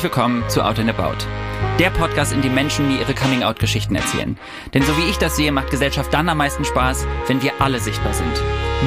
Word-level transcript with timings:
Herzlich 0.00 0.16
willkommen 0.16 0.48
zu 0.48 0.64
Out 0.64 0.78
and 0.78 0.88
About. 0.88 1.26
Der 1.78 1.90
Podcast, 1.90 2.32
in 2.32 2.40
dem 2.40 2.54
Menschen 2.54 2.88
mir 2.88 3.00
ihre 3.00 3.12
Coming-out-Geschichten 3.12 3.94
erzählen. 3.94 4.38
Denn 4.72 4.82
so 4.82 4.96
wie 4.96 5.10
ich 5.10 5.18
das 5.18 5.36
sehe, 5.36 5.52
macht 5.52 5.70
Gesellschaft 5.70 6.14
dann 6.14 6.26
am 6.30 6.38
meisten 6.38 6.64
Spaß, 6.64 7.06
wenn 7.26 7.42
wir 7.42 7.52
alle 7.58 7.80
sichtbar 7.80 8.14
sind. 8.14 8.32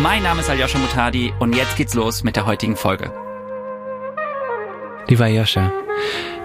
Mein 0.02 0.24
Name 0.24 0.40
ist 0.40 0.50
Aljoscha 0.50 0.80
Mutadi 0.80 1.32
und 1.38 1.56
jetzt 1.56 1.76
geht's 1.76 1.94
los 1.94 2.24
mit 2.24 2.36
der 2.36 2.48
heutigen 2.48 2.76
Folge. 2.76 3.14
Lieber 5.08 5.26
Aljoscha, 5.26 5.72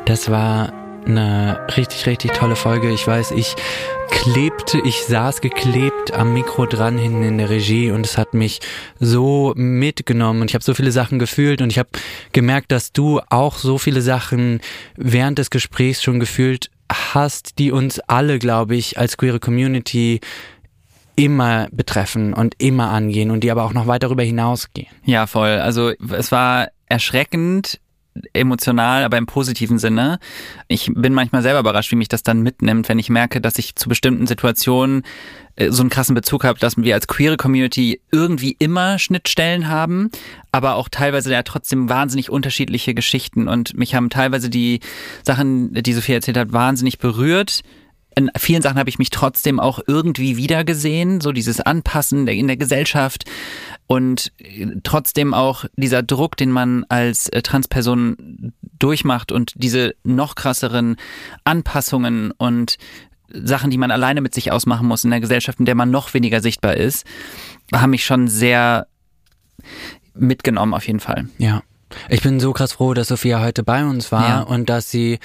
das 0.05 0.31
war 0.31 0.75
eine 1.09 1.67
richtig, 1.77 2.07
richtig 2.07 2.33
tolle 2.33 2.57
Folge. 2.57 2.91
Ich 2.91 3.07
weiß, 3.07 3.33
ich 3.33 3.57
klebte, 4.11 4.81
ich 4.85 5.05
saß 5.05 5.41
geklebt 5.41 6.13
am 6.13 6.35
Mikro 6.35 6.67
dran 6.67 6.99
hinten 6.99 7.23
in 7.23 7.39
der 7.39 7.51
Regie 7.51 7.91
und 7.91 8.05
es 8.05 8.19
hat 8.19 8.35
mich 8.35 8.61
so 8.99 9.53
mitgenommen 9.57 10.41
und 10.41 10.51
ich 10.51 10.55
habe 10.55 10.65
so 10.65 10.75
viele 10.75 10.93
Sachen 10.93 11.19
gefühlt 11.19 11.63
und 11.63 11.71
ich 11.71 11.79
habe 11.79 11.91
gemerkt, 12.33 12.73
dass 12.73 12.93
du 12.93 13.21
auch 13.31 13.57
so 13.57 13.79
viele 13.79 14.03
Sachen 14.03 14.61
während 14.97 15.39
des 15.39 15.51
Gesprächs 15.51 16.03
schon 16.03 16.21
gefühlt 16.21 16.71
hast, 16.91 17.59
die 17.59 17.73
uns 17.73 18.01
alle, 18.01 18.39
glaube 18.39 18.77
ich, 18.77 18.99
als 18.99 19.17
queere 19.17 19.41
Community 19.41 20.21
immer 21.17 21.69
betreffen 21.73 22.33
und 22.33 22.55
immer 22.59 22.91
angehen 22.91 23.31
und 23.31 23.43
die 23.43 23.51
aber 23.51 23.65
auch 23.65 23.73
noch 23.73 23.87
weit 23.87 24.05
darüber 24.05 24.23
hinausgehen. 24.23 24.89
Ja, 25.05 25.27
voll. 25.27 25.59
Also 25.59 25.93
es 26.13 26.31
war 26.31 26.69
erschreckend, 26.87 27.81
emotional, 28.33 29.05
aber 29.05 29.19
im 29.19 29.27
positiven 29.27 29.79
Sinne. 29.79 30.19
Ich 30.69 30.91
bin 30.95 31.15
manchmal 31.15 31.43
selber 31.43 31.61
überrascht, 31.61 31.91
wie 31.93 31.97
mich 31.97 32.09
das 32.09 32.23
dann 32.23 32.43
mitnimmt, 32.43 32.89
wenn 32.89 32.99
ich 32.99 33.11
merke, 33.11 33.41
dass 33.41 33.59
ich 33.59 33.77
zu 33.77 33.89
bestimmten 33.89 34.27
Situationen 34.27 35.03
äh, 35.57 35.71
so 35.71 35.83
einen 35.83 35.91
krassen 35.91 36.15
Bezug 36.15 36.45
habe, 36.45 36.59
dass 36.59 36.77
wir 36.77 36.95
als 36.95 37.07
queere 37.07 37.37
Community 37.37 38.01
irgendwie 38.13 38.57
immer 38.59 38.99
Schnittstellen 38.99 39.69
haben, 39.69 40.11
aber 40.53 40.75
auch 40.75 40.89
teilweise 40.89 41.33
ja 41.33 41.43
trotzdem 41.43 41.89
wahnsinnig 41.89 42.31
unterschiedliche 42.31 42.95
Geschichten 42.95 43.49
und 43.49 43.77
mich 43.77 43.95
haben 43.95 44.11
teilweise 44.11 44.51
die 44.51 44.81
Sachen, 45.25 45.73
die 45.75 45.93
Sophie 45.93 46.13
erzählt 46.13 46.37
hat, 46.37 46.53
wahnsinnig 46.53 46.99
berührt 46.99 47.63
in 48.19 48.31
vielen 48.37 48.63
Sachen 48.63 48.79
habe 48.79 48.91
ich 48.91 48.99
mich 48.99 49.11
trotzdem 49.11 49.61
auch 49.61 49.79
irgendwie 49.87 50.37
wiedergesehen, 50.37 51.21
so 51.21 51.31
dieses 51.31 51.61
Anpassen 51.61 52.27
in 52.27 52.49
der 52.49 52.57
Gesellschaft 52.57 53.25
und 53.89 54.33
äh, 54.39 54.67
trotzdem 54.85 55.35
auch 55.35 55.65
dieser 55.77 56.05
Druck, 56.05 56.37
den 56.37 56.53
man 56.53 56.85
als 56.89 57.29
äh, 57.31 57.43
Transperson 57.43 58.53
durchmacht 58.79 59.33
und 59.33 59.55
diese 59.57 59.97
noch 60.05 60.37
krasseren 60.37 60.97
Anpassungen 61.43 62.31
und 62.31 62.77
Sachen, 63.31 63.71
die 63.71 63.79
man 63.79 63.91
alleine 63.91 64.21
mit 64.21 64.35
sich 64.35 64.53
ausmachen 64.53 64.87
muss 64.87 65.05
in 65.05 65.11
der 65.11 65.21
Gesellschaft, 65.21 65.59
in 65.59 65.65
der 65.65 65.75
man 65.75 65.91
noch 65.91 66.15
weniger 66.15 66.41
sichtbar 66.41 66.77
ist, 66.77 67.05
haben 67.75 67.91
mich 67.91 68.05
schon 68.05 68.29
sehr 68.29 68.87
mitgenommen 70.15 70.75
auf 70.75 70.87
jeden 70.87 71.01
Fall. 71.01 71.29
Ja. 71.39 71.63
Ich 72.11 72.23
bin 72.23 72.41
so 72.41 72.53
krass 72.53 72.75
froh, 72.75 72.93
dass 72.93 73.09
Sophia 73.09 73.41
heute 73.41 73.63
bei 73.63 73.85
uns 73.85 74.13
war 74.13 74.29
ja. 74.29 74.41
und 74.43 74.69
dass 74.69 74.91
sie 74.91 75.19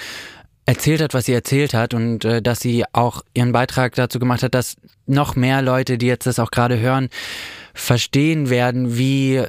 erzählt 0.66 1.02
hat, 1.02 1.14
was 1.14 1.25
sie 1.25 1.33
erzählt 1.33 1.73
hat 1.73 1.94
und 1.94 2.25
äh, 2.25 2.42
dass 2.42 2.59
sie 2.59 2.86
auch 2.94 3.23
ihren 3.33 3.52
Beitrag 3.52 3.95
dazu 3.95 4.19
gemacht 4.19 4.44
hat, 4.44 4.53
dass 4.53 4.75
noch 5.06 5.36
mehr 5.36 5.61
Leute, 5.61 5.97
die 5.97 6.08
jetzt 6.08 6.25
das 6.25 6.39
auch 6.39 6.52
gerade 6.52 6.80
hören, 6.80 7.09
verstehen 7.73 8.50
werden, 8.50 8.97
wie 8.97 9.44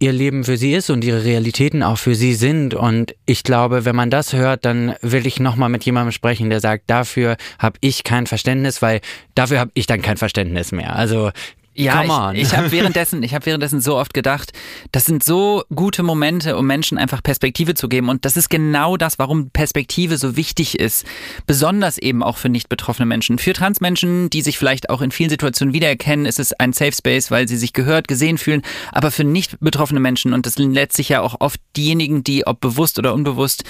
ihr 0.00 0.12
Leben 0.12 0.44
für 0.44 0.56
sie 0.56 0.74
ist 0.74 0.90
und 0.90 1.02
ihre 1.02 1.24
Realitäten 1.24 1.82
auch 1.82 1.98
für 1.98 2.14
sie 2.14 2.34
sind. 2.34 2.74
Und 2.74 3.14
ich 3.26 3.42
glaube, 3.42 3.84
wenn 3.84 3.96
man 3.96 4.10
das 4.10 4.32
hört, 4.32 4.64
dann 4.64 4.94
will 5.00 5.26
ich 5.26 5.40
nochmal 5.40 5.68
mit 5.68 5.84
jemandem 5.84 6.12
sprechen, 6.12 6.50
der 6.50 6.60
sagt, 6.60 6.84
dafür 6.86 7.36
habe 7.58 7.78
ich 7.80 8.04
kein 8.04 8.26
Verständnis, 8.26 8.80
weil 8.80 9.00
dafür 9.34 9.58
habe 9.58 9.72
ich 9.74 9.86
dann 9.86 10.02
kein 10.02 10.16
Verständnis 10.16 10.70
mehr. 10.70 10.94
Also 10.94 11.30
ja, 11.78 12.32
ich, 12.32 12.42
ich 12.42 12.56
habe 12.56 12.72
währenddessen, 12.72 13.22
ich 13.22 13.34
habe 13.34 13.46
währenddessen 13.46 13.80
so 13.80 13.96
oft 13.96 14.12
gedacht, 14.12 14.52
das 14.92 15.04
sind 15.04 15.22
so 15.22 15.62
gute 15.74 16.02
Momente, 16.02 16.56
um 16.56 16.66
Menschen 16.66 16.98
einfach 16.98 17.22
Perspektive 17.22 17.74
zu 17.74 17.88
geben. 17.88 18.08
Und 18.08 18.24
das 18.24 18.36
ist 18.36 18.50
genau 18.50 18.96
das, 18.96 19.18
warum 19.18 19.50
Perspektive 19.50 20.18
so 20.18 20.36
wichtig 20.36 20.78
ist. 20.78 21.06
Besonders 21.46 21.98
eben 21.98 22.22
auch 22.22 22.36
für 22.36 22.48
nicht 22.48 22.68
betroffene 22.68 23.06
Menschen. 23.06 23.38
Für 23.38 23.52
Transmenschen, 23.52 24.28
die 24.30 24.42
sich 24.42 24.58
vielleicht 24.58 24.90
auch 24.90 25.00
in 25.00 25.12
vielen 25.12 25.30
Situationen 25.30 25.72
wiedererkennen, 25.72 26.26
ist 26.26 26.40
es 26.40 26.52
ein 26.52 26.72
Safe 26.72 26.92
Space, 26.92 27.30
weil 27.30 27.46
sie 27.46 27.56
sich 27.56 27.72
gehört, 27.72 28.08
gesehen 28.08 28.38
fühlen. 28.38 28.62
Aber 28.92 29.10
für 29.10 29.24
nicht 29.24 29.60
betroffene 29.60 30.00
Menschen, 30.00 30.32
und 30.32 30.46
das 30.46 30.54
sind 30.54 30.72
letztlich 30.72 31.08
ja 31.10 31.20
auch 31.20 31.36
oft 31.40 31.60
diejenigen, 31.76 32.24
die, 32.24 32.46
ob 32.46 32.60
bewusst 32.60 32.98
oder 32.98 33.14
unbewusst, 33.14 33.64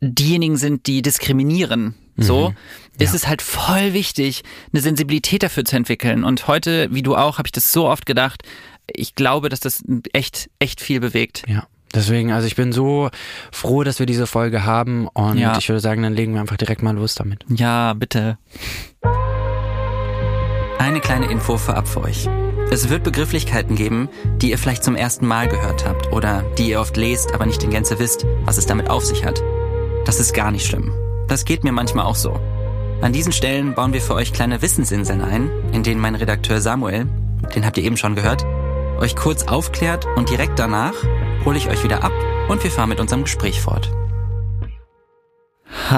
diejenigen 0.00 0.56
sind, 0.56 0.86
die 0.86 1.02
diskriminieren. 1.02 1.94
So 2.16 2.50
mhm. 2.50 2.56
ist 2.98 3.10
ja. 3.10 3.16
es 3.16 3.28
halt 3.28 3.42
voll 3.42 3.92
wichtig, 3.92 4.42
eine 4.72 4.80
Sensibilität 4.80 5.42
dafür 5.42 5.64
zu 5.64 5.76
entwickeln. 5.76 6.24
Und 6.24 6.48
heute, 6.48 6.88
wie 6.92 7.02
du 7.02 7.14
auch, 7.14 7.38
habe 7.38 7.48
ich 7.48 7.52
das 7.52 7.72
so 7.72 7.88
oft 7.88 8.06
gedacht. 8.06 8.42
Ich 8.86 9.14
glaube, 9.14 9.48
dass 9.48 9.60
das 9.60 9.82
echt, 10.12 10.48
echt 10.58 10.80
viel 10.80 11.00
bewegt. 11.00 11.42
Ja. 11.46 11.66
Deswegen, 11.94 12.32
also 12.32 12.46
ich 12.46 12.56
bin 12.56 12.72
so 12.72 13.10
froh, 13.52 13.84
dass 13.84 13.98
wir 13.98 14.06
diese 14.06 14.26
Folge 14.26 14.64
haben 14.64 15.08
und 15.08 15.38
ja. 15.38 15.56
ich 15.56 15.68
würde 15.68 15.80
sagen, 15.80 16.02
dann 16.02 16.14
legen 16.14 16.34
wir 16.34 16.40
einfach 16.40 16.56
direkt 16.56 16.82
mal 16.82 16.94
los 16.94 17.14
damit. 17.14 17.44
Ja, 17.48 17.94
bitte. 17.94 18.38
Eine 20.78 21.00
kleine 21.00 21.26
Info 21.30 21.56
vorab 21.56 21.88
für 21.88 22.02
euch. 22.02 22.28
Es 22.70 22.90
wird 22.90 23.04
Begrifflichkeiten 23.04 23.76
geben, 23.76 24.08
die 24.42 24.50
ihr 24.50 24.58
vielleicht 24.58 24.84
zum 24.84 24.96
ersten 24.96 25.26
Mal 25.26 25.48
gehört 25.48 25.86
habt 25.86 26.12
oder 26.12 26.42
die 26.58 26.70
ihr 26.70 26.80
oft 26.80 26.96
lest, 26.96 27.32
aber 27.32 27.46
nicht 27.46 27.62
in 27.62 27.70
Gänze 27.70 27.98
wisst, 27.98 28.26
was 28.44 28.58
es 28.58 28.66
damit 28.66 28.90
auf 28.90 29.04
sich 29.04 29.24
hat. 29.24 29.42
Das 30.06 30.20
ist 30.20 30.32
gar 30.32 30.52
nicht 30.52 30.64
schlimm. 30.64 30.92
Das 31.26 31.44
geht 31.44 31.64
mir 31.64 31.72
manchmal 31.72 32.06
auch 32.06 32.14
so. 32.14 32.38
An 33.02 33.12
diesen 33.12 33.32
Stellen 33.32 33.74
bauen 33.74 33.92
wir 33.92 34.00
für 34.00 34.14
euch 34.14 34.32
kleine 34.32 34.62
Wissensinseln 34.62 35.20
ein, 35.20 35.50
in 35.72 35.82
denen 35.82 36.00
mein 36.00 36.14
Redakteur 36.14 36.60
Samuel, 36.60 37.06
den 37.54 37.66
habt 37.66 37.76
ihr 37.76 37.84
eben 37.84 37.96
schon 37.96 38.14
gehört, 38.14 38.46
euch 39.00 39.16
kurz 39.16 39.42
aufklärt 39.48 40.06
und 40.16 40.30
direkt 40.30 40.58
danach 40.60 40.94
hole 41.44 41.58
ich 41.58 41.68
euch 41.68 41.82
wieder 41.82 42.04
ab 42.04 42.12
und 42.48 42.62
wir 42.62 42.70
fahren 42.70 42.88
mit 42.88 43.00
unserem 43.00 43.24
Gespräch 43.24 43.60
fort. 43.60 43.90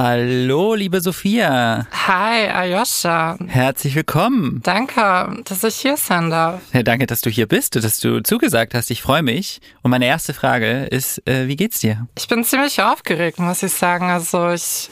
Hallo, 0.01 0.77
liebe 0.77 1.01
Sophia. 1.01 1.89
Hi, 2.07 2.49
Ayosha. 2.49 3.37
Herzlich 3.49 3.97
willkommen. 3.97 4.61
Danke, 4.63 5.43
dass 5.45 5.65
ich 5.65 5.75
hier 5.75 5.97
sein 5.97 6.31
darf. 6.31 6.61
Ja, 6.73 6.85
danke, 6.85 7.07
dass 7.07 7.21
du 7.21 7.31
hier 7.31 7.49
bist, 7.49 7.75
dass 7.75 7.99
du 7.99 8.23
zugesagt 8.23 8.75
hast. 8.75 8.93
Ich 8.93 9.03
freue 9.03 9.25
mich. 9.25 9.61
Und 9.83 9.91
meine 9.91 10.07
erste 10.07 10.35
Frage 10.35 10.85
ist, 10.85 11.27
äh, 11.27 11.49
wie 11.49 11.57
geht's 11.57 11.81
dir? 11.81 12.07
Ich 12.17 12.29
bin 12.29 12.45
ziemlich 12.45 12.81
aufgeregt, 12.81 13.41
muss 13.41 13.65
ich 13.65 13.73
sagen. 13.73 14.09
Also 14.09 14.51
ich 14.51 14.89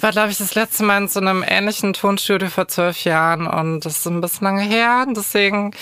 war, 0.00 0.12
glaube 0.12 0.30
ich, 0.30 0.38
das 0.38 0.54
letzte 0.54 0.84
Mal 0.84 1.02
in 1.02 1.08
so 1.08 1.20
einem 1.20 1.44
ähnlichen 1.46 1.92
Tonstudio 1.92 2.48
vor 2.48 2.66
zwölf 2.66 3.04
Jahren 3.04 3.46
und 3.46 3.84
das 3.84 3.98
ist 3.98 4.06
ein 4.06 4.22
bisschen 4.22 4.46
lange 4.46 4.62
her. 4.62 5.04
Deswegen 5.14 5.72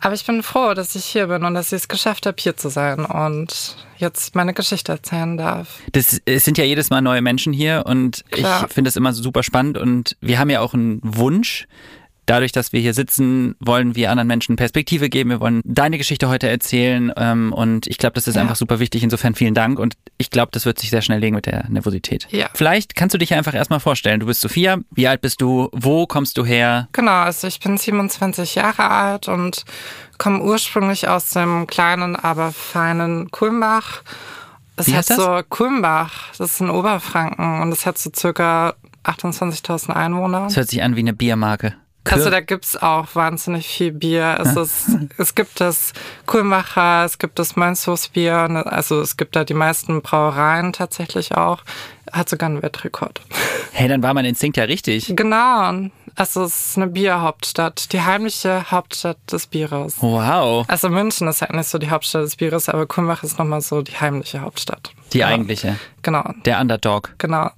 aber 0.00 0.14
ich 0.14 0.26
bin 0.26 0.42
froh, 0.42 0.74
dass 0.74 0.94
ich 0.94 1.04
hier 1.04 1.28
bin 1.28 1.44
und 1.44 1.54
dass 1.54 1.72
ich 1.72 1.82
es 1.82 1.88
geschafft 1.88 2.26
habe, 2.26 2.36
hier 2.38 2.56
zu 2.56 2.68
sein 2.68 3.04
und 3.04 3.76
jetzt 3.96 4.34
meine 4.34 4.52
Geschichte 4.52 4.92
erzählen 4.92 5.36
darf. 5.36 5.78
Das, 5.92 6.20
es 6.24 6.44
sind 6.44 6.58
ja 6.58 6.64
jedes 6.64 6.90
Mal 6.90 7.00
neue 7.00 7.22
Menschen 7.22 7.52
hier 7.52 7.84
und 7.86 8.24
Klar. 8.30 8.66
ich 8.66 8.72
finde 8.72 8.88
das 8.88 8.96
immer 8.96 9.12
super 9.12 9.42
spannend 9.42 9.78
und 9.78 10.16
wir 10.20 10.38
haben 10.38 10.50
ja 10.50 10.60
auch 10.60 10.74
einen 10.74 11.00
Wunsch, 11.02 11.66
dadurch, 12.26 12.52
dass 12.52 12.72
wir 12.72 12.80
hier 12.80 12.94
sitzen, 12.94 13.56
wollen 13.60 13.94
wir 13.94 14.10
anderen 14.10 14.28
Menschen 14.28 14.56
Perspektive 14.56 15.08
geben. 15.08 15.30
Wir 15.30 15.40
wollen 15.40 15.60
deine 15.64 15.98
Geschichte 15.98 16.28
heute 16.28 16.48
erzählen. 16.48 17.12
Ähm, 17.16 17.52
und 17.52 17.86
ich 17.86 17.98
glaube, 17.98 18.14
das 18.14 18.26
ist 18.28 18.36
ja. 18.36 18.42
einfach 18.42 18.56
super 18.56 18.78
wichtig. 18.78 19.02
Insofern 19.02 19.34
vielen 19.34 19.54
Dank. 19.54 19.78
Und 19.78 19.94
ich 20.18 20.30
glaube, 20.30 20.50
das 20.52 20.66
wird 20.66 20.78
sich 20.78 20.90
sehr 20.90 21.02
schnell 21.02 21.20
legen 21.20 21.34
mit 21.34 21.46
der 21.46 21.68
Nervosität. 21.68 22.26
Ja. 22.30 22.48
Vielleicht 22.54 22.94
kannst 22.94 23.14
du 23.14 23.18
dich 23.18 23.34
einfach 23.34 23.54
erstmal 23.54 23.80
vorstellen. 23.80 24.20
Du 24.20 24.26
bist 24.26 24.40
Sophia. 24.40 24.78
Wie 24.90 25.08
alt 25.08 25.20
bist 25.20 25.40
du? 25.40 25.68
Wo 25.72 26.06
kommst 26.06 26.38
du 26.38 26.44
her? 26.44 26.88
Genau, 26.92 27.12
also 27.12 27.46
ich 27.46 27.60
bin 27.60 27.76
27 27.76 28.54
Jahre 28.54 28.90
alt 28.90 29.28
und 29.28 29.64
komme 30.18 30.42
ursprünglich 30.42 31.08
aus 31.08 31.30
dem 31.30 31.66
kleinen, 31.66 32.16
aber 32.16 32.52
feinen 32.52 33.30
Kulmbach. 33.30 34.02
Es 34.76 34.88
Wie 34.88 34.96
hat 34.96 35.08
das? 35.08 35.16
so 35.16 35.40
Kulmbach, 35.48 36.32
das 36.36 36.52
ist 36.52 36.60
in 36.60 36.70
Oberfranken 36.70 37.60
und 37.60 37.70
es 37.72 37.86
hat 37.86 37.96
so 37.96 38.10
circa 38.14 38.74
28.000 39.04 39.90
Einwohner. 39.90 40.44
Das 40.44 40.56
hört 40.56 40.68
sich 40.68 40.82
an 40.82 40.96
wie 40.96 41.00
eine 41.00 41.12
Biermarke. 41.12 41.74
Also 42.10 42.30
da 42.30 42.40
gibt's 42.40 42.76
auch 42.76 43.06
wahnsinnig 43.14 43.66
viel 43.66 43.92
Bier. 43.92 44.38
Es, 44.40 44.56
ist, 44.56 44.98
es 45.18 45.34
gibt 45.34 45.60
das 45.60 45.92
Kulmacher, 46.26 47.04
es 47.04 47.18
gibt 47.18 47.38
das 47.38 47.56
Mönchshofsbier, 47.56 48.48
ne, 48.48 48.66
also 48.66 49.00
es 49.00 49.16
gibt 49.16 49.36
da 49.36 49.44
die 49.44 49.54
meisten 49.54 50.02
Brauereien 50.02 50.72
tatsächlich 50.72 51.34
auch. 51.34 51.60
Hat 52.12 52.28
sogar 52.28 52.50
einen 52.50 52.62
Weltrekord. 52.62 53.22
Hey, 53.72 53.88
dann 53.88 54.02
war 54.02 54.12
mein 54.12 54.26
Instinkt 54.26 54.56
ja 54.56 54.64
richtig. 54.64 55.12
Genau. 55.16 55.88
Also 56.16 56.44
es 56.44 56.68
ist 56.68 56.76
eine 56.76 56.86
Bierhauptstadt, 56.86 57.92
die 57.92 58.00
heimliche 58.00 58.70
Hauptstadt 58.70 59.16
des 59.32 59.46
Bieres. 59.46 59.96
Wow. 60.00 60.64
Also 60.68 60.88
München 60.90 61.26
ist 61.26 61.40
halt 61.40 61.54
nicht 61.54 61.68
so 61.68 61.78
die 61.78 61.90
Hauptstadt 61.90 62.22
des 62.22 62.36
Bieres, 62.36 62.68
aber 62.68 62.86
Kulmbach 62.86 63.24
ist 63.24 63.38
nochmal 63.38 63.62
so 63.62 63.82
die 63.82 63.96
heimliche 63.96 64.42
Hauptstadt. 64.42 64.92
Die 65.12 65.18
ja. 65.18 65.28
eigentliche. 65.28 65.76
Genau. 66.02 66.22
Der 66.44 66.60
Underdog. 66.60 67.14
Genau. 67.18 67.50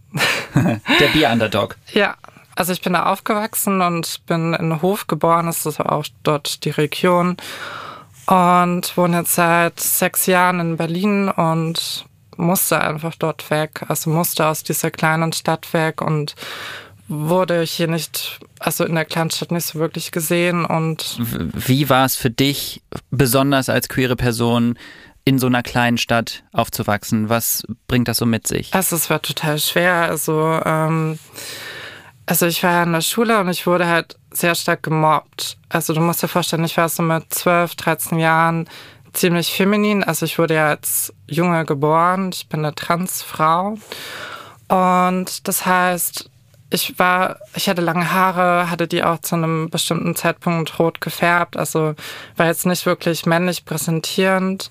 Der 0.54 1.06
Bier-Underdog. 1.12 1.76
Ja, 1.92 2.16
also 2.56 2.72
ich 2.72 2.80
bin 2.80 2.94
da 2.94 3.06
aufgewachsen 3.06 3.80
und 3.82 4.26
bin 4.26 4.54
in 4.54 4.82
Hof 4.82 5.06
geboren, 5.06 5.46
das 5.46 5.66
ist 5.66 5.78
auch 5.80 6.06
dort 6.22 6.64
die 6.64 6.70
Region. 6.70 7.36
Und 8.26 8.96
wohne 8.96 9.18
jetzt 9.18 9.36
seit 9.36 9.78
sechs 9.78 10.26
Jahren 10.26 10.58
in 10.58 10.76
Berlin 10.76 11.28
und 11.28 12.06
musste 12.36 12.80
einfach 12.80 13.14
dort 13.14 13.48
weg. 13.50 13.84
Also 13.88 14.10
musste 14.10 14.46
aus 14.46 14.64
dieser 14.64 14.90
kleinen 14.90 15.32
Stadt 15.32 15.72
weg 15.72 16.02
und 16.02 16.34
wurde 17.08 17.62
hier 17.62 17.86
nicht, 17.86 18.40
also 18.58 18.84
in 18.84 18.94
der 18.94 19.04
kleinen 19.04 19.30
Stadt 19.30 19.52
nicht 19.52 19.66
so 19.66 19.78
wirklich 19.78 20.10
gesehen. 20.10 20.64
Und 20.64 21.18
wie 21.54 21.88
war 21.88 22.04
es 22.04 22.16
für 22.16 22.30
dich, 22.30 22.82
besonders 23.10 23.68
als 23.68 23.88
queere 23.88 24.16
Person, 24.16 24.76
in 25.24 25.38
so 25.38 25.46
einer 25.46 25.62
kleinen 25.62 25.98
Stadt 25.98 26.42
aufzuwachsen? 26.52 27.28
Was 27.28 27.64
bringt 27.86 28.08
das 28.08 28.16
so 28.16 28.26
mit 28.26 28.46
sich? 28.46 28.74
Also 28.74 28.96
es 28.96 29.08
war 29.08 29.22
total 29.22 29.58
schwer. 29.58 30.08
Also, 30.08 30.60
ähm, 30.64 31.18
also 32.26 32.46
ich 32.46 32.62
war 32.62 32.72
ja 32.72 32.82
in 32.82 32.92
der 32.92 33.00
Schule 33.00 33.38
und 33.40 33.48
ich 33.48 33.66
wurde 33.66 33.86
halt 33.86 34.18
sehr 34.32 34.54
stark 34.54 34.82
gemobbt. 34.82 35.56
Also 35.68 35.94
du 35.94 36.00
musst 36.00 36.22
dir 36.22 36.28
vorstellen, 36.28 36.64
ich 36.64 36.76
war 36.76 36.88
so 36.88 37.02
mit 37.02 37.32
12, 37.32 37.76
13 37.76 38.18
Jahren 38.18 38.68
ziemlich 39.12 39.52
feminin. 39.52 40.04
Also 40.04 40.26
ich 40.26 40.38
wurde 40.38 40.54
ja 40.54 40.68
als 40.68 41.14
Junge 41.28 41.64
geboren. 41.64 42.30
Ich 42.32 42.48
bin 42.48 42.64
eine 42.64 42.74
Transfrau. 42.74 43.78
Und 44.68 45.46
das 45.48 45.64
heißt, 45.64 46.28
ich 46.70 46.98
war, 46.98 47.38
ich 47.54 47.68
hatte 47.68 47.82
lange 47.82 48.12
Haare, 48.12 48.70
hatte 48.70 48.88
die 48.88 49.04
auch 49.04 49.20
zu 49.20 49.36
einem 49.36 49.70
bestimmten 49.70 50.16
Zeitpunkt 50.16 50.78
rot 50.78 51.00
gefärbt, 51.00 51.56
also 51.56 51.94
war 52.36 52.46
jetzt 52.46 52.66
nicht 52.66 52.86
wirklich 52.86 53.24
männlich 53.24 53.64
präsentierend. 53.64 54.70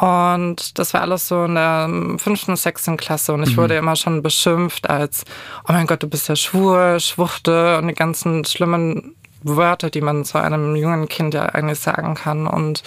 Und 0.00 0.78
das 0.78 0.94
war 0.94 1.02
alles 1.02 1.28
so 1.28 1.44
in 1.44 1.54
der 1.56 1.88
fünften, 2.16 2.56
sechsten 2.56 2.96
Klasse. 2.96 3.34
Und 3.34 3.42
ich 3.42 3.52
mhm. 3.52 3.62
wurde 3.62 3.76
immer 3.76 3.96
schon 3.96 4.22
beschimpft 4.22 4.88
als, 4.88 5.24
oh 5.68 5.72
mein 5.72 5.86
Gott, 5.86 6.02
du 6.02 6.08
bist 6.08 6.28
ja 6.28 6.36
schwul, 6.36 6.98
Schwuchte 7.00 7.78
und 7.78 7.88
die 7.88 7.94
ganzen 7.94 8.44
schlimmen 8.46 9.14
Wörter, 9.42 9.90
die 9.90 10.00
man 10.00 10.24
zu 10.24 10.38
einem 10.38 10.74
jungen 10.74 11.08
Kind 11.08 11.34
ja 11.34 11.46
eigentlich 11.46 11.80
sagen 11.80 12.14
kann. 12.14 12.46
Und 12.46 12.82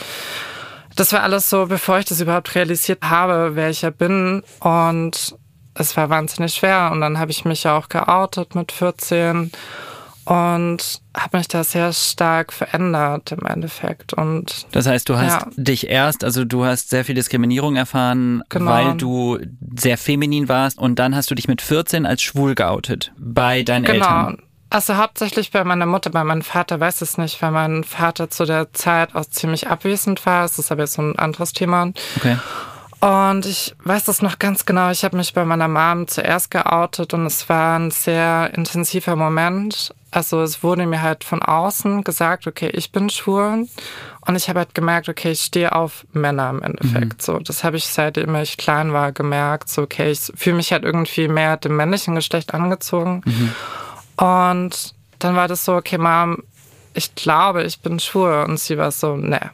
das 0.96 1.14
war 1.14 1.22
alles 1.22 1.50
so, 1.50 1.68
bevor 1.68 2.00
ich 2.00 2.06
das 2.06 2.20
überhaupt 2.20 2.56
realisiert 2.56 3.04
habe, 3.04 3.52
wer 3.54 3.70
ich 3.70 3.84
ja 3.84 3.92
bin. 3.92 4.42
Und 4.60 5.36
es 5.76 5.96
war 5.96 6.10
wahnsinnig 6.10 6.56
schwer. 6.56 6.90
Und 6.92 7.02
dann 7.02 7.20
habe 7.20 7.30
ich 7.30 7.46
mich 7.46 7.64
ja 7.64 7.78
auch 7.78 7.90
geoutet 7.90 8.56
mit 8.56 8.72
14 8.72 9.52
und 10.26 11.02
habe 11.16 11.38
mich 11.38 11.48
da 11.48 11.64
sehr 11.64 11.92
stark 11.94 12.54
verändert 12.54 13.32
im 13.32 13.46
Endeffekt. 13.46 14.14
Und 14.14 14.68
das 14.72 14.88
heißt, 14.88 15.10
du 15.10 15.18
hast 15.18 15.42
ja. 15.42 15.48
dich 15.56 15.90
erst, 15.90 16.24
also 16.24 16.46
du 16.46 16.66
hast 16.66 16.90
sehr 16.90 17.06
viel 17.06 17.16
Diskriminierung 17.16 17.76
erfahren, 17.76 18.44
genau. 18.50 18.72
weil 18.72 18.98
du 18.98 19.40
sehr 19.76 19.98
feminin 19.98 20.48
warst 20.48 20.78
und 20.78 21.00
dann 21.00 21.16
hast 21.16 21.30
du 21.30 21.36
dich 21.36 21.48
mit 21.48 21.62
14 21.62 22.06
als 22.06 22.22
schwul 22.22 22.56
geoutet 22.56 23.12
bei 23.18 23.64
deinen 23.64 23.86
genau. 23.86 24.06
Eltern. 24.06 24.36
Genau. 24.38 24.48
Also 24.70 24.98
hauptsächlich 24.98 25.52
bei 25.52 25.64
meiner 25.64 25.86
Mutter, 25.86 26.10
bei 26.10 26.24
meinem 26.24 26.42
Vater 26.42 26.80
weiß 26.80 27.02
es 27.02 27.20
nicht, 27.20 27.40
weil 27.44 27.52
mein 27.52 27.84
Vater 27.84 28.32
zu 28.32 28.46
der 28.46 28.74
Zeit 28.74 29.14
auch 29.14 29.26
ziemlich 29.26 29.68
abwesend 29.68 30.26
war. 30.26 30.42
Das 30.42 30.58
ist 30.58 30.72
aber 30.72 30.82
jetzt 30.82 30.94
so 30.94 31.04
ein 31.04 31.20
anderes 31.20 31.54
Thema. 31.54 31.92
Okay. 32.18 32.38
Und 33.04 33.46
ich 33.46 33.76
weiß 33.84 34.06
das 34.06 34.22
noch 34.22 34.40
ganz 34.40 34.66
genau. 34.66 34.90
Ich 34.90 35.04
habe 35.04 35.18
mich 35.18 35.34
bei 35.34 35.44
meiner 35.46 35.68
Mom 35.68 36.08
zuerst 36.08 36.50
geoutet 36.50 37.14
und 37.14 37.26
es 37.26 37.50
war 37.50 37.78
ein 37.78 37.92
sehr 37.92 38.52
intensiver 38.56 39.16
Moment. 39.16 39.94
Also 40.14 40.42
es 40.44 40.62
wurde 40.62 40.86
mir 40.86 41.02
halt 41.02 41.24
von 41.24 41.42
außen 41.42 42.04
gesagt, 42.04 42.46
okay, 42.46 42.70
ich 42.72 42.92
bin 42.92 43.10
schwul. 43.10 43.68
Und 44.26 44.36
ich 44.36 44.48
habe 44.48 44.60
halt 44.60 44.76
gemerkt, 44.76 45.10
okay, 45.10 45.32
ich 45.32 45.42
stehe 45.42 45.74
auf 45.74 46.06
Männer 46.14 46.52
im 46.52 46.62
Endeffekt. 46.62 47.18
Mhm. 47.18 47.20
So, 47.20 47.40
das 47.40 47.64
habe 47.64 47.78
ich 47.78 47.88
seitdem 47.88 48.36
ich 48.36 48.58
klein 48.58 48.94
war 48.94 49.12
gemerkt. 49.12 49.70
So, 49.70 49.82
okay, 49.82 50.12
ich 50.12 50.32
fühle 50.36 50.58
mich 50.58 50.72
halt 50.72 50.84
irgendwie 50.84 51.28
mehr 51.28 51.58
dem 51.58 51.76
männlichen 51.76 52.14
Geschlecht 52.14 52.54
angezogen. 52.54 53.24
Mhm. 53.26 54.24
Und 54.24 54.94
dann 55.18 55.36
war 55.36 55.48
das 55.48 55.66
so, 55.66 55.74
okay, 55.74 55.98
Mom, 55.98 56.44
ich 56.94 57.16
glaube, 57.16 57.64
ich 57.64 57.80
bin 57.80 58.00
schwul. 58.00 58.46
Und 58.48 58.60
sie 58.60 58.78
war 58.78 58.92
so, 58.92 59.18
ne, 59.18 59.50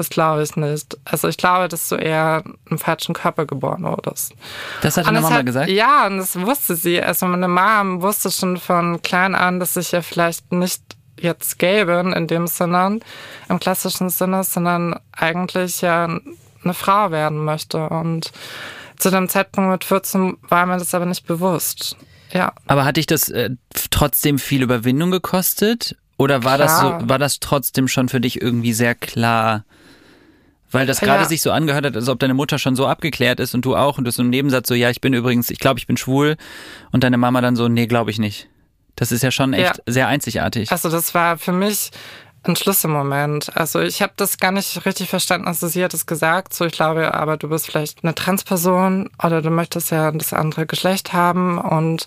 das 0.00 0.08
glaube 0.08 0.42
ich 0.42 0.56
nicht. 0.56 0.96
Also 1.04 1.28
ich 1.28 1.36
glaube, 1.36 1.68
dass 1.68 1.90
du 1.90 1.96
eher 1.96 2.42
im 2.70 2.78
falschen 2.78 3.14
Körper 3.14 3.44
geboren 3.44 3.82
wurdest. 3.82 4.32
Das 4.80 4.96
hat 4.96 5.06
deine 5.06 5.20
Mama 5.20 5.36
hat, 5.36 5.46
gesagt? 5.46 5.68
Ja, 5.68 6.06
und 6.06 6.16
das 6.16 6.40
wusste 6.40 6.74
sie. 6.74 7.02
Also 7.02 7.26
meine 7.26 7.48
Mom 7.48 8.00
wusste 8.00 8.30
schon 8.30 8.56
von 8.56 9.02
klein 9.02 9.34
an, 9.34 9.60
dass 9.60 9.76
ich 9.76 9.92
ja 9.92 10.00
vielleicht 10.00 10.52
nicht 10.52 10.80
jetzt 11.20 11.58
gay 11.58 11.84
bin 11.84 12.14
in 12.14 12.26
dem 12.28 12.46
Sinne, 12.46 13.00
im 13.50 13.60
klassischen 13.60 14.08
Sinne, 14.08 14.42
sondern 14.42 14.98
eigentlich 15.12 15.82
ja 15.82 16.04
eine 16.64 16.74
Frau 16.74 17.10
werden 17.10 17.44
möchte. 17.44 17.90
Und 17.90 18.32
zu 18.96 19.10
dem 19.10 19.28
Zeitpunkt 19.28 19.70
mit 19.70 19.84
14 19.84 20.38
war 20.48 20.64
mir 20.64 20.78
das 20.78 20.94
aber 20.94 21.04
nicht 21.04 21.26
bewusst. 21.26 21.94
Ja. 22.32 22.54
Aber 22.66 22.86
hat 22.86 22.96
dich 22.96 23.06
das 23.06 23.28
äh, 23.28 23.50
trotzdem 23.90 24.38
viel 24.38 24.62
Überwindung 24.62 25.10
gekostet? 25.10 25.94
Oder 26.16 26.42
war 26.42 26.56
das 26.56 26.80
so, 26.80 26.96
war 27.02 27.18
das 27.18 27.38
trotzdem 27.40 27.86
schon 27.86 28.08
für 28.08 28.20
dich 28.20 28.40
irgendwie 28.40 28.72
sehr 28.72 28.94
klar? 28.94 29.64
Weil 30.70 30.86
das 30.86 31.00
gerade 31.00 31.22
ja. 31.22 31.28
sich 31.28 31.42
so 31.42 31.50
angehört 31.50 31.84
hat, 31.84 31.96
als 31.96 32.08
ob 32.08 32.18
deine 32.18 32.34
Mutter 32.34 32.58
schon 32.58 32.76
so 32.76 32.86
abgeklärt 32.86 33.40
ist 33.40 33.54
und 33.54 33.64
du 33.64 33.76
auch 33.76 33.98
und 33.98 34.04
du 34.04 34.10
so 34.10 34.22
im 34.22 34.30
Nebensatz 34.30 34.68
so, 34.68 34.74
ja, 34.74 34.90
ich 34.90 35.00
bin 35.00 35.12
übrigens, 35.14 35.50
ich 35.50 35.58
glaube, 35.58 35.78
ich 35.78 35.86
bin 35.86 35.96
schwul 35.96 36.36
und 36.92 37.02
deine 37.02 37.18
Mama 37.18 37.40
dann 37.40 37.56
so, 37.56 37.68
nee, 37.68 37.86
glaube 37.86 38.10
ich 38.10 38.18
nicht. 38.18 38.48
Das 38.96 39.12
ist 39.12 39.22
ja 39.22 39.30
schon 39.30 39.52
echt 39.52 39.76
ja. 39.78 39.82
sehr 39.86 40.08
einzigartig. 40.08 40.70
Also 40.70 40.90
das 40.90 41.14
war 41.14 41.38
für 41.38 41.52
mich 41.52 41.90
ein 42.42 42.56
Schlüsselmoment. 42.56 43.56
Also 43.56 43.80
ich 43.80 44.02
habe 44.02 44.12
das 44.16 44.38
gar 44.38 44.52
nicht 44.52 44.84
richtig 44.86 45.08
verstanden. 45.08 45.46
Also 45.46 45.68
sie 45.68 45.84
hat 45.84 45.94
es 45.94 46.06
gesagt, 46.06 46.54
so 46.54 46.64
ich 46.64 46.72
glaube, 46.72 47.14
aber 47.14 47.36
du 47.36 47.48
bist 47.48 47.66
vielleicht 47.66 48.02
eine 48.02 48.14
Transperson 48.14 49.10
oder 49.22 49.42
du 49.42 49.50
möchtest 49.50 49.90
ja 49.90 50.10
das 50.10 50.32
andere 50.32 50.66
Geschlecht 50.66 51.12
haben 51.12 51.58
und 51.58 52.06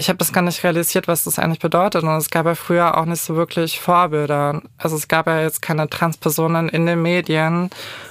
ich 0.00 0.08
habe 0.08 0.16
das 0.16 0.32
gar 0.32 0.40
nicht 0.40 0.64
realisiert, 0.64 1.08
was 1.08 1.24
das 1.24 1.38
eigentlich 1.38 1.58
bedeutet. 1.58 2.02
Und 2.04 2.16
es 2.16 2.30
gab 2.30 2.46
ja 2.46 2.54
früher 2.54 2.96
auch 2.96 3.04
nicht 3.04 3.20
so 3.20 3.36
wirklich 3.36 3.80
Vorbilder. 3.80 4.62
Also 4.78 4.96
es 4.96 5.08
gab 5.08 5.26
ja 5.26 5.42
jetzt 5.42 5.60
keine 5.60 5.90
Transpersonen 5.90 6.70
in 6.70 6.86
den 6.86 7.02
Medien 7.02 7.68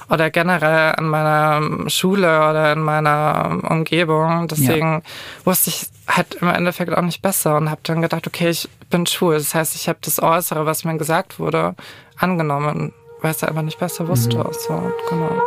oder 0.07 0.29
generell 0.29 0.93
an 0.95 1.07
meiner 1.07 1.89
Schule 1.89 2.27
oder 2.27 2.73
in 2.73 2.81
meiner 2.81 3.59
Umgebung. 3.67 4.47
Deswegen 4.47 4.93
ja. 4.93 5.01
wusste 5.45 5.71
ich 5.71 5.87
halt 6.07 6.35
im 6.35 6.49
Endeffekt 6.49 6.95
auch 6.95 7.01
nicht 7.01 7.23
besser 7.23 7.57
und 7.57 7.71
habe 7.71 7.81
dann 7.83 8.03
gedacht, 8.03 8.27
okay, 8.27 8.49
ich 8.49 8.69
bin 8.91 9.07
schwul. 9.07 9.33
Das 9.33 9.55
heißt, 9.55 9.73
ich 9.73 9.89
habe 9.89 9.97
das 10.03 10.21
Äußere, 10.21 10.67
was 10.67 10.85
mir 10.85 10.95
gesagt 10.97 11.39
wurde, 11.39 11.75
angenommen, 12.17 12.93
weil 13.21 13.31
ich 13.31 13.37
es 13.37 13.43
einfach 13.43 13.63
nicht 13.63 13.79
besser 13.79 14.07
wusste. 14.07 14.37
Mhm. 14.37 14.49
So, 14.51 14.93
genau. 15.09 15.41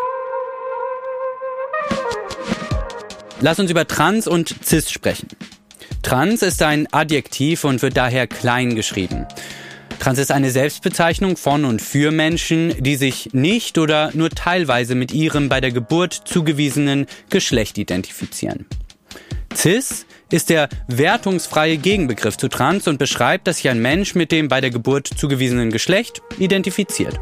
Lass 3.41 3.61
uns 3.61 3.71
über 3.71 3.87
Trans 3.87 4.27
und 4.27 4.57
Cis 4.65 4.91
sprechen. 4.91 5.29
Trans 6.03 6.43
ist 6.43 6.63
ein 6.63 6.89
Adjektiv 6.93 7.65
und 7.65 7.81
wird 7.81 7.97
daher 7.97 8.27
klein 8.27 8.75
geschrieben. 8.75 9.27
Trans 10.01 10.19
ist 10.19 10.33
eine 10.33 10.51
Selbstbezeichnung 10.51 11.37
von 11.37 11.65
und 11.65 11.81
für 11.81 12.11
Menschen, 12.11 12.75
die 12.83 12.97
sich 12.97 13.31
nicht 13.33 13.79
oder 13.79 14.11
nur 14.13 14.31
teilweise 14.31 14.97
mit 14.97 15.13
ihrem 15.13 15.49
bei 15.49 15.61
der 15.61 15.71
Geburt 15.71 16.13
zugewiesenen 16.25 17.07
Geschlecht 17.31 17.79
identifizieren. 17.79 18.67
Cis 19.55 20.07
ist 20.31 20.51
der 20.51 20.69
wertungsfreie 20.89 21.77
Gegenbegriff 21.77 22.37
zu 22.37 22.49
Trans 22.49 22.89
und 22.89 22.99
beschreibt, 22.99 23.47
dass 23.47 23.59
sich 23.59 23.69
ein 23.69 23.81
Mensch 23.81 24.15
mit 24.15 24.33
dem 24.33 24.49
bei 24.49 24.61
der 24.61 24.71
Geburt 24.71 25.07
zugewiesenen 25.07 25.71
Geschlecht 25.71 26.21
identifiziert. 26.39 27.21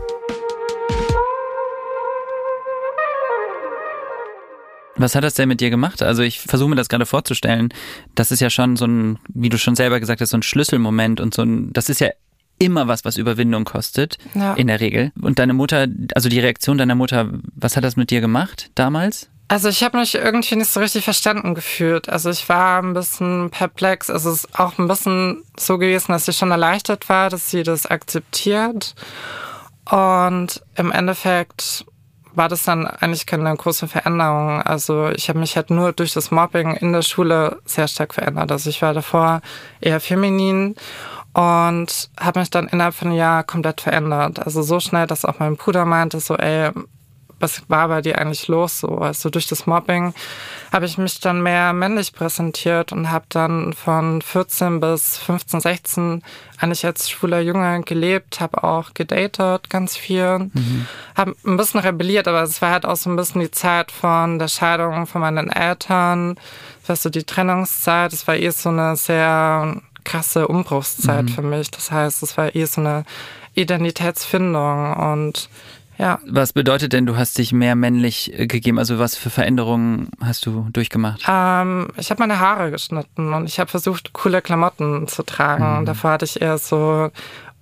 Was 5.01 5.15
hat 5.15 5.25
das 5.25 5.35
denn 5.35 5.49
mit 5.49 5.61
dir 5.61 5.71
gemacht? 5.71 6.03
Also 6.03 6.23
ich 6.23 6.41
versuche 6.41 6.69
mir 6.69 6.77
das 6.77 6.89
gerade 6.89 7.07
vorzustellen. 7.07 7.73
Das 8.15 8.31
ist 8.31 8.41
ja 8.41 8.51
schon 8.51 8.77
so 8.77 8.85
ein, 8.85 9.19
wie 9.29 9.49
du 9.49 9.59
schon 9.59 9.75
selber 9.75 9.99
gesagt 9.99 10.21
hast, 10.21 10.31
so 10.31 10.37
ein 10.37 10.43
Schlüsselmoment 10.43 11.21
und 11.21 11.33
so 11.33 11.43
ein, 11.43 11.73
das 11.73 11.89
ist 11.89 12.01
ja 12.01 12.11
immer 12.59 12.87
was, 12.87 13.07
was 13.07 13.17
Überwindung 13.17 13.65
kostet, 13.65 14.19
ja. 14.35 14.53
in 14.55 14.67
der 14.67 14.81
Regel. 14.81 15.13
Und 15.21 15.39
deine 15.39 15.55
Mutter, 15.55 15.87
also 16.15 16.29
die 16.29 16.41
Reaktion 16.41 16.77
deiner 16.77 16.95
Mutter, 16.95 17.31
was 17.55 17.77
hat 17.77 17.85
das 17.85 17.97
mit 17.97 18.11
dir 18.11 18.21
gemacht 18.21 18.71
damals? 18.75 19.31
Also 19.49 19.69
ich 19.69 19.83
habe 19.83 19.99
mich 19.99 20.15
irgendwie 20.15 20.57
nicht 20.57 20.71
so 20.71 20.79
richtig 20.79 21.03
verstanden 21.03 21.55
gefühlt. 21.55 22.09
Also 22.11 22.29
ich 22.29 22.49
war 22.51 22.83
ein 22.83 22.93
bisschen 22.93 23.51
perplex. 23.51 24.11
Also 24.11 24.31
es 24.31 24.45
ist 24.45 24.61
auch 24.61 24.79
ein 24.79 24.87
bisschen 24.87 25.43
so 25.59 25.79
gewesen, 25.79 26.13
dass 26.13 26.27
sie 26.27 26.35
schon 26.35 26.51
erleichtert 26.51 27.09
war, 27.09 27.31
dass 27.31 27.51
sie 27.51 27.63
das 27.63 27.87
akzeptiert. 27.87 28.95
Und 29.91 30.63
im 30.77 30.93
Endeffekt 30.93 31.87
war 32.35 32.49
das 32.49 32.65
dann 32.65 32.87
eigentlich 32.87 33.27
keine 33.27 33.55
große 33.55 33.89
Veränderung. 33.89 34.63
Also 34.63 35.09
ich 35.11 35.29
habe 35.29 35.39
mich 35.39 35.57
halt 35.57 35.71
nur 35.71 35.93
durch 35.93 36.13
das 36.13 36.31
Mobbing 36.31 36.75
in 36.77 36.93
der 36.93 37.03
Schule 37.03 37.59
sehr 37.65 37.89
stark 37.89 38.15
verändert. 38.15 38.53
Also 38.53 38.71
ich 38.71 38.83
war 38.83 38.95
davor 38.95 39.41
eher 39.81 40.01
feminin 40.01 40.77
und 41.33 42.11
habe 42.19 42.41
mich 42.41 42.51
dann 42.51 42.69
innerhalb 42.69 42.95
von 42.95 43.09
einem 43.09 43.17
Jahr 43.17 43.45
komplett 43.45 43.81
verändert. 43.81 44.41
Also 44.41 44.63
so 44.63 44.81
schnell, 44.81 45.07
dass 45.07 45.25
auch 45.25 45.39
mein 45.39 45.57
Bruder 45.57 45.85
meinte, 45.85 46.21
so 46.21 46.37
ey, 46.37 46.71
was 47.41 47.63
war 47.69 47.89
bei 47.89 48.03
dir 48.03 48.19
eigentlich 48.19 48.49
los 48.49 48.81
so? 48.81 48.99
Also 48.99 49.31
durch 49.31 49.47
das 49.49 49.67
Mobbing 49.67 50.15
habe 50.73 50.87
ich 50.87 50.99
mich 50.99 51.21
dann 51.21 51.43
mehr 51.43 51.73
männlich 51.73 52.13
präsentiert 52.13 52.93
und 52.93 53.11
habe 53.11 53.25
dann 53.31 53.73
von 53.73 54.23
14 54.23 54.81
bis 54.81 55.19
15, 55.19 55.61
16 55.61 56.23
eigentlich 56.59 56.85
als 56.85 57.11
schwuler 57.11 57.41
Junge 57.41 57.83
gelebt, 57.83 58.41
habe 58.41 58.63
auch 58.63 58.95
gedatet 58.95 59.71
ganz 59.71 59.97
viel, 59.97 60.51
mhm. 60.53 60.87
habe 61.17 61.35
ein 61.45 61.57
bisschen 61.57 61.81
rebelliert, 61.81 62.29
aber 62.29 62.43
es 62.43 62.61
war 62.63 62.71
halt 62.71 62.87
auch 62.87 62.97
so 62.97 63.11
ein 63.11 63.17
bisschen 63.17 63.41
die 63.41 63.51
Zeit 63.51 63.91
von 63.91 64.39
der 64.39 64.49
Scheidung 64.49 65.07
von 65.07 65.23
meinen 65.23 65.51
Eltern, 65.51 66.37
weißt 66.87 67.07
du, 67.07 67.11
die 67.11 67.25
Trennungszeit, 67.25 68.13
es 68.13 68.27
war 68.29 68.37
eh 68.37 68.51
so 68.51 68.69
eine 68.69 68.97
sehr 68.97 69.81
krasse 70.05 70.49
Umbruchszeit 70.49 71.25
mhm. 71.25 71.29
für 71.29 71.43
mich. 71.43 71.71
Das 71.71 71.91
heißt, 71.91 72.23
es 72.23 72.37
war 72.37 72.55
eh 72.55 72.65
so 72.65 72.81
eine 72.81 73.05
Identitätsfindung 73.55 74.95
und 74.95 75.49
ja. 76.01 76.19
Was 76.27 76.53
bedeutet 76.55 76.95
denn, 76.95 77.05
du 77.05 77.17
hast 77.17 77.37
dich 77.37 77.53
mehr 77.53 77.77
männlich 77.77 78.39
äh, 78.39 78.47
gegeben? 78.47 78.79
Also 78.79 78.99
was 78.99 79.17
für 79.17 79.29
Veränderungen 79.29 80.09
hast 80.25 80.47
du 80.47 80.69
durchgemacht? 80.73 81.23
Ähm, 81.29 81.89
ich 81.97 82.11
habe 82.11 82.23
meine 82.23 82.41
Haare 82.41 82.71
geschnitten 82.71 83.35
und 83.35 83.47
ich 83.47 83.61
habe 83.61 83.71
versucht, 83.71 84.15
coole 84.15 84.41
Klamotten 84.41 85.07
zu 85.09 85.23
tragen. 85.23 85.81
Mhm. 85.81 85.87
Davor 85.87 86.13
hatte 86.13 86.25
ich 86.25 86.41
eher 86.41 86.57
so 86.57 87.11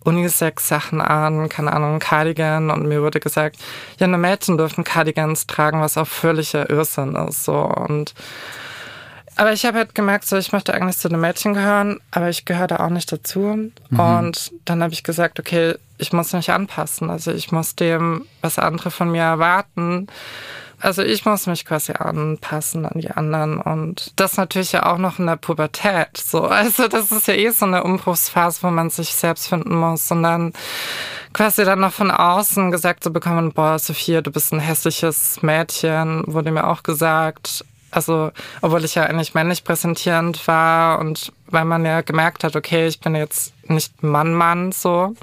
Unisex-Sachen 0.05 1.01
an, 1.01 1.49
keine 1.49 1.73
Ahnung, 1.73 1.99
Cardigan 1.99 2.71
und 2.71 2.87
mir 2.87 3.03
wurde 3.03 3.21
gesagt, 3.21 3.57
ja, 3.99 4.07
nur 4.07 4.19
Mädchen 4.19 4.57
dürfen 4.57 4.85
Cardigans 4.85 5.47
tragen, 5.47 5.81
was 5.81 5.99
auch 5.99 6.07
völliger 6.07 6.71
Irrsinn 6.71 7.17
ist, 7.17 7.45
so 7.45 7.59
und 7.59 8.15
aber 9.39 9.53
ich 9.53 9.65
habe 9.65 9.79
halt 9.79 9.95
gemerkt, 9.95 10.27
so 10.27 10.37
ich 10.37 10.53
möchte 10.53 10.75
eigentlich 10.75 10.99
zu 10.99 11.09
den 11.09 11.21
Mädchen 11.21 11.55
gehören, 11.55 12.01
aber 12.11 12.29
ich 12.29 12.45
gehöre 12.45 12.67
da 12.67 12.81
auch 12.81 12.91
nicht 12.91 13.11
dazu. 13.13 13.71
Mhm. 13.91 14.01
Und 14.01 14.53
dann 14.65 14.83
habe 14.83 14.93
ich 14.93 15.05
gesagt, 15.05 15.39
okay, 15.39 15.77
ich 15.97 16.13
muss 16.13 16.33
mich 16.33 16.51
anpassen. 16.51 17.09
Also 17.09 17.31
ich 17.31 17.53
muss 17.53 17.77
dem, 17.77 18.27
was 18.41 18.59
andere 18.59 18.91
von 18.91 19.11
mir 19.13 19.23
erwarten. 19.23 20.09
Also 20.81 21.03
ich 21.03 21.25
muss 21.25 21.47
mich 21.47 21.65
quasi 21.65 21.93
anpassen 21.93 22.85
an 22.87 23.01
die 23.01 23.11
anderen 23.11 23.61
und 23.61 24.13
das 24.17 24.37
natürlich 24.37 24.73
ja 24.73 24.87
auch 24.87 24.99
noch 24.99 25.19
in 25.19 25.27
der 25.27 25.37
Pubertät. 25.37 26.17
So, 26.17 26.43
also 26.47 26.89
das 26.89 27.11
ist 27.11 27.27
ja 27.29 27.35
eh 27.35 27.51
so 27.51 27.67
eine 27.67 27.83
Umbruchsphase, 27.83 28.63
wo 28.63 28.71
man 28.71 28.91
sich 28.91 29.15
selbst 29.15 29.49
finden 29.49 29.77
muss 29.77 30.11
und 30.11 30.23
dann 30.23 30.53
quasi 31.33 31.65
dann 31.65 31.81
noch 31.81 31.93
von 31.93 32.11
außen 32.11 32.71
gesagt 32.71 33.05
zu 33.05 33.13
bekommen, 33.13 33.53
boah, 33.53 33.79
Sophia, 33.79 34.21
du 34.21 34.31
bist 34.31 34.53
ein 34.53 34.61
hässliches 34.61 35.43
Mädchen, 35.43 36.23
wurde 36.27 36.53
mir 36.53 36.67
auch 36.67 36.83
gesagt. 36.83 37.65
Also, 37.91 38.31
obwohl 38.61 38.85
ich 38.85 38.95
ja 38.95 39.05
eigentlich 39.05 39.35
männlich 39.35 39.65
präsentierend 39.65 40.47
war 40.47 40.99
und 40.99 41.33
weil 41.47 41.65
man 41.65 41.85
ja 41.85 42.03
gemerkt 42.03 42.45
hat, 42.45 42.57
okay, 42.57 42.87
ich 42.87 43.01
bin 43.01 43.15
jetzt 43.15 43.53
nicht 43.69 44.03
Mann-Mann 44.03 44.73
so. 44.73 45.15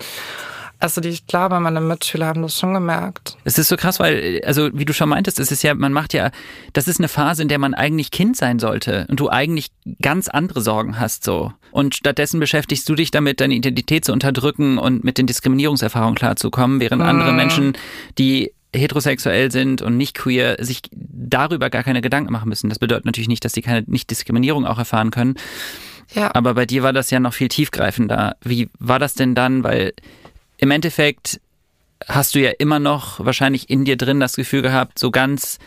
Also 0.79 1.00
die, 1.00 1.10
ich 1.10 1.25
glaube, 1.25 1.60
meine 1.60 1.79
Mitschüler 1.79 2.27
haben 2.27 2.41
das 2.41 2.60
schon 2.60 2.74
gemerkt. 2.74 3.38
Es 3.43 3.57
ist 3.57 3.69
so 3.69 3.77
krass, 3.77 4.00
weil, 4.00 4.41
also 4.45 4.69
wie 4.74 4.86
du 4.86 4.93
schon 4.93 5.10
meintest, 5.10 5.39
es 5.39 5.51
ist 5.51 5.63
ja, 5.63 5.74
man 5.74 5.93
macht 5.93 6.13
ja, 6.13 6.31
das 6.74 6.88
ist 6.88 7.00
eine 7.00 7.07
Phase, 7.07 7.41
in 7.41 7.48
der 7.48 7.60
man 7.60 7.74
eigentlich 7.74 8.12
Kind 8.12 8.36
sein 8.36 8.60
sollte 8.60 9.05
und 9.10 9.19
du 9.19 9.29
eigentlich 9.29 9.72
ganz 10.01 10.27
andere 10.27 10.62
Sorgen 10.62 11.00
hast 11.00 11.24
so. 11.24 11.53
Und 11.72 11.95
stattdessen 11.95 12.39
beschäftigst 12.39 12.88
du 12.88 12.95
dich 12.95 13.12
damit, 13.12 13.39
deine 13.41 13.53
Identität 13.53 14.05
zu 14.05 14.13
unterdrücken 14.13 14.77
und 14.77 15.03
mit 15.03 15.17
den 15.17 15.27
Diskriminierungserfahrungen 15.27 16.15
klarzukommen, 16.15 16.79
während 16.79 17.01
mhm. 17.01 17.07
andere 17.10 17.34
Menschen, 17.34 17.77
die 18.17 18.51
heterosexuell 18.77 19.51
sind 19.51 19.82
und 19.82 19.98
nicht 19.98 20.15
queer, 20.15 20.58
sich 20.60 20.82
darüber 20.91 21.70
gar 21.70 21.84
keine 21.84 22.01
Gedanken 22.01 22.32
machen 22.32 22.50
müssen. 22.50 22.70
Das 22.70 22.79
bedeutet 22.79 23.05
natürlich 23.05 23.27
nicht, 23.27 23.46
dass 23.46 23.53
sie 23.53 23.62
keine 23.62 23.84
Nicht-Diskriminierung 23.88 24.65
auch 24.65 24.77
erfahren 24.77 25.12
können. 25.12 25.36
Ja. 26.13 26.34
Aber 26.34 26.53
bei 26.53 26.65
dir 26.65 26.84
war 26.84 26.94
das 26.94 27.10
ja 27.10 27.20
noch 27.20 27.34
viel 27.34 27.48
tiefgreifender. 27.48 28.36
Wie 28.41 28.70
war 28.79 29.00
das 29.00 29.15
denn 29.15 29.36
dann? 29.36 29.63
Weil 29.63 29.94
im 30.58 30.72
Endeffekt 30.72 31.39
hast 32.08 32.36
du 32.36 32.39
ja 32.39 32.51
immer 32.60 32.79
noch 32.79 33.24
wahrscheinlich 33.24 33.70
in 33.70 33.86
dir 33.86 33.98
drin 33.98 34.20
das 34.20 34.36
Gefühl 34.36 34.62
gehabt, 34.62 35.00
so 35.00 35.12
ganz 35.12 35.58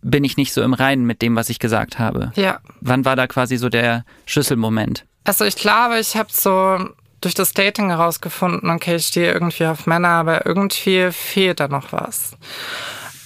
bin 0.00 0.24
ich 0.24 0.36
nicht 0.36 0.52
so 0.52 0.62
im 0.62 0.74
Reinen 0.74 1.04
mit 1.06 1.22
dem, 1.22 1.36
was 1.36 1.50
ich 1.50 1.58
gesagt 1.58 1.98
habe. 1.98 2.32
Ja. 2.36 2.60
Wann 2.80 3.04
war 3.04 3.16
da 3.16 3.26
quasi 3.26 3.56
so 3.56 3.68
der 3.68 4.04
Schlüsselmoment? 4.26 5.04
Also 5.24 5.44
ich 5.44 5.56
glaube, 5.56 5.98
ich 5.98 6.16
habe 6.16 6.28
so 6.32 6.88
durch 7.22 7.34
das 7.34 7.54
Dating 7.54 7.88
herausgefunden, 7.88 8.68
okay, 8.70 8.96
ich 8.96 9.06
stehe 9.06 9.32
irgendwie 9.32 9.66
auf 9.66 9.86
Männer, 9.86 10.08
aber 10.08 10.44
irgendwie 10.44 11.10
fehlt 11.10 11.60
da 11.60 11.68
noch 11.68 11.92
was. 11.92 12.36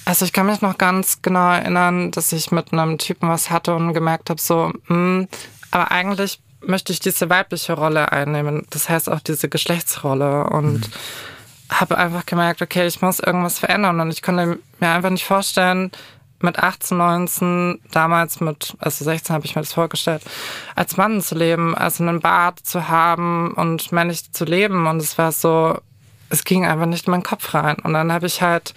Also 0.05 0.25
ich 0.25 0.33
kann 0.33 0.47
mich 0.47 0.61
noch 0.61 0.79
ganz 0.79 1.21
genau 1.21 1.51
erinnern, 1.51 2.13
dass 2.13 2.33
ich 2.33 2.53
mit 2.53 2.73
einem 2.73 2.99
Typen 2.99 3.29
was 3.29 3.51
hatte 3.51 3.75
und 3.75 3.93
gemerkt 3.93 4.31
habe, 4.31 4.41
so, 4.41 4.73
mh, 4.87 4.95
hm, 4.95 5.29
aber 5.73 5.91
eigentlich 5.91 6.41
möchte 6.61 6.93
ich 6.93 7.01
diese 7.01 7.29
weibliche 7.29 7.73
Rolle 7.73 8.13
einnehmen. 8.13 8.67
Das 8.71 8.89
heißt 8.89 9.11
auch 9.11 9.21
diese 9.21 9.49
Geschlechtsrolle 9.49 10.45
und 10.45 10.89
mhm. 10.89 10.93
habe 11.71 11.99
einfach 11.99 12.27
gemerkt, 12.27 12.63
okay, 12.63 12.87
ich 12.87 13.03
muss 13.03 13.21
irgendwas 13.21 13.59
verändern 13.59 14.01
und 14.01 14.11
ich 14.11 14.23
konnte 14.23 14.59
mir 14.81 14.89
einfach 14.89 15.11
nicht 15.11 15.25
vorstellen, 15.25 15.91
mit 16.47 16.59
18, 16.59 16.97
19, 16.97 17.81
damals 17.91 18.41
mit, 18.41 18.75
also 18.79 19.05
16 19.05 19.35
habe 19.35 19.45
ich 19.45 19.55
mir 19.55 19.63
das 19.63 19.75
vorgestellt, 19.75 20.23
als 20.75 20.97
Mann 20.97 21.21
zu 21.21 21.35
leben, 21.35 21.75
also 21.75 22.03
einen 22.03 22.21
Bart 22.21 22.61
zu 22.61 22.89
haben 22.89 23.53
und 23.53 23.93
männlich 23.93 24.33
zu 24.33 24.45
leben. 24.45 24.87
Und 24.87 24.99
es 24.99 25.19
war 25.19 25.33
so, 25.33 25.79
es 26.31 26.45
ging 26.45 26.65
einfach 26.65 26.87
nicht 26.87 27.07
in 27.07 27.11
meinen 27.11 27.23
Kopf 27.23 27.53
rein. 27.53 27.77
Und 27.83 27.93
dann 27.93 28.13
habe 28.13 28.27
ich 28.27 28.41
halt 28.41 28.73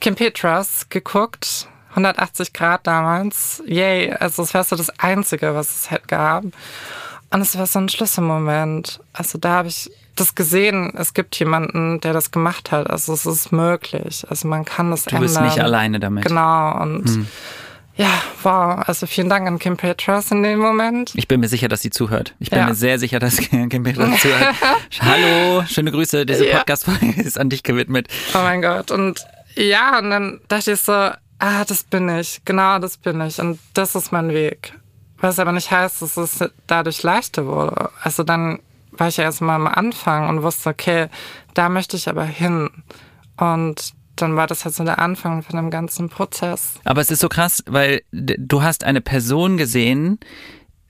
Kim 0.00 0.14
Petras 0.14 0.88
geguckt, 0.88 1.68
180 1.90 2.52
Grad 2.52 2.86
damals. 2.86 3.62
Yay, 3.66 4.12
also 4.12 4.42
es 4.42 4.54
war 4.54 4.62
so 4.62 4.76
das 4.76 4.90
Einzige, 5.00 5.54
was 5.54 5.68
es 5.74 5.90
halt 5.90 6.06
gab. 6.06 6.44
Und 7.30 7.40
es 7.40 7.58
war 7.58 7.66
so 7.66 7.78
ein 7.78 7.88
Schlüsselmoment. 7.88 9.00
Also 9.12 9.38
da 9.38 9.50
habe 9.50 9.68
ich 9.68 9.90
das 10.20 10.34
gesehen, 10.34 10.92
es 10.96 11.14
gibt 11.14 11.38
jemanden, 11.38 12.00
der 12.00 12.12
das 12.12 12.30
gemacht 12.30 12.72
hat. 12.72 12.90
Also 12.90 13.12
es 13.12 13.26
ist 13.26 13.52
möglich. 13.52 14.24
Also 14.28 14.48
man 14.48 14.64
kann 14.64 14.90
das 14.90 15.04
du 15.04 15.10
ändern. 15.10 15.28
Du 15.28 15.40
bist 15.40 15.40
nicht 15.40 15.62
alleine 15.62 16.00
damit. 16.00 16.24
Genau. 16.24 16.80
Und 16.82 17.08
hm. 17.08 17.26
ja, 17.96 18.10
wow. 18.42 18.82
Also 18.86 19.06
vielen 19.06 19.28
Dank 19.28 19.46
an 19.46 19.58
Kim 19.58 19.76
Petras 19.76 20.30
in 20.30 20.42
dem 20.42 20.58
Moment. 20.58 21.12
Ich 21.14 21.28
bin 21.28 21.40
mir 21.40 21.48
sicher, 21.48 21.68
dass 21.68 21.82
sie 21.82 21.90
zuhört. 21.90 22.34
Ich 22.38 22.50
bin 22.50 22.58
ja. 22.58 22.66
mir 22.66 22.74
sehr 22.74 22.98
sicher, 22.98 23.18
dass 23.18 23.36
Kim 23.50 23.82
Petras 23.82 24.20
zuhört. 24.20 24.54
Hallo, 25.00 25.64
schöne 25.66 25.92
Grüße. 25.92 26.26
Diese 26.26 26.44
Podcast-Folge 26.44 27.20
ist 27.22 27.38
an 27.38 27.50
dich 27.50 27.62
gewidmet. 27.62 28.08
Oh 28.34 28.38
mein 28.38 28.62
Gott. 28.62 28.90
Und 28.90 29.24
ja, 29.54 29.98
und 29.98 30.10
dann 30.10 30.40
dachte 30.48 30.72
ich 30.72 30.80
so, 30.80 30.92
ah, 30.92 31.64
das 31.66 31.84
bin 31.84 32.08
ich. 32.08 32.40
Genau, 32.44 32.78
das 32.78 32.96
bin 32.96 33.20
ich. 33.20 33.38
Und 33.40 33.58
das 33.74 33.94
ist 33.94 34.12
mein 34.12 34.30
Weg. 34.30 34.74
Was 35.20 35.38
aber 35.40 35.52
nicht 35.52 35.70
heißt, 35.70 36.00
dass 36.00 36.16
es 36.16 36.44
dadurch 36.66 37.02
leichter 37.02 37.46
wurde. 37.46 37.90
Also 38.02 38.22
dann 38.22 38.60
war 38.98 39.08
ich 39.08 39.16
ja 39.16 39.24
erstmal 39.24 39.56
am 39.56 39.66
Anfang 39.66 40.28
und 40.28 40.42
wusste, 40.42 40.70
okay, 40.70 41.08
da 41.54 41.68
möchte 41.68 41.96
ich 41.96 42.08
aber 42.08 42.24
hin. 42.24 42.70
Und 43.36 43.92
dann 44.16 44.36
war 44.36 44.46
das 44.46 44.64
halt 44.64 44.74
so 44.74 44.84
der 44.84 44.98
Anfang 44.98 45.42
von 45.42 45.56
dem 45.56 45.70
ganzen 45.70 46.08
Prozess. 46.08 46.74
Aber 46.84 47.00
es 47.00 47.10
ist 47.10 47.20
so 47.20 47.28
krass, 47.28 47.62
weil 47.66 48.02
du 48.12 48.62
hast 48.62 48.84
eine 48.84 49.00
Person 49.00 49.56
gesehen 49.56 50.18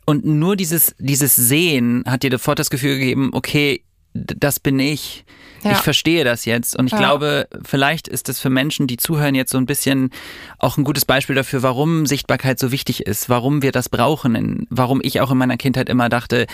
und 0.06 0.24
nur 0.24 0.56
dieses, 0.56 0.94
dieses 0.98 1.36
Sehen 1.36 2.04
hat 2.06 2.22
dir 2.22 2.30
sofort 2.30 2.58
das 2.58 2.70
Gefühl 2.70 2.98
gegeben, 2.98 3.30
okay, 3.32 3.82
das 4.14 4.58
bin 4.58 4.78
ich. 4.78 5.24
Ja. 5.62 5.72
Ich 5.72 5.78
verstehe 5.78 6.24
das 6.24 6.44
jetzt. 6.44 6.76
Und 6.76 6.86
ich 6.86 6.92
ja. 6.92 6.98
glaube, 6.98 7.48
vielleicht 7.64 8.08
ist 8.08 8.28
es 8.28 8.40
für 8.40 8.48
Menschen, 8.48 8.86
die 8.86 8.96
zuhören, 8.96 9.34
jetzt 9.34 9.50
so 9.50 9.58
ein 9.58 9.66
bisschen 9.66 10.10
auch 10.58 10.78
ein 10.78 10.84
gutes 10.84 11.04
Beispiel 11.04 11.34
dafür, 11.34 11.62
warum 11.62 12.06
Sichtbarkeit 12.06 12.58
so 12.58 12.70
wichtig 12.72 13.06
ist, 13.06 13.28
warum 13.28 13.60
wir 13.60 13.72
das 13.72 13.88
brauchen, 13.88 14.66
warum 14.70 15.00
ich 15.02 15.20
auch 15.20 15.30
in 15.30 15.38
meiner 15.38 15.56
Kindheit 15.56 15.88
immer 15.88 16.08
dachte, 16.08 16.46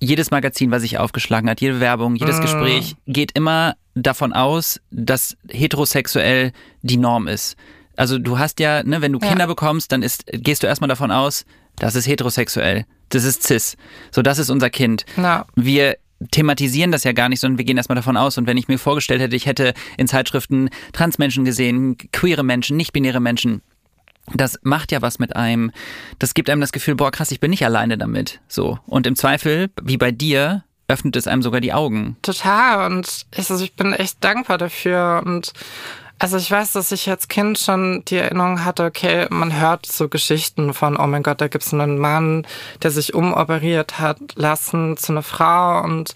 jedes 0.00 0.30
Magazin, 0.30 0.70
was 0.70 0.82
sich 0.82 0.98
aufgeschlagen 0.98 1.48
hat, 1.48 1.60
jede 1.60 1.80
Werbung, 1.80 2.16
jedes 2.16 2.38
mm. 2.38 2.42
Gespräch 2.42 2.96
geht 3.06 3.32
immer 3.32 3.74
davon 3.94 4.32
aus, 4.32 4.80
dass 4.90 5.36
heterosexuell 5.48 6.52
die 6.82 6.96
Norm 6.96 7.28
ist. 7.28 7.56
Also 7.96 8.18
du 8.18 8.38
hast 8.38 8.60
ja, 8.60 8.82
ne, 8.82 9.02
wenn 9.02 9.12
du 9.12 9.18
Kinder 9.18 9.40
ja. 9.40 9.46
bekommst, 9.46 9.92
dann 9.92 10.02
ist, 10.02 10.24
gehst 10.26 10.62
du 10.62 10.66
erstmal 10.66 10.88
davon 10.88 11.10
aus, 11.10 11.44
das 11.76 11.94
ist 11.94 12.06
heterosexuell, 12.06 12.86
das 13.08 13.24
ist 13.24 13.44
cis. 13.44 13.76
So, 14.10 14.22
das 14.22 14.38
ist 14.38 14.50
unser 14.50 14.70
Kind. 14.70 15.06
Ja. 15.16 15.46
Wir 15.54 15.96
thematisieren 16.30 16.92
das 16.92 17.04
ja 17.04 17.12
gar 17.12 17.28
nicht, 17.28 17.40
sondern 17.40 17.58
wir 17.58 17.64
gehen 17.64 17.76
erstmal 17.76 17.96
davon 17.96 18.16
aus. 18.16 18.38
Und 18.38 18.46
wenn 18.46 18.56
ich 18.56 18.68
mir 18.68 18.78
vorgestellt 18.78 19.20
hätte, 19.20 19.36
ich 19.36 19.46
hätte 19.46 19.74
in 19.96 20.08
Zeitschriften 20.08 20.70
Transmenschen 20.92 21.44
gesehen, 21.44 21.96
queere 22.12 22.42
Menschen, 22.42 22.76
nicht-binäre 22.76 23.20
Menschen, 23.20 23.62
das 24.32 24.58
macht 24.62 24.92
ja 24.92 25.02
was 25.02 25.18
mit 25.18 25.36
einem. 25.36 25.70
Das 26.18 26.34
gibt 26.34 26.48
einem 26.48 26.60
das 26.60 26.72
Gefühl, 26.72 26.94
boah, 26.94 27.10
krass, 27.10 27.30
ich 27.30 27.40
bin 27.40 27.50
nicht 27.50 27.64
alleine 27.64 27.98
damit. 27.98 28.40
So. 28.48 28.78
Und 28.86 29.06
im 29.06 29.16
Zweifel, 29.16 29.70
wie 29.82 29.98
bei 29.98 30.12
dir, 30.12 30.64
öffnet 30.88 31.16
es 31.16 31.26
einem 31.26 31.42
sogar 31.42 31.60
die 31.60 31.72
Augen. 31.72 32.16
Total. 32.22 32.86
Und 32.86 33.26
ich, 33.34 33.50
also 33.50 33.62
ich 33.62 33.74
bin 33.74 33.92
echt 33.92 34.22
dankbar 34.22 34.58
dafür. 34.58 35.22
Und 35.24 35.52
also 36.18 36.36
ich 36.36 36.50
weiß, 36.50 36.72
dass 36.72 36.92
ich 36.92 37.08
als 37.10 37.28
Kind 37.28 37.58
schon 37.58 38.04
die 38.06 38.16
Erinnerung 38.16 38.64
hatte, 38.64 38.84
okay, 38.84 39.26
man 39.30 39.58
hört 39.58 39.86
so 39.86 40.08
Geschichten 40.08 40.72
von, 40.72 40.96
oh 40.96 41.06
mein 41.06 41.22
Gott, 41.22 41.40
da 41.40 41.48
gibt 41.48 41.64
es 41.64 41.72
einen 41.74 41.98
Mann, 41.98 42.46
der 42.82 42.90
sich 42.90 43.14
umoperiert 43.14 43.98
hat 43.98 44.18
lassen 44.36 44.96
zu 44.96 45.12
einer 45.12 45.22
Frau 45.22 45.82
und 45.82 46.14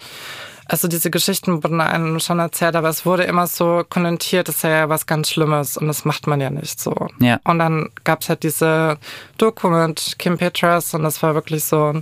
also 0.69 0.87
diese 0.87 1.09
Geschichten 1.09 1.63
wurden 1.63 1.81
einem 1.81 2.19
schon 2.19 2.39
erzählt, 2.39 2.75
aber 2.75 2.89
es 2.89 3.05
wurde 3.05 3.23
immer 3.23 3.47
so 3.47 3.83
konnotiert, 3.89 4.47
das 4.47 4.61
sei 4.61 4.69
ja 4.69 4.89
was 4.89 5.07
ganz 5.07 5.29
Schlimmes 5.29 5.77
und 5.77 5.87
das 5.87 6.05
macht 6.05 6.27
man 6.27 6.39
ja 6.39 6.51
nicht 6.51 6.79
so. 6.79 7.07
Ja. 7.19 7.39
Und 7.43 7.59
dann 7.59 7.89
gab 8.03 8.21
es 8.21 8.29
halt 8.29 8.43
diese 8.43 8.97
Doku 9.37 9.69
mit 9.69 10.15
Kim 10.19 10.37
Petras 10.37 10.93
und 10.93 11.03
das 11.03 11.21
war 11.23 11.33
wirklich 11.33 11.63
so, 11.63 12.01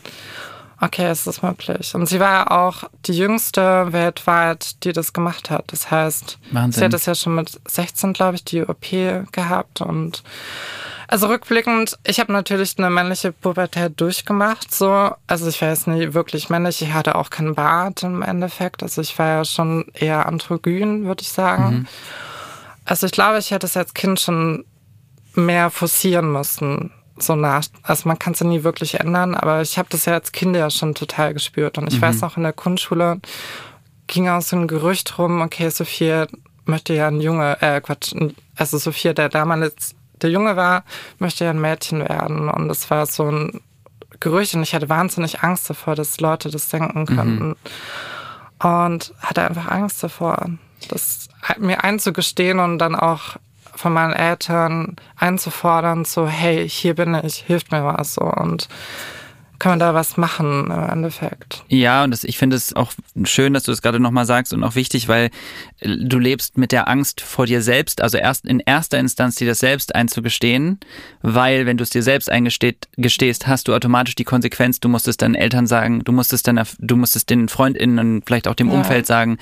okay, 0.82 1.06
es 1.06 1.26
ist 1.26 1.42
möglich. 1.44 1.96
Und 1.96 2.08
sie 2.08 2.20
war 2.20 2.32
ja 2.32 2.52
auch 2.52 2.84
die 3.06 3.14
jüngste 3.14 3.88
weltweit, 3.92 4.84
die 4.84 4.92
das 4.92 5.14
gemacht 5.14 5.50
hat. 5.50 5.66
Das 5.68 5.90
heißt, 5.90 6.38
Wahnsinn. 6.52 6.80
sie 6.80 6.86
hat 6.86 6.94
es 6.94 7.06
ja 7.06 7.16
schon 7.16 7.36
mit 7.36 7.60
16, 7.68 8.12
glaube 8.12 8.36
ich, 8.36 8.44
die 8.44 8.64
OP 8.64 8.92
gehabt 9.32 9.82
und 9.82 10.24
also 11.08 11.28
rückblickend, 11.28 11.98
ich 12.06 12.20
habe 12.20 12.34
natürlich 12.34 12.78
eine 12.78 12.90
männliche 12.90 13.32
Pubertät 13.32 14.00
durchgemacht. 14.00 14.74
So, 14.74 15.12
also 15.26 15.48
ich 15.48 15.62
war 15.62 15.70
jetzt 15.70 15.88
nie 15.88 16.14
wirklich 16.14 16.50
männlich. 16.50 16.82
Ich 16.82 16.92
hatte 16.92 17.16
auch 17.16 17.30
keinen 17.30 17.56
Bart 17.56 18.04
im 18.04 18.22
Endeffekt. 18.22 18.84
Also 18.84 19.02
ich 19.02 19.18
war 19.18 19.28
ja 19.28 19.46
schon 19.46 19.86
eher 19.94 20.26
androgyn, 20.26 21.06
würde 21.06 21.22
ich 21.22 21.30
sagen. 21.30 21.70
Mhm. 21.70 21.88
Also 22.84 23.06
ich 23.06 23.14
glaube, 23.14 23.38
ich 23.38 23.52
hätte 23.52 23.66
es 23.66 23.78
als 23.78 23.94
Kind 23.94 24.20
schon 24.20 24.66
mehr 25.34 25.70
forcieren 25.70 26.32
müssen. 26.32 26.92
So 27.18 27.36
nach, 27.36 27.64
also 27.84 28.08
man 28.08 28.20
kann 28.20 28.34
es 28.34 28.42
ja 28.42 28.46
nie 28.46 28.64
wirklich 28.64 29.00
ändern, 29.00 29.34
aber 29.34 29.62
ich 29.62 29.78
habe 29.78 29.90
das 29.90 30.06
ja 30.06 30.14
als 30.14 30.32
Kind 30.34 30.56
ja 30.56 30.70
schon 30.70 30.94
total 30.94 31.34
gespürt. 31.34 31.78
Und 31.78 31.88
ich 31.88 32.00
mhm. 32.00 32.04
weiß 32.04 32.22
noch, 32.22 32.38
in 32.38 32.44
der 32.44 32.54
Grundschule 32.54 33.22
ging 34.08 34.28
auch 34.28 34.42
so 34.42 34.56
ein 34.56 34.68
Gerücht 34.68 35.18
rum, 35.18 35.42
okay, 35.42 35.70
Sophia 35.70 36.28
möchte 36.66 36.94
ja 36.94 37.08
ein 37.08 37.22
Junge, 37.22 37.62
äh, 37.62 37.82
Quatsch, 37.82 38.14
also 38.56 38.78
Sophia, 38.78 39.14
der 39.14 39.30
damals 39.30 39.96
der 40.22 40.30
Junge 40.30 40.56
war, 40.56 40.84
möchte 41.20 41.46
ja 41.46 41.52
ein 41.52 41.62
Mädchen 41.62 42.00
werden. 42.00 42.50
Und 42.50 42.70
es 42.70 42.90
war 42.90 43.06
so 43.06 43.30
ein 43.30 43.62
Gerücht 44.20 44.56
und 44.56 44.64
ich 44.64 44.74
hatte 44.74 44.90
wahnsinnig 44.90 45.42
Angst 45.42 45.70
davor, 45.70 45.96
dass 45.96 46.20
Leute 46.20 46.50
das 46.50 46.70
denken 46.70 47.02
mhm. 47.02 47.06
könnten. 47.06 47.48
Mhm. 47.50 47.56
und 48.64 49.14
hatte 49.20 49.48
einfach 49.48 49.68
Angst 49.68 50.02
davor, 50.02 50.50
das 50.90 51.28
mir 51.60 51.84
einzugestehen 51.84 52.60
und 52.60 52.80
dann 52.80 52.96
auch 52.96 53.38
von 53.76 53.94
meinen 53.94 54.14
Eltern 54.14 54.96
einzufordern, 55.16 56.04
so 56.04 56.28
hey, 56.28 56.68
hier 56.68 56.96
bin 56.96 57.14
ich, 57.24 57.36
hilft 57.36 57.72
mir 57.72 57.84
was 57.84 58.16
so 58.16 58.22
und 58.22 58.68
kann 59.60 59.72
man 59.72 59.80
da 59.80 59.94
was 59.94 60.18
machen 60.18 60.66
im 60.66 60.90
Endeffekt. 60.90 61.64
Ja, 61.68 62.04
und 62.04 62.12
das, 62.12 62.24
ich 62.24 62.38
finde 62.38 62.56
es 62.56 62.76
auch 62.76 62.94
schön, 63.24 63.54
dass 63.54 63.64
du 63.64 63.72
das 63.72 63.82
gerade 63.82 64.00
nochmal 64.00 64.26
sagst 64.26 64.54
und 64.54 64.64
auch 64.64 64.76
wichtig, 64.76 65.08
weil 65.08 65.30
äh, 65.80 65.96
du 66.00 66.20
lebst 66.20 66.58
mit 66.58 66.72
der 66.72 66.88
Angst 66.88 67.22
vor 67.22 67.46
dir 67.46 67.62
selbst, 67.62 68.02
also 68.02 68.18
erst 68.18 68.46
in 68.46 68.60
erster 68.60 69.00
Instanz 69.00 69.36
dir 69.36 69.48
das 69.48 69.60
selbst 69.60 69.96
einzugestehen, 69.96 70.80
weil 71.22 71.66
wenn 71.66 71.78
du 71.78 71.84
es 71.84 71.90
dir 71.90 72.04
selbst 72.04 72.30
eingestehst, 72.30 73.48
hast 73.48 73.68
du 73.68 73.74
automatisch 73.74 74.16
die 74.16 74.24
Konsequenz, 74.24 74.80
du 74.80 74.90
musst 74.90 75.08
es 75.08 75.18
deinen 75.18 75.36
Eltern 75.36 75.68
sagen, 75.68 76.04
du 76.04 76.12
musst 76.12 76.34
es, 76.34 76.44
deiner, 76.44 76.66
du 76.80 76.96
musst 76.96 77.16
es 77.16 77.26
den 77.26 77.50
FreundInnen 77.50 78.00
und 78.00 78.26
vielleicht 78.26 78.48
auch 78.48 78.56
dem 78.56 78.70
ja. 78.70 78.76
Umfeld 78.76 79.06
sagen 79.06 79.38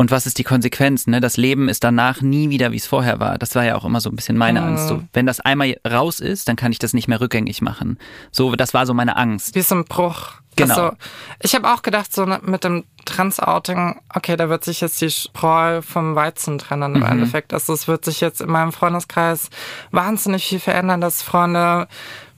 und 0.00 0.10
was 0.10 0.24
ist 0.24 0.38
die 0.38 0.44
Konsequenz? 0.44 1.06
Ne? 1.06 1.20
Das 1.20 1.36
Leben 1.36 1.68
ist 1.68 1.84
danach 1.84 2.22
nie 2.22 2.48
wieder, 2.48 2.72
wie 2.72 2.76
es 2.76 2.86
vorher 2.86 3.20
war. 3.20 3.36
Das 3.36 3.54
war 3.54 3.66
ja 3.66 3.76
auch 3.76 3.84
immer 3.84 4.00
so 4.00 4.08
ein 4.08 4.16
bisschen 4.16 4.38
meine 4.38 4.62
Angst. 4.62 4.88
So, 4.88 5.02
wenn 5.12 5.26
das 5.26 5.40
einmal 5.40 5.76
raus 5.86 6.20
ist, 6.20 6.48
dann 6.48 6.56
kann 6.56 6.72
ich 6.72 6.78
das 6.78 6.94
nicht 6.94 7.06
mehr 7.06 7.20
rückgängig 7.20 7.60
machen. 7.60 7.98
So, 8.32 8.56
das 8.56 8.72
war 8.72 8.86
so 8.86 8.94
meine 8.94 9.18
Angst. 9.18 9.54
Wie 9.54 9.60
so 9.60 9.74
ein 9.74 9.84
Bruch. 9.84 10.40
Genau. 10.56 10.74
Also, 10.74 10.96
ich 11.42 11.54
habe 11.54 11.70
auch 11.70 11.82
gedacht, 11.82 12.14
so 12.14 12.24
mit 12.24 12.64
dem 12.64 12.84
Trans-Outing, 13.04 14.00
okay, 14.14 14.38
da 14.38 14.48
wird 14.48 14.64
sich 14.64 14.80
jetzt 14.80 15.02
die 15.02 15.10
Spreu 15.10 15.82
vom 15.82 16.14
Weizen 16.14 16.56
trennen 16.56 16.94
im 16.94 17.02
mhm. 17.02 17.06
Endeffekt. 17.06 17.52
Also 17.52 17.74
es 17.74 17.86
wird 17.86 18.06
sich 18.06 18.22
jetzt 18.22 18.40
in 18.40 18.48
meinem 18.48 18.72
Freundeskreis 18.72 19.50
wahnsinnig 19.90 20.46
viel 20.46 20.60
verändern, 20.60 21.02
dass 21.02 21.20
Freunde 21.20 21.88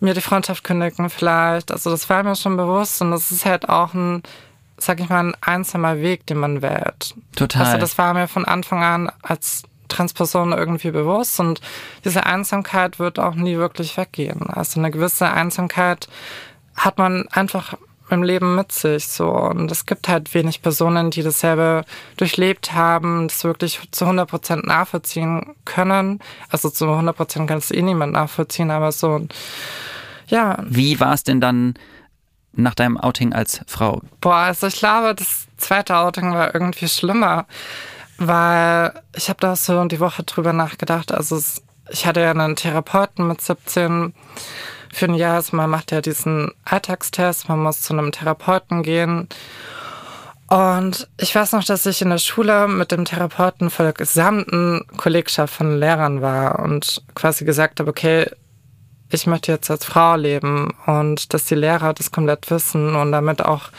mir 0.01 0.15
die 0.15 0.21
Freundschaft 0.21 0.65
kündigen 0.65 1.11
vielleicht. 1.11 1.71
Also 1.71 1.91
das 1.91 2.11
war 2.11 2.25
mir 2.25 2.35
schon 2.35 2.57
bewusst 2.57 3.01
und 3.03 3.13
das 3.13 3.31
ist 3.31 3.47
halt 3.47 3.69
auch 3.69 3.95
ein 3.95 4.25
sag 4.85 5.01
ich 5.01 5.09
mal, 5.09 5.21
ein 5.21 5.37
einsamer 5.41 6.01
Weg, 6.01 6.27
den 6.27 6.39
man 6.39 6.63
wählt. 6.63 7.15
Total. 7.37 7.67
Also 7.67 7.79
das 7.79 7.99
war 7.99 8.15
mir 8.15 8.29
von 8.29 8.45
Anfang 8.45 8.83
an 8.83 9.13
als 9.23 9.63
Transperson 9.89 10.53
irgendwie 10.53 10.91
bewusst 10.91 11.39
und 11.41 11.61
diese 12.05 12.25
Einsamkeit 12.27 12.99
wird 12.99 13.19
auch 13.19 13.35
nie 13.35 13.57
wirklich 13.57 13.97
weggehen. 13.97 14.43
Also 14.49 14.81
eine 14.81 14.91
gewisse 14.91 15.31
Einsamkeit 15.31 16.09
hat 16.75 16.99
man 16.99 17.29
einfach 17.29 17.75
im 18.11 18.23
Leben 18.23 18.55
mit 18.55 18.73
sich 18.73 19.09
so 19.09 19.31
und 19.31 19.71
es 19.71 19.87
gibt 19.87 20.09
halt 20.09 20.35
wenig 20.35 20.63
Personen, 20.63 21.11
die 21.11 21.23
dasselbe 21.23 21.85
durchlebt 22.17 22.75
haben, 22.75 23.29
das 23.29 23.45
wirklich 23.45 23.81
zu 23.91 24.05
100 24.05 24.29
Prozent 24.29 24.67
nachvollziehen 24.67 25.55
können. 25.65 26.21
Also 26.51 26.69
zu 26.69 26.91
100 26.91 27.17
Prozent 27.17 27.49
kann 27.49 27.59
es 27.59 27.71
eh 27.71 27.83
niemand 27.83 28.13
nachvollziehen, 28.13 28.71
aber 28.71 28.93
so 28.93 29.27
ja. 30.29 30.59
Wie 30.67 30.99
war 31.01 31.15
es 31.15 31.25
denn 31.25 31.41
dann 31.41 31.75
nach 32.53 32.75
deinem 32.75 32.99
Outing 32.99 33.33
als 33.33 33.61
Frau? 33.67 34.03
Boah, 34.21 34.37
also 34.37 34.67
ich 34.67 34.77
glaube, 34.77 35.15
das 35.15 35.47
zweite 35.57 35.97
Outing 35.97 36.33
war 36.35 36.55
irgendwie 36.55 36.89
schlimmer, 36.89 37.47
weil 38.19 38.93
ich 39.15 39.29
habe 39.29 39.41
da 39.41 39.57
so 39.57 39.85
die 39.87 40.01
Woche 40.01 40.23
drüber 40.23 40.53
nachgedacht. 40.53 41.13
Also 41.13 41.41
ich 41.91 42.07
hatte 42.07 42.21
ja 42.21 42.31
einen 42.31 42.57
Therapeuten 42.57 43.27
mit 43.27 43.41
17 43.41 44.15
für 44.93 45.07
ein 45.07 45.15
Jahr. 45.15 45.37
Also 45.37 45.57
man 45.57 45.71
macht 45.71 45.91
ja 45.91 46.01
diesen 46.01 46.53
Alltagstest, 46.65 47.49
man 47.49 47.63
muss 47.63 47.83
zu 47.83 47.93
einem 47.93 48.13
Therapeuten 48.13 48.83
gehen. 48.83 49.29
Und 50.49 51.09
ich 51.17 51.35
weiß 51.35 51.53
noch, 51.53 51.65
dass 51.65 51.87
ich 51.87 52.03
in 52.03 52.11
der 52.11 52.19
Schule 52.19 52.69
mit 52.69 52.93
dem 52.93 53.07
Therapeuten 53.07 53.71
vor 53.71 53.85
der 53.85 53.95
gesamten 53.95 54.87
Kollegschaft 54.99 55.55
von 55.55 55.79
Lehrern 55.79 56.21
war 56.21 56.59
und 56.59 57.03
quasi 57.15 57.47
gesagt 57.47 57.81
habe, 57.81 57.89
okay, 57.89 58.31
ich 59.13 59.27
möchte 59.27 59.53
jetzt 59.53 59.71
als 59.71 59.85
Frau 59.85 60.17
leben 60.17 60.75
und 60.87 61.35
dass 61.35 61.45
die 61.45 61.55
Lehrer 61.55 61.93
das 61.93 62.11
komplett 62.11 62.51
wissen 62.51 62.97
und 62.97 63.13
damit 63.13 63.45
auch 63.45 63.71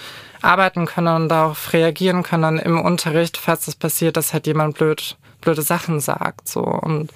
arbeiten 0.41 0.85
können 0.85 1.15
und 1.15 1.29
darauf 1.29 1.73
reagieren 1.73 2.23
können 2.23 2.59
im 2.59 2.79
Unterricht, 2.79 3.37
falls 3.37 3.67
es 3.67 3.75
passiert, 3.75 4.17
dass 4.17 4.33
halt 4.33 4.45
jemand 4.45 4.77
blöd, 4.77 5.17
blöde 5.41 5.61
Sachen 5.61 5.99
sagt. 5.99 6.47
So. 6.47 6.61
Und 6.61 7.11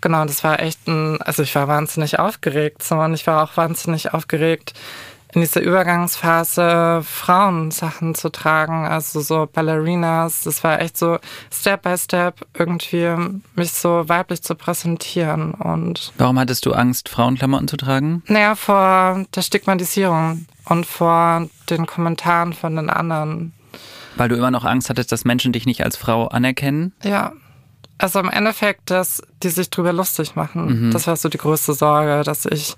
genau, 0.00 0.24
das 0.24 0.42
war 0.42 0.60
echt 0.60 0.86
ein, 0.88 1.20
also 1.22 1.42
ich 1.42 1.54
war 1.54 1.68
wahnsinnig 1.68 2.18
aufgeregt, 2.18 2.82
so, 2.82 2.96
und 2.96 3.14
ich 3.14 3.26
war 3.26 3.44
auch 3.44 3.56
wahnsinnig 3.56 4.12
aufgeregt, 4.14 4.72
in 5.34 5.40
dieser 5.40 5.60
Übergangsphase 5.60 7.02
Frauensachen 7.04 8.14
zu 8.14 8.30
tragen, 8.30 8.86
also 8.86 9.20
so 9.20 9.48
Ballerinas. 9.52 10.42
Das 10.42 10.62
war 10.62 10.80
echt 10.80 10.96
so 10.96 11.18
Step 11.52 11.82
by 11.82 11.98
Step 11.98 12.46
irgendwie 12.56 13.14
mich 13.56 13.72
so 13.72 14.08
weiblich 14.08 14.42
zu 14.42 14.54
präsentieren. 14.54 15.52
Und 15.52 16.12
Warum 16.18 16.38
hattest 16.38 16.66
du 16.66 16.72
Angst, 16.72 17.08
Frauenklamotten 17.08 17.66
zu 17.66 17.76
tragen? 17.76 18.22
Naja, 18.26 18.54
vor 18.54 19.24
der 19.34 19.42
Stigmatisierung 19.42 20.46
und 20.66 20.86
vor 20.86 21.48
den 21.68 21.86
Kommentaren 21.86 22.52
von 22.52 22.76
den 22.76 22.88
anderen. 22.88 23.52
Weil 24.16 24.28
du 24.28 24.36
immer 24.36 24.52
noch 24.52 24.64
Angst 24.64 24.88
hattest, 24.88 25.10
dass 25.10 25.24
Menschen 25.24 25.52
dich 25.52 25.66
nicht 25.66 25.84
als 25.84 25.96
Frau 25.96 26.28
anerkennen? 26.28 26.92
Ja. 27.02 27.32
Also 27.98 28.18
im 28.18 28.28
Endeffekt, 28.28 28.90
dass 28.90 29.22
die 29.42 29.50
sich 29.50 29.70
drüber 29.70 29.92
lustig 29.92 30.34
machen. 30.36 30.86
Mhm. 30.86 30.90
Das 30.90 31.06
war 31.06 31.16
so 31.16 31.28
die 31.28 31.38
größte 31.38 31.74
Sorge, 31.74 32.22
dass 32.24 32.44
ich 32.44 32.74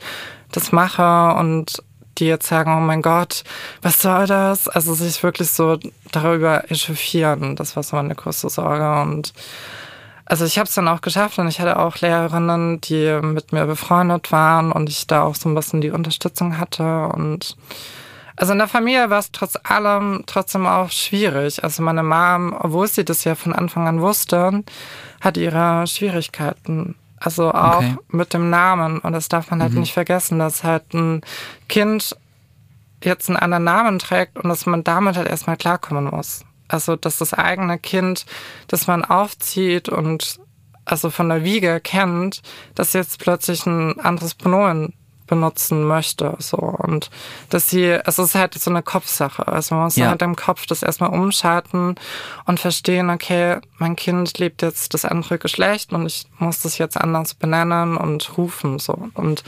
das 0.52 0.72
mache 0.72 1.34
und 1.38 1.82
die 2.18 2.26
jetzt 2.26 2.48
sagen, 2.48 2.76
oh 2.76 2.80
mein 2.80 3.02
Gott, 3.02 3.44
was 3.82 4.00
soll 4.00 4.26
das? 4.26 4.68
Also 4.68 4.94
sich 4.94 5.22
wirklich 5.22 5.50
so 5.50 5.78
darüber 6.12 6.70
echauffieren, 6.70 7.56
das 7.56 7.76
war 7.76 7.82
so 7.82 7.96
meine 7.96 8.14
größte 8.14 8.48
Sorge. 8.48 9.02
Und 9.02 9.32
also 10.24 10.44
ich 10.44 10.58
habe 10.58 10.68
es 10.68 10.74
dann 10.74 10.88
auch 10.88 11.00
geschafft 11.00 11.38
und 11.38 11.46
ich 11.48 11.60
hatte 11.60 11.78
auch 11.78 11.98
Lehrerinnen, 11.98 12.80
die 12.80 13.18
mit 13.22 13.52
mir 13.52 13.64
befreundet 13.66 14.32
waren 14.32 14.72
und 14.72 14.88
ich 14.88 15.06
da 15.06 15.22
auch 15.22 15.36
so 15.36 15.48
ein 15.48 15.54
bisschen 15.54 15.80
die 15.80 15.90
Unterstützung 15.90 16.58
hatte. 16.58 17.08
Und 17.08 17.56
also 18.34 18.52
in 18.52 18.58
der 18.58 18.68
Familie 18.68 19.08
war 19.08 19.20
es 19.20 19.30
trotz 19.30 19.56
allem 19.62 20.24
trotzdem 20.26 20.66
auch 20.66 20.90
schwierig. 20.90 21.62
Also 21.62 21.82
meine 21.82 22.02
Mom, 22.02 22.56
obwohl 22.58 22.88
sie 22.88 23.04
das 23.04 23.22
ja 23.22 23.36
von 23.36 23.54
Anfang 23.54 23.86
an 23.86 24.00
wusste, 24.00 24.64
hat 25.20 25.36
ihre 25.36 25.86
Schwierigkeiten. 25.86 26.96
Also 27.18 27.52
auch 27.52 27.78
okay. 27.78 27.96
mit 28.08 28.34
dem 28.34 28.50
Namen. 28.50 28.98
Und 28.98 29.12
das 29.12 29.28
darf 29.28 29.50
man 29.50 29.62
halt 29.62 29.72
mhm. 29.72 29.80
nicht 29.80 29.92
vergessen, 29.92 30.38
dass 30.38 30.64
halt 30.64 30.92
ein 30.94 31.22
Kind 31.68 32.16
jetzt 33.02 33.28
einen 33.28 33.38
anderen 33.38 33.64
Namen 33.64 33.98
trägt 33.98 34.36
und 34.38 34.48
dass 34.48 34.66
man 34.66 34.84
damit 34.84 35.16
halt 35.16 35.28
erstmal 35.28 35.56
klarkommen 35.56 36.04
muss. 36.04 36.44
Also, 36.68 36.96
dass 36.96 37.18
das 37.18 37.32
eigene 37.32 37.78
Kind, 37.78 38.26
das 38.66 38.86
man 38.86 39.04
aufzieht 39.04 39.88
und 39.88 40.40
also 40.84 41.10
von 41.10 41.28
der 41.28 41.44
Wiege 41.44 41.80
kennt, 41.80 42.42
dass 42.74 42.92
jetzt 42.92 43.18
plötzlich 43.18 43.66
ein 43.66 44.00
anderes 44.00 44.34
Pronomen 44.34 44.94
benutzen 45.26 45.84
möchte. 45.84 46.34
So. 46.38 46.56
Und 46.56 47.10
dass 47.50 47.70
sie, 47.70 47.92
also 47.92 48.22
es 48.22 48.30
ist 48.30 48.34
halt 48.34 48.54
so 48.54 48.70
eine 48.70 48.82
Kopfsache. 48.82 49.46
Also 49.46 49.74
man 49.74 49.84
muss 49.84 49.96
ja. 49.96 50.08
halt 50.08 50.22
im 50.22 50.36
Kopf 50.36 50.66
das 50.66 50.82
erstmal 50.82 51.10
umschalten 51.10 51.96
und 52.44 52.60
verstehen, 52.60 53.10
okay, 53.10 53.58
mein 53.78 53.96
Kind 53.96 54.38
lebt 54.38 54.62
jetzt 54.62 54.94
das 54.94 55.04
andere 55.04 55.38
Geschlecht 55.38 55.92
und 55.92 56.06
ich 56.06 56.26
muss 56.38 56.60
das 56.60 56.78
jetzt 56.78 56.96
anders 56.96 57.34
benennen 57.34 57.96
und 57.96 58.36
rufen. 58.36 58.78
So. 58.78 59.08
Und 59.14 59.42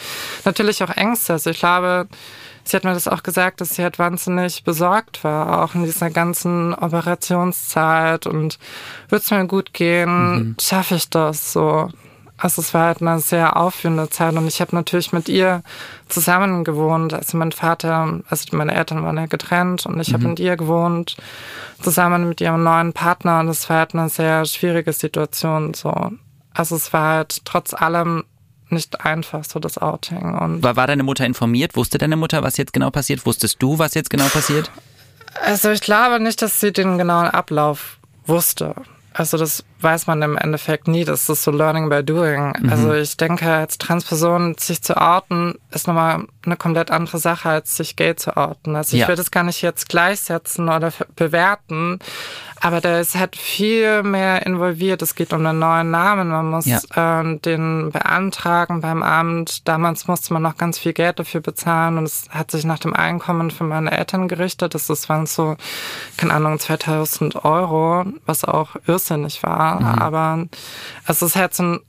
natürlich 0.44 0.82
auch 0.82 0.90
Ängste. 0.90 1.34
Also 1.34 1.50
ich 1.50 1.58
glaube, 1.58 2.08
sie 2.64 2.76
hat 2.76 2.84
mir 2.84 2.94
das 2.94 3.08
auch 3.08 3.22
gesagt, 3.22 3.60
dass 3.60 3.74
sie 3.74 3.82
halt 3.82 3.98
wahnsinnig 3.98 4.64
besorgt 4.64 5.24
war, 5.24 5.62
auch 5.64 5.74
in 5.74 5.84
dieser 5.84 6.10
ganzen 6.10 6.74
Operationszeit 6.74 8.26
und 8.26 8.58
wird 9.08 9.22
es 9.22 9.30
mir 9.30 9.46
gut 9.46 9.72
gehen, 9.72 10.36
mhm. 10.36 10.56
schaffe 10.60 10.96
ich 10.96 11.08
das 11.08 11.52
so. 11.52 11.90
Also 12.38 12.62
es 12.62 12.72
war 12.72 12.86
halt 12.86 13.02
eine 13.02 13.18
sehr 13.18 13.56
aufführende 13.56 14.08
Zeit 14.10 14.34
und 14.34 14.46
ich 14.46 14.60
habe 14.60 14.74
natürlich 14.74 15.12
mit 15.12 15.28
ihr 15.28 15.62
zusammen 16.08 16.62
gewohnt. 16.62 17.12
Also 17.12 17.36
mein 17.36 17.50
Vater, 17.50 18.20
also 18.28 18.56
meine 18.56 18.74
Eltern 18.74 19.02
waren 19.02 19.16
ja 19.16 19.26
getrennt 19.26 19.84
und 19.86 20.00
ich 20.00 20.10
mhm. 20.10 20.14
habe 20.14 20.28
mit 20.28 20.40
ihr 20.40 20.56
gewohnt, 20.56 21.16
zusammen 21.82 22.28
mit 22.28 22.40
ihrem 22.40 22.62
neuen 22.62 22.92
Partner 22.92 23.40
und 23.40 23.48
es 23.48 23.68
war 23.68 23.78
halt 23.78 23.94
eine 23.94 24.08
sehr 24.08 24.44
schwierige 24.44 24.92
Situation 24.92 25.74
so. 25.74 26.12
Also 26.54 26.76
es 26.76 26.92
war 26.92 27.16
halt 27.16 27.44
trotz 27.44 27.74
allem 27.74 28.24
nicht 28.70 29.04
einfach 29.04 29.44
so 29.44 29.58
das 29.58 29.78
Outing. 29.78 30.34
Und 30.38 30.62
war, 30.62 30.76
war 30.76 30.86
deine 30.86 31.02
Mutter 31.02 31.26
informiert? 31.26 31.74
Wusste 31.74 31.98
deine 31.98 32.16
Mutter, 32.16 32.42
was 32.42 32.56
jetzt 32.56 32.72
genau 32.72 32.90
passiert? 32.90 33.26
Wusstest 33.26 33.60
du, 33.60 33.78
was 33.78 33.94
jetzt 33.94 34.10
genau 34.10 34.26
passiert? 34.28 34.70
Also 35.44 35.70
ich 35.70 35.80
glaube 35.80 36.20
nicht, 36.20 36.40
dass 36.42 36.60
sie 36.60 36.72
den 36.72 36.98
genauen 36.98 37.28
Ablauf 37.28 37.98
wusste. 38.26 38.74
Also 39.12 39.36
das 39.36 39.64
weiß 39.80 40.06
man 40.06 40.22
im 40.22 40.36
Endeffekt 40.36 40.88
nie. 40.88 41.04
Das 41.04 41.28
ist 41.28 41.42
so 41.42 41.50
Learning 41.50 41.88
by 41.88 42.02
Doing. 42.02 42.52
Mhm. 42.58 42.70
Also 42.70 42.92
ich 42.94 43.16
denke, 43.16 43.50
als 43.50 43.78
Transperson 43.78 44.56
sich 44.58 44.82
zu 44.82 44.96
outen, 45.00 45.54
ist 45.70 45.86
nochmal 45.86 46.24
eine 46.44 46.56
komplett 46.56 46.90
andere 46.90 47.18
Sache, 47.18 47.48
als 47.48 47.76
sich 47.76 47.96
gay 47.96 48.16
zu 48.16 48.36
outen. 48.36 48.74
Also 48.76 48.96
ich 48.96 49.02
ja. 49.02 49.08
will 49.08 49.16
das 49.16 49.30
gar 49.30 49.44
nicht 49.44 49.62
jetzt 49.62 49.88
gleichsetzen 49.88 50.68
oder 50.68 50.92
bewerten, 51.14 51.98
aber 52.60 52.80
da 52.80 52.98
ist 52.98 53.14
halt 53.14 53.36
viel 53.36 54.02
mehr 54.02 54.44
involviert. 54.44 55.02
Es 55.02 55.14
geht 55.14 55.32
um 55.32 55.46
einen 55.46 55.58
neuen 55.58 55.90
Namen. 55.90 56.28
Man 56.28 56.50
muss 56.50 56.66
ja. 56.66 57.20
äh, 57.20 57.38
den 57.38 57.90
beantragen 57.92 58.80
beim 58.80 59.02
Amt. 59.02 59.68
Damals 59.68 60.08
musste 60.08 60.32
man 60.32 60.42
noch 60.42 60.56
ganz 60.56 60.78
viel 60.78 60.92
Geld 60.92 61.18
dafür 61.18 61.40
bezahlen 61.40 61.98
und 61.98 62.04
es 62.04 62.28
hat 62.30 62.50
sich 62.50 62.64
nach 62.64 62.78
dem 62.78 62.94
Einkommen 62.94 63.50
von 63.50 63.68
meinen 63.68 63.86
Eltern 63.86 64.28
gerichtet. 64.28 64.74
Das, 64.74 64.86
das 64.88 65.08
waren 65.08 65.26
so, 65.26 65.56
keine 66.16 66.34
Ahnung, 66.34 66.58
2000 66.58 67.44
Euro, 67.44 68.06
was 68.26 68.44
auch 68.44 68.76
irrsinnig 68.86 69.42
war. 69.42 69.67
Mhm. 69.76 69.86
Aber 69.86 70.46
es 71.06 71.22
ist 71.22 71.36
halt 71.36 71.54
so 71.54 71.62
ein 71.62 71.80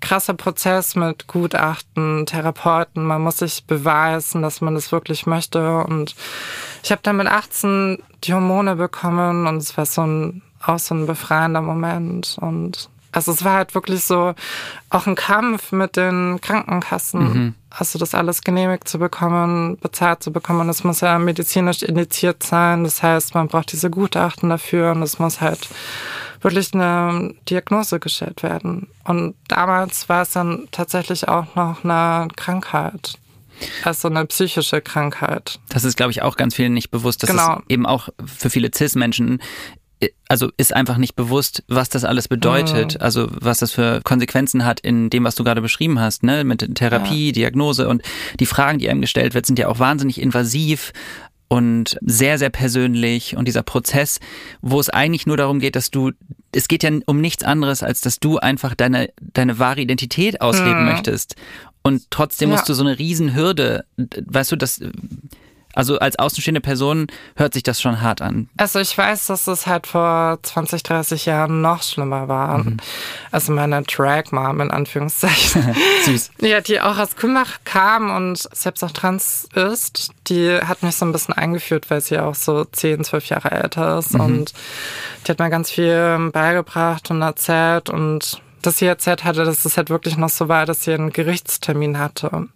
krasser 0.00 0.34
Prozess 0.34 0.96
mit 0.96 1.26
Gutachten, 1.26 2.26
Therapeuten. 2.26 3.04
Man 3.04 3.22
muss 3.22 3.38
sich 3.38 3.64
beweisen, 3.66 4.42
dass 4.42 4.60
man 4.60 4.74
das 4.74 4.92
wirklich 4.92 5.26
möchte. 5.26 5.84
Und 5.84 6.14
ich 6.82 6.90
habe 6.90 7.02
dann 7.02 7.16
mit 7.16 7.26
18 7.26 8.02
die 8.24 8.34
Hormone 8.34 8.76
bekommen 8.76 9.46
und 9.46 9.58
es 9.58 9.76
war 9.76 9.86
so 9.86 10.02
ein, 10.02 10.42
auch 10.62 10.78
so 10.78 10.94
ein 10.94 11.06
befreiender 11.06 11.62
Moment. 11.62 12.36
Und 12.40 12.88
also 13.12 13.32
es 13.32 13.44
war 13.44 13.54
halt 13.54 13.74
wirklich 13.74 14.04
so 14.04 14.34
auch 14.88 15.06
ein 15.06 15.14
Kampf 15.14 15.72
mit 15.72 15.96
den 15.96 16.40
Krankenkassen. 16.40 17.20
Mhm. 17.20 17.54
Also 17.70 17.98
das 17.98 18.14
alles 18.14 18.42
genehmigt 18.42 18.88
zu 18.88 18.98
bekommen, 18.98 19.78
bezahlt 19.78 20.22
zu 20.22 20.32
bekommen. 20.32 20.60
Und 20.60 20.68
es 20.70 20.84
muss 20.84 21.00
ja 21.00 21.18
medizinisch 21.18 21.82
indiziert 21.82 22.42
sein. 22.42 22.84
Das 22.84 23.02
heißt, 23.02 23.34
man 23.34 23.48
braucht 23.48 23.72
diese 23.72 23.90
Gutachten 23.90 24.48
dafür 24.48 24.92
und 24.92 25.02
es 25.02 25.18
muss 25.18 25.40
halt 25.40 25.68
wirklich 26.40 26.74
eine 26.74 27.34
Diagnose 27.48 28.00
gestellt 28.00 28.42
werden. 28.42 28.88
Und 29.04 29.34
damals 29.48 30.08
war 30.08 30.22
es 30.22 30.30
dann 30.30 30.68
tatsächlich 30.70 31.28
auch 31.28 31.54
noch 31.54 31.84
eine 31.84 32.28
Krankheit. 32.36 33.18
Also 33.84 34.08
eine 34.08 34.24
psychische 34.24 34.80
Krankheit. 34.80 35.60
Das 35.68 35.84
ist, 35.84 35.96
glaube 35.96 36.12
ich, 36.12 36.22
auch 36.22 36.36
ganz 36.36 36.54
vielen 36.54 36.72
nicht 36.72 36.90
bewusst. 36.90 37.22
Das 37.22 37.30
genau. 37.30 37.56
ist 37.56 37.62
eben 37.68 37.84
auch 37.84 38.08
für 38.24 38.48
viele 38.48 38.70
CIS-Menschen 38.74 39.40
also 40.28 40.50
ist 40.56 40.74
einfach 40.74 40.96
nicht 40.96 41.14
bewusst, 41.14 41.62
was 41.68 41.88
das 41.88 42.04
alles 42.04 42.28
bedeutet, 42.28 42.94
mhm. 42.94 43.02
also 43.02 43.28
was 43.32 43.58
das 43.58 43.72
für 43.72 44.00
Konsequenzen 44.02 44.64
hat 44.64 44.80
in 44.80 45.10
dem, 45.10 45.24
was 45.24 45.34
du 45.34 45.44
gerade 45.44 45.60
beschrieben 45.60 46.00
hast, 46.00 46.22
ne, 46.22 46.44
mit 46.44 46.74
Therapie, 46.74 47.26
ja. 47.26 47.32
Diagnose 47.32 47.88
und 47.88 48.02
die 48.38 48.46
Fragen, 48.46 48.78
die 48.78 48.88
einem 48.88 49.00
gestellt 49.00 49.34
wird, 49.34 49.46
sind 49.46 49.58
ja 49.58 49.68
auch 49.68 49.78
wahnsinnig 49.78 50.20
invasiv 50.20 50.92
und 51.52 51.98
sehr, 52.00 52.38
sehr 52.38 52.48
persönlich 52.48 53.36
und 53.36 53.48
dieser 53.48 53.64
Prozess, 53.64 54.20
wo 54.62 54.78
es 54.78 54.88
eigentlich 54.88 55.26
nur 55.26 55.36
darum 55.36 55.58
geht, 55.58 55.74
dass 55.74 55.90
du, 55.90 56.12
es 56.54 56.68
geht 56.68 56.84
ja 56.84 56.90
um 57.06 57.20
nichts 57.20 57.42
anderes, 57.42 57.82
als 57.82 58.00
dass 58.00 58.20
du 58.20 58.38
einfach 58.38 58.76
deine, 58.76 59.10
deine 59.20 59.58
wahre 59.58 59.80
Identität 59.80 60.40
ausleben 60.40 60.84
mhm. 60.84 60.92
möchtest. 60.92 61.34
Und 61.82 62.08
trotzdem 62.10 62.50
ja. 62.50 62.54
musst 62.54 62.68
du 62.68 62.74
so 62.74 62.84
eine 62.84 63.00
Riesenhürde, 63.00 63.84
weißt 63.96 64.52
du, 64.52 64.56
das, 64.56 64.80
also 65.74 65.98
als 65.98 66.18
außenstehende 66.18 66.60
Person 66.60 67.06
hört 67.36 67.54
sich 67.54 67.62
das 67.62 67.80
schon 67.80 68.00
hart 68.00 68.22
an. 68.22 68.48
Also 68.56 68.80
ich 68.80 68.96
weiß, 68.96 69.26
dass 69.26 69.46
es 69.46 69.66
halt 69.66 69.86
vor 69.86 70.38
20, 70.42 70.82
30 70.82 71.26
Jahren 71.26 71.60
noch 71.60 71.82
schlimmer 71.82 72.28
war. 72.28 72.58
Mhm. 72.58 72.78
Also 73.30 73.52
meine 73.52 73.82
Drag-Mom 73.82 74.60
in 74.60 74.70
Anführungszeichen. 74.70 75.74
Süß. 76.04 76.30
Ja, 76.40 76.60
die 76.60 76.80
auch 76.80 76.98
aus 76.98 77.16
Kulmbach 77.16 77.60
kam 77.64 78.14
und 78.14 78.48
selbst 78.52 78.82
auch 78.82 78.90
trans 78.90 79.48
ist, 79.54 80.10
die 80.26 80.58
hat 80.58 80.82
mich 80.82 80.96
so 80.96 81.04
ein 81.04 81.12
bisschen 81.12 81.34
eingeführt, 81.34 81.88
weil 81.90 82.00
sie 82.00 82.18
auch 82.18 82.34
so 82.34 82.64
10, 82.64 83.04
12 83.04 83.26
Jahre 83.26 83.50
älter 83.52 83.98
ist. 83.98 84.14
Mhm. 84.14 84.20
Und 84.20 84.52
die 85.26 85.30
hat 85.30 85.38
mir 85.38 85.50
ganz 85.50 85.70
viel 85.70 86.30
beigebracht 86.32 87.10
und 87.10 87.22
erzählt. 87.22 87.90
Und 87.90 88.42
dass 88.62 88.78
sie 88.78 88.86
erzählt 88.86 89.24
hatte, 89.24 89.44
dass 89.44 89.64
es 89.64 89.76
halt 89.76 89.88
wirklich 89.90 90.16
noch 90.16 90.28
so 90.28 90.48
war, 90.48 90.66
dass 90.66 90.82
sie 90.82 90.92
einen 90.92 91.12
Gerichtstermin 91.12 91.98
hatte 91.98 92.48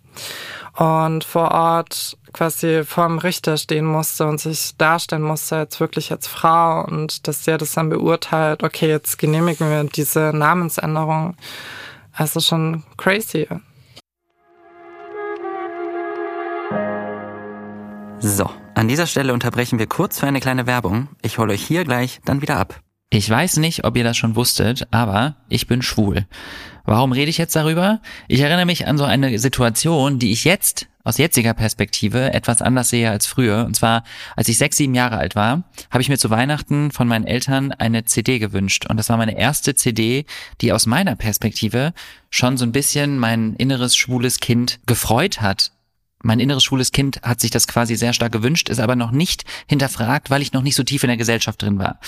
und 0.77 1.25
vor 1.25 1.53
Ort 1.53 2.17
quasi 2.35 2.85
vor 2.85 3.07
dem 3.07 3.19
Richter 3.19 3.57
stehen 3.57 3.87
musste 3.87 4.27
und 4.27 4.39
sich 4.39 4.77
darstellen 4.77 5.23
musste 5.23 5.57
als 5.57 5.81
wirklich 5.81 6.13
als 6.13 6.27
Frau 6.27 6.85
und 6.85 7.27
dass 7.27 7.45
der 7.45 7.57
das 7.57 7.73
dann 7.73 7.89
beurteilt, 7.89 8.63
okay, 8.63 8.89
jetzt 8.89 9.17
genehmigen 9.17 9.71
wir 9.71 9.85
diese 9.85 10.33
Namensänderung. 10.35 11.37
Also 12.13 12.41
schon 12.41 12.85
crazy. 12.99 13.49
So, 18.21 18.51
an 18.75 18.89
dieser 18.89 19.07
Stelle 19.07 19.33
unterbrechen 19.33 19.79
wir 19.79 19.87
kurz 19.87 20.21
für 20.21 20.27
eine 20.27 20.41
kleine 20.41 20.67
Werbung. 20.67 21.09
Ich 21.23 21.39
hole 21.39 21.53
euch 21.53 21.65
hier 21.65 21.85
gleich 21.85 22.21
dann 22.25 22.43
wieder 22.43 22.57
ab. 22.57 22.81
Ich 23.11 23.31
weiß 23.31 23.59
nicht, 23.59 23.85
ob 23.85 23.97
ihr 23.97 24.05
das 24.05 24.17
schon 24.17 24.35
wusstet, 24.35 24.89
aber 24.91 25.37
ich 25.49 25.67
bin 25.67 25.83
schwul. 25.83 26.27
Warum 26.85 27.13
rede 27.13 27.31
ich 27.31 27.39
jetzt 27.39 27.57
darüber? 27.57 28.01
Ich 28.29 28.41
erinnere 28.41 28.67
mich 28.67 28.87
an 28.87 28.99
so 28.99 29.05
eine 29.05 29.39
Situation, 29.39 30.19
die 30.19 30.33
ich 30.33 30.45
jetzt 30.45 30.89
aus 31.05 31.19
jetziger 31.19 31.55
Perspektive 31.55 32.33
etwas 32.33 32.63
anders 32.63 32.89
sehe 32.89 33.11
als 33.11 33.27
früher. 33.27 33.65
Und 33.67 33.77
zwar, 33.77 34.05
als 34.37 34.49
ich 34.49 34.59
sechs, 34.59 34.79
sieben 34.79 34.95
Jahre 34.95 35.19
alt 35.19 35.37
war, 35.37 35.65
habe 35.91 36.03
ich 36.03 36.09
mir 36.09 36.19
zu 36.19 36.31
Weihnachten 36.31 36.91
von 36.91 37.07
meinen 37.07 37.27
Eltern 37.27 37.73
eine 37.73 38.05
CD 38.05 38.39
gewünscht. 38.39 38.87
Und 38.89 38.97
das 38.97 39.11
war 39.11 39.17
meine 39.17 39.39
erste 39.39 39.75
CD, 39.75 40.25
die 40.61 40.73
aus 40.73 40.87
meiner 40.87 41.15
Perspektive 41.15 41.93
schon 42.31 42.57
so 42.57 42.65
ein 42.65 42.73
bisschen 42.73 43.19
mein 43.19 43.55
inneres 43.57 43.97
schwules 43.97 44.41
Kind 44.41 44.81
gefreut 44.87 45.41
hat. 45.41 45.73
Mein 46.25 46.41
inneres 46.41 46.65
schwules 46.65 46.91
Kind 46.91 47.21
hat 47.23 47.41
sich 47.41 47.51
das 47.51 47.69
quasi 47.69 47.97
sehr 47.97 48.15
stark 48.15 48.33
gewünscht, 48.33 48.71
ist 48.71 48.81
aber 48.81 48.97
noch 48.97 49.11
nicht 49.11 49.45
hinterfragt, 49.69 50.31
weil 50.31 50.43
ich 50.43 50.53
noch 50.53 50.63
nicht 50.63 50.75
so 50.75 50.83
tief 50.83 51.03
in 51.05 51.09
der 51.09 51.19
Gesellschaft 51.19 51.61
drin 51.63 51.79
war. 51.79 52.01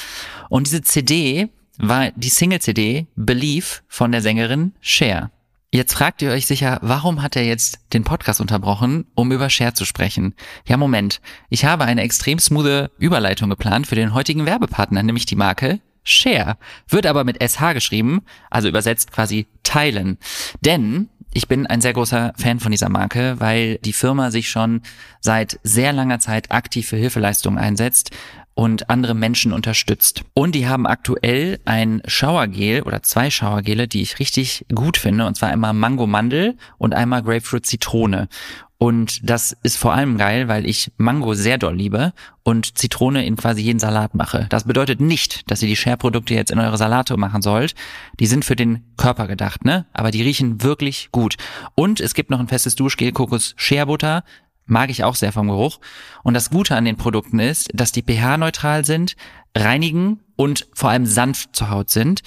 Und 0.48 0.66
diese 0.66 0.82
CD 0.82 1.50
war 1.78 2.10
die 2.16 2.30
Single-CD 2.30 3.06
Believe 3.14 3.66
von 3.88 4.12
der 4.12 4.22
Sängerin 4.22 4.72
Cher. 4.80 5.30
Jetzt 5.70 5.92
fragt 5.92 6.22
ihr 6.22 6.30
euch 6.30 6.46
sicher, 6.46 6.78
warum 6.80 7.22
hat 7.22 7.36
er 7.36 7.44
jetzt 7.44 7.80
den 7.92 8.04
Podcast 8.04 8.40
unterbrochen, 8.40 9.04
um 9.14 9.32
über 9.32 9.50
Cher 9.50 9.74
zu 9.74 9.84
sprechen? 9.84 10.34
Ja, 10.66 10.78
Moment. 10.78 11.20
Ich 11.50 11.66
habe 11.66 11.84
eine 11.84 12.00
extrem 12.00 12.38
smoothe 12.38 12.90
Überleitung 12.98 13.50
geplant 13.50 13.86
für 13.86 13.96
den 13.96 14.14
heutigen 14.14 14.46
Werbepartner, 14.46 15.02
nämlich 15.02 15.26
die 15.26 15.36
Marke 15.36 15.80
Share. 16.02 16.56
Wird 16.88 17.04
aber 17.04 17.24
mit 17.24 17.42
SH 17.42 17.74
geschrieben, 17.74 18.22
also 18.48 18.68
übersetzt 18.68 19.12
quasi 19.12 19.48
teilen. 19.64 20.18
Denn 20.64 21.10
ich 21.36 21.48
bin 21.48 21.66
ein 21.66 21.82
sehr 21.82 21.92
großer 21.92 22.32
Fan 22.38 22.60
von 22.60 22.72
dieser 22.72 22.88
Marke, 22.88 23.36
weil 23.38 23.76
die 23.84 23.92
Firma 23.92 24.30
sich 24.30 24.48
schon 24.48 24.80
seit 25.20 25.60
sehr 25.62 25.92
langer 25.92 26.18
Zeit 26.18 26.50
aktiv 26.50 26.88
für 26.88 26.96
Hilfeleistungen 26.96 27.58
einsetzt 27.58 28.10
und 28.54 28.88
andere 28.88 29.14
Menschen 29.14 29.52
unterstützt. 29.52 30.22
Und 30.32 30.54
die 30.54 30.66
haben 30.66 30.86
aktuell 30.86 31.60
ein 31.66 32.00
Showergel 32.06 32.80
oder 32.82 33.02
zwei 33.02 33.28
Showergele, 33.28 33.86
die 33.86 34.00
ich 34.00 34.18
richtig 34.18 34.64
gut 34.74 34.96
finde, 34.96 35.26
und 35.26 35.36
zwar 35.36 35.50
einmal 35.50 35.74
Mango 35.74 36.06
Mandel 36.06 36.56
und 36.78 36.94
einmal 36.94 37.22
Grapefruit 37.22 37.66
Zitrone. 37.66 38.28
Und 38.78 39.28
das 39.28 39.56
ist 39.62 39.78
vor 39.78 39.94
allem 39.94 40.18
geil, 40.18 40.48
weil 40.48 40.66
ich 40.66 40.92
Mango 40.98 41.32
sehr 41.32 41.56
doll 41.56 41.74
liebe 41.74 42.12
und 42.42 42.76
Zitrone 42.76 43.24
in 43.24 43.36
quasi 43.36 43.62
jeden 43.62 43.78
Salat 43.78 44.14
mache. 44.14 44.46
Das 44.50 44.64
bedeutet 44.64 45.00
nicht, 45.00 45.50
dass 45.50 45.62
ihr 45.62 45.68
die 45.68 45.76
Share-Produkte 45.76 46.34
jetzt 46.34 46.50
in 46.50 46.58
eure 46.58 46.76
Salate 46.76 47.16
machen 47.16 47.40
sollt. 47.40 47.74
Die 48.20 48.26
sind 48.26 48.44
für 48.44 48.56
den 48.56 48.84
Körper 48.98 49.28
gedacht, 49.28 49.64
ne? 49.64 49.86
Aber 49.94 50.10
die 50.10 50.22
riechen 50.22 50.62
wirklich 50.62 51.08
gut. 51.10 51.36
Und 51.74 52.00
es 52.00 52.12
gibt 52.12 52.30
noch 52.30 52.38
ein 52.38 52.48
festes 52.48 52.74
Duschgel 52.74 53.12
Kokos 53.12 53.54
Share 53.56 53.86
Butter 53.86 54.24
mag 54.66 54.90
ich 54.90 55.04
auch 55.04 55.14
sehr 55.14 55.32
vom 55.32 55.46
Geruch. 55.46 55.78
Und 56.22 56.34
das 56.34 56.50
Gute 56.50 56.76
an 56.76 56.84
den 56.84 56.96
Produkten 56.96 57.38
ist, 57.38 57.70
dass 57.72 57.92
die 57.92 58.02
pH-neutral 58.02 58.84
sind, 58.84 59.16
reinigen 59.56 60.20
und 60.34 60.66
vor 60.74 60.90
allem 60.90 61.06
sanft 61.06 61.54
zur 61.56 61.70
Haut 61.70 61.88
sind, 61.88 62.22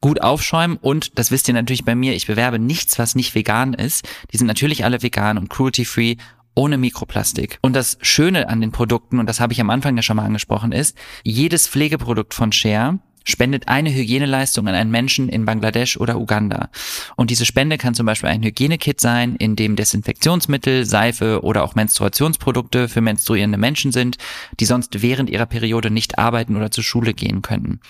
gut 0.00 0.22
aufschäumen 0.22 0.76
und, 0.76 1.18
das 1.18 1.30
wisst 1.30 1.48
ihr 1.48 1.54
natürlich 1.54 1.84
bei 1.84 1.94
mir, 1.94 2.14
ich 2.14 2.26
bewerbe 2.26 2.58
nichts, 2.58 2.98
was 2.98 3.14
nicht 3.14 3.34
vegan 3.34 3.74
ist. 3.74 4.08
Die 4.32 4.36
sind 4.36 4.46
natürlich 4.46 4.84
alle 4.84 5.02
vegan 5.02 5.38
und 5.38 5.50
cruelty-free 5.50 6.16
ohne 6.54 6.76
Mikroplastik. 6.76 7.58
Und 7.62 7.74
das 7.74 7.98
Schöne 8.02 8.48
an 8.48 8.60
den 8.60 8.72
Produkten, 8.72 9.20
und 9.20 9.28
das 9.28 9.38
habe 9.38 9.52
ich 9.52 9.60
am 9.60 9.70
Anfang 9.70 9.96
ja 9.96 10.02
schon 10.02 10.16
mal 10.16 10.24
angesprochen, 10.24 10.72
ist, 10.72 10.96
jedes 11.22 11.68
Pflegeprodukt 11.68 12.34
von 12.34 12.50
Share 12.52 12.98
spendet 13.28 13.68
eine 13.68 13.92
Hygieneleistung 13.92 14.66
an 14.68 14.74
einen 14.74 14.90
Menschen 14.90 15.28
in 15.28 15.44
Bangladesch 15.44 15.96
oder 15.98 16.18
Uganda. 16.18 16.70
Und 17.16 17.30
diese 17.30 17.44
Spende 17.44 17.78
kann 17.78 17.94
zum 17.94 18.06
Beispiel 18.06 18.30
ein 18.30 18.42
Hygienekit 18.42 19.00
sein, 19.00 19.36
in 19.36 19.54
dem 19.54 19.76
Desinfektionsmittel, 19.76 20.84
Seife 20.84 21.42
oder 21.42 21.62
auch 21.62 21.74
Menstruationsprodukte 21.74 22.88
für 22.88 23.00
menstruierende 23.00 23.58
Menschen 23.58 23.92
sind, 23.92 24.16
die 24.58 24.64
sonst 24.64 25.02
während 25.02 25.30
ihrer 25.30 25.46
Periode 25.46 25.90
nicht 25.90 26.18
arbeiten 26.18 26.56
oder 26.56 26.70
zur 26.70 26.84
Schule 26.84 27.14
gehen 27.14 27.42
können. 27.42 27.80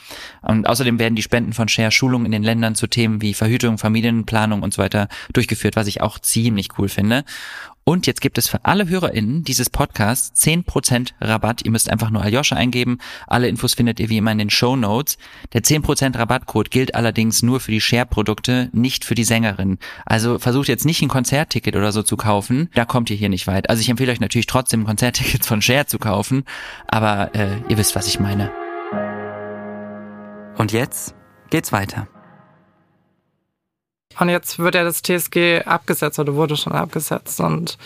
Und 0.42 0.66
außerdem 0.66 0.98
werden 0.98 1.14
die 1.14 1.22
Spenden 1.22 1.52
von 1.52 1.68
Share 1.68 1.92
Schulungen 1.92 2.26
in 2.26 2.32
den 2.32 2.42
Ländern 2.42 2.74
zu 2.74 2.86
Themen 2.86 3.22
wie 3.22 3.34
Verhütung, 3.34 3.78
Familienplanung 3.78 4.62
und 4.62 4.74
so 4.74 4.82
weiter 4.82 5.08
durchgeführt, 5.32 5.76
was 5.76 5.86
ich 5.86 6.00
auch 6.00 6.18
ziemlich 6.18 6.68
cool 6.78 6.88
finde. 6.88 7.24
Und 7.88 8.06
jetzt 8.06 8.20
gibt 8.20 8.36
es 8.36 8.50
für 8.50 8.66
alle 8.66 8.86
HörerInnen 8.86 9.44
dieses 9.44 9.70
Podcasts 9.70 10.38
10% 10.44 11.12
Rabatt. 11.22 11.62
Ihr 11.64 11.70
müsst 11.70 11.88
einfach 11.88 12.10
nur 12.10 12.20
Aljoscha 12.20 12.54
eingeben. 12.54 12.98
Alle 13.26 13.48
Infos 13.48 13.72
findet 13.72 13.98
ihr 13.98 14.10
wie 14.10 14.18
immer 14.18 14.30
in 14.30 14.36
den 14.36 14.50
Show 14.50 14.76
Notes. 14.76 15.16
Der 15.54 15.62
10% 15.62 16.18
Rabattcode 16.18 16.70
gilt 16.70 16.94
allerdings 16.94 17.42
nur 17.42 17.60
für 17.60 17.70
die 17.70 17.80
Share-Produkte, 17.80 18.68
nicht 18.74 19.06
für 19.06 19.14
die 19.14 19.24
Sängerin. 19.24 19.78
Also 20.04 20.38
versucht 20.38 20.68
jetzt 20.68 20.84
nicht 20.84 21.00
ein 21.00 21.08
Konzertticket 21.08 21.76
oder 21.76 21.90
so 21.90 22.02
zu 22.02 22.18
kaufen. 22.18 22.68
Da 22.74 22.84
kommt 22.84 23.08
ihr 23.08 23.16
hier 23.16 23.30
nicht 23.30 23.46
weit. 23.46 23.70
Also 23.70 23.80
ich 23.80 23.88
empfehle 23.88 24.12
euch 24.12 24.20
natürlich 24.20 24.44
trotzdem 24.44 24.84
Konzerttickets 24.84 25.46
von 25.46 25.62
Share 25.62 25.86
zu 25.86 25.98
kaufen. 25.98 26.44
Aber 26.88 27.34
äh, 27.34 27.56
ihr 27.70 27.78
wisst, 27.78 27.96
was 27.96 28.06
ich 28.06 28.20
meine. 28.20 28.50
Und 30.58 30.72
jetzt 30.72 31.14
geht's 31.48 31.72
weiter. 31.72 32.06
Und 34.18 34.28
jetzt 34.28 34.58
wird 34.58 34.74
ja 34.74 34.84
das 34.84 35.02
TSG 35.02 35.62
abgesetzt 35.64 36.18
oder 36.18 36.34
wurde 36.34 36.56
schon 36.56 36.72
abgesetzt 36.72 37.40
und 37.40 37.78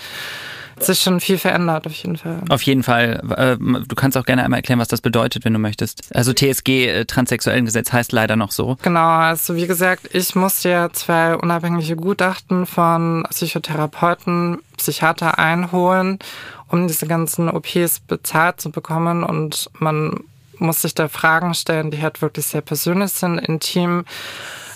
es 0.76 0.88
ist 0.88 1.02
schon 1.02 1.20
viel 1.20 1.38
verändert, 1.38 1.87
auf 1.87 1.92
jeden 1.92 2.16
Fall. 2.16 2.40
Auf 2.48 2.62
jeden 2.62 2.82
Fall. 2.82 3.22
Äh, 3.37 3.56
du 3.58 3.94
kannst 3.94 4.16
auch 4.16 4.24
gerne 4.24 4.42
einmal 4.42 4.58
erklären, 4.58 4.80
was 4.80 4.88
das 4.88 5.00
bedeutet, 5.00 5.44
wenn 5.44 5.52
du 5.52 5.58
möchtest. 5.58 6.14
Also 6.14 6.32
TSG, 6.32 6.68
äh, 6.87 7.04
transsexuellen 7.04 7.66
Gesetz, 7.66 7.92
heißt 7.92 8.12
leider 8.12 8.37
noch 8.37 8.50
so. 8.50 8.76
Genau, 8.82 9.06
also 9.06 9.54
wie 9.54 9.66
gesagt, 9.66 10.14
ich 10.14 10.35
musste 10.35 10.70
ja 10.70 10.92
zwei 10.92 11.37
unabhängige 11.37 11.96
Gutachten 11.96 12.66
von 12.66 13.24
Psychotherapeuten, 13.30 14.58
Psychiater 14.76 15.38
einholen, 15.38 16.18
um 16.68 16.88
diese 16.88 17.06
ganzen 17.06 17.48
OPs 17.48 18.00
bezahlt 18.00 18.61
zu 18.61 18.70
bekommen. 18.70 19.22
Und 19.22 19.70
man 19.78 20.24
muss 20.58 20.82
sich 20.82 20.94
da 20.94 21.08
Fragen 21.08 21.54
stellen, 21.54 21.90
die 21.90 22.02
halt 22.02 22.22
wirklich 22.22 22.46
sehr 22.46 22.62
persönlich 22.62 23.12
sind, 23.12 23.38
intim 23.38 24.04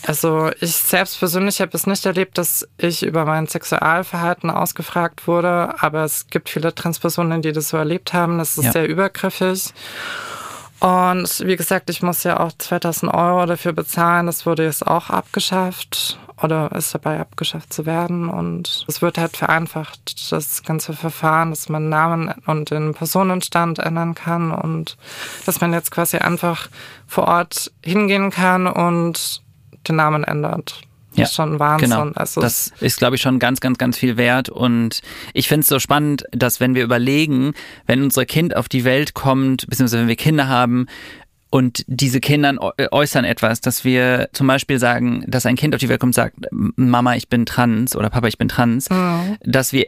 Also 0.06 0.52
ich 0.60 0.76
selbst 0.76 1.18
persönlich 1.18 1.60
habe 1.60 1.72
es 1.74 1.86
nicht 1.86 2.06
erlebt, 2.06 2.38
dass 2.38 2.68
ich 2.78 3.02
über 3.02 3.24
mein 3.24 3.48
Sexualverhalten 3.48 4.50
ausgefragt 4.50 5.26
wurde, 5.26 5.74
aber 5.80 6.04
es 6.04 6.28
gibt 6.28 6.48
viele 6.48 6.72
Transpersonen, 6.72 7.42
die 7.42 7.50
das 7.50 7.70
so 7.70 7.76
erlebt 7.76 8.12
haben. 8.12 8.38
Das 8.38 8.56
ist 8.56 8.66
ja. 8.66 8.72
sehr 8.72 8.88
übergriffig. 8.88 9.74
Und 10.78 11.40
wie 11.44 11.56
gesagt, 11.56 11.90
ich 11.90 12.02
muss 12.02 12.22
ja 12.22 12.38
auch 12.38 12.52
2000 12.56 13.12
Euro 13.12 13.46
dafür 13.46 13.72
bezahlen. 13.72 14.26
Das 14.26 14.46
wurde 14.46 14.64
jetzt 14.64 14.86
auch 14.86 15.10
abgeschafft 15.10 16.18
oder 16.40 16.70
ist 16.72 16.94
dabei 16.94 17.18
abgeschafft 17.18 17.72
zu 17.72 17.84
werden. 17.84 18.28
Und 18.28 18.84
es 18.86 19.02
wird 19.02 19.18
halt 19.18 19.36
vereinfacht, 19.36 20.30
das 20.30 20.62
ganze 20.62 20.92
Verfahren, 20.92 21.50
dass 21.50 21.68
man 21.68 21.88
Namen 21.88 22.32
und 22.46 22.70
den 22.70 22.94
Personenstand 22.94 23.80
ändern 23.80 24.14
kann 24.14 24.52
und 24.52 24.96
dass 25.46 25.60
man 25.60 25.72
jetzt 25.72 25.90
quasi 25.90 26.18
einfach 26.18 26.68
vor 27.08 27.26
Ort 27.26 27.72
hingehen 27.82 28.30
kann 28.30 28.68
und 28.68 29.42
den 29.88 29.96
Namen 29.96 30.24
ändert. 30.24 30.82
Das 31.10 31.18
ja, 31.18 31.24
ist 31.24 31.34
schon 31.34 31.58
Wahnsinn. 31.58 31.90
Genau. 31.90 32.10
Also 32.14 32.40
das 32.40 32.72
ist, 32.80 32.98
glaube 32.98 33.16
ich, 33.16 33.22
schon 33.22 33.38
ganz, 33.38 33.60
ganz, 33.60 33.78
ganz 33.78 33.96
viel 33.96 34.16
wert. 34.16 34.50
Und 34.50 35.00
ich 35.32 35.48
finde 35.48 35.62
es 35.62 35.68
so 35.68 35.78
spannend, 35.78 36.24
dass 36.32 36.60
wenn 36.60 36.74
wir 36.74 36.84
überlegen, 36.84 37.54
wenn 37.86 38.02
unser 38.02 38.26
Kind 38.26 38.54
auf 38.54 38.68
die 38.68 38.84
Welt 38.84 39.14
kommt, 39.14 39.66
beziehungsweise 39.66 40.02
wenn 40.02 40.08
wir 40.08 40.16
Kinder 40.16 40.48
haben, 40.48 40.86
und 41.48 41.84
diese 41.86 42.20
Kinder 42.20 42.74
äußern 42.90 43.24
etwas, 43.24 43.60
dass 43.60 43.84
wir 43.84 44.28
zum 44.32 44.46
Beispiel 44.46 44.78
sagen, 44.78 45.24
dass 45.26 45.46
ein 45.46 45.56
Kind 45.56 45.74
auf 45.74 45.80
die 45.80 45.88
Welt 45.88 46.00
kommt 46.00 46.10
und 46.10 46.14
sagt, 46.14 46.36
Mama, 46.50 47.14
ich 47.14 47.28
bin 47.28 47.46
trans 47.46 47.96
oder 47.96 48.10
Papa, 48.10 48.26
ich 48.26 48.36
bin 48.36 48.48
trans, 48.48 48.90
mhm. 48.90 49.36
dass 49.42 49.72
wir 49.72 49.86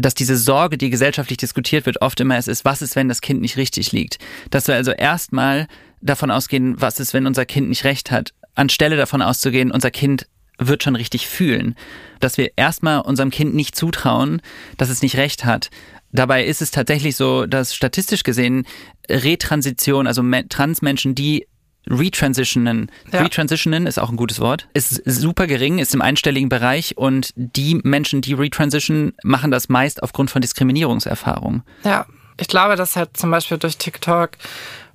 dass 0.00 0.14
diese 0.14 0.36
Sorge, 0.36 0.78
die 0.78 0.90
gesellschaftlich 0.90 1.38
diskutiert 1.38 1.84
wird, 1.84 2.00
oft 2.02 2.20
immer 2.20 2.36
es 2.36 2.46
ist, 2.46 2.64
was 2.64 2.82
ist, 2.82 2.94
wenn 2.94 3.08
das 3.08 3.20
Kind 3.20 3.40
nicht 3.40 3.56
richtig 3.56 3.90
liegt. 3.90 4.18
Dass 4.50 4.68
wir 4.68 4.76
also 4.76 4.92
erstmal 4.92 5.66
davon 6.00 6.30
ausgehen, 6.30 6.80
was 6.80 7.00
ist, 7.00 7.14
wenn 7.14 7.26
unser 7.26 7.44
Kind 7.44 7.68
nicht 7.68 7.82
recht 7.82 8.12
hat, 8.12 8.32
anstelle 8.58 8.96
davon 8.96 9.22
auszugehen, 9.22 9.70
unser 9.70 9.90
Kind 9.90 10.26
wird 10.58 10.82
schon 10.82 10.96
richtig 10.96 11.28
fühlen. 11.28 11.76
Dass 12.20 12.36
wir 12.36 12.52
erstmal 12.56 13.00
unserem 13.00 13.30
Kind 13.30 13.54
nicht 13.54 13.76
zutrauen, 13.76 14.42
dass 14.76 14.90
es 14.90 15.02
nicht 15.02 15.16
recht 15.16 15.44
hat. 15.44 15.70
Dabei 16.10 16.44
ist 16.44 16.62
es 16.62 16.70
tatsächlich 16.70 17.16
so, 17.16 17.46
dass 17.46 17.74
statistisch 17.74 18.22
gesehen 18.22 18.66
Retransition, 19.08 20.06
also 20.06 20.22
Transmenschen, 20.48 21.14
die 21.14 21.46
retransitionen, 21.90 22.90
ja. 23.12 23.20
retransitionen 23.20 23.86
ist 23.86 23.98
auch 23.98 24.10
ein 24.10 24.16
gutes 24.16 24.40
Wort, 24.40 24.68
ist 24.74 25.02
super 25.04 25.46
gering, 25.46 25.78
ist 25.78 25.94
im 25.94 26.02
einstelligen 26.02 26.48
Bereich 26.48 26.96
und 26.96 27.32
die 27.36 27.80
Menschen, 27.82 28.20
die 28.20 28.34
retransition, 28.34 29.12
machen 29.22 29.50
das 29.50 29.68
meist 29.68 30.02
aufgrund 30.02 30.30
von 30.30 30.42
Diskriminierungserfahrungen. 30.42 31.62
Ja, 31.84 32.06
ich 32.38 32.48
glaube, 32.48 32.76
dass 32.76 32.96
halt 32.96 33.16
zum 33.16 33.30
Beispiel 33.30 33.58
durch 33.58 33.78
TikTok 33.78 34.30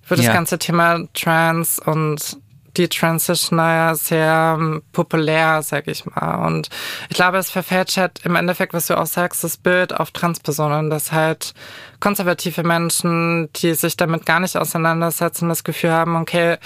wird 0.07 0.19
das 0.19 0.27
ja. 0.27 0.33
ganze 0.33 0.59
Thema 0.59 1.07
Trans 1.13 1.79
und 1.79 2.37
die 2.77 2.87
Transitioner 2.87 3.73
ja 3.73 3.95
sehr 3.95 4.57
ähm, 4.59 4.83
populär, 4.91 5.61
sag 5.61 5.87
ich 5.87 6.05
mal. 6.05 6.45
Und 6.45 6.69
ich 7.09 7.15
glaube, 7.15 7.37
es 7.37 7.51
verfälscht 7.51 7.99
im 8.23 8.35
Endeffekt, 8.35 8.73
was 8.73 8.87
du 8.87 8.97
auch 8.97 9.05
sagst, 9.05 9.43
das 9.43 9.57
Bild 9.57 9.93
auf 9.93 10.11
Transpersonen, 10.11 10.89
dass 10.89 11.11
halt 11.11 11.53
konservative 11.99 12.63
Menschen, 12.63 13.49
die 13.53 13.73
sich 13.73 13.95
damit 13.95 14.25
gar 14.25 14.39
nicht 14.39 14.57
auseinandersetzen, 14.57 15.49
das 15.49 15.63
Gefühl 15.63 15.91
haben, 15.91 16.15
okay, 16.15 16.57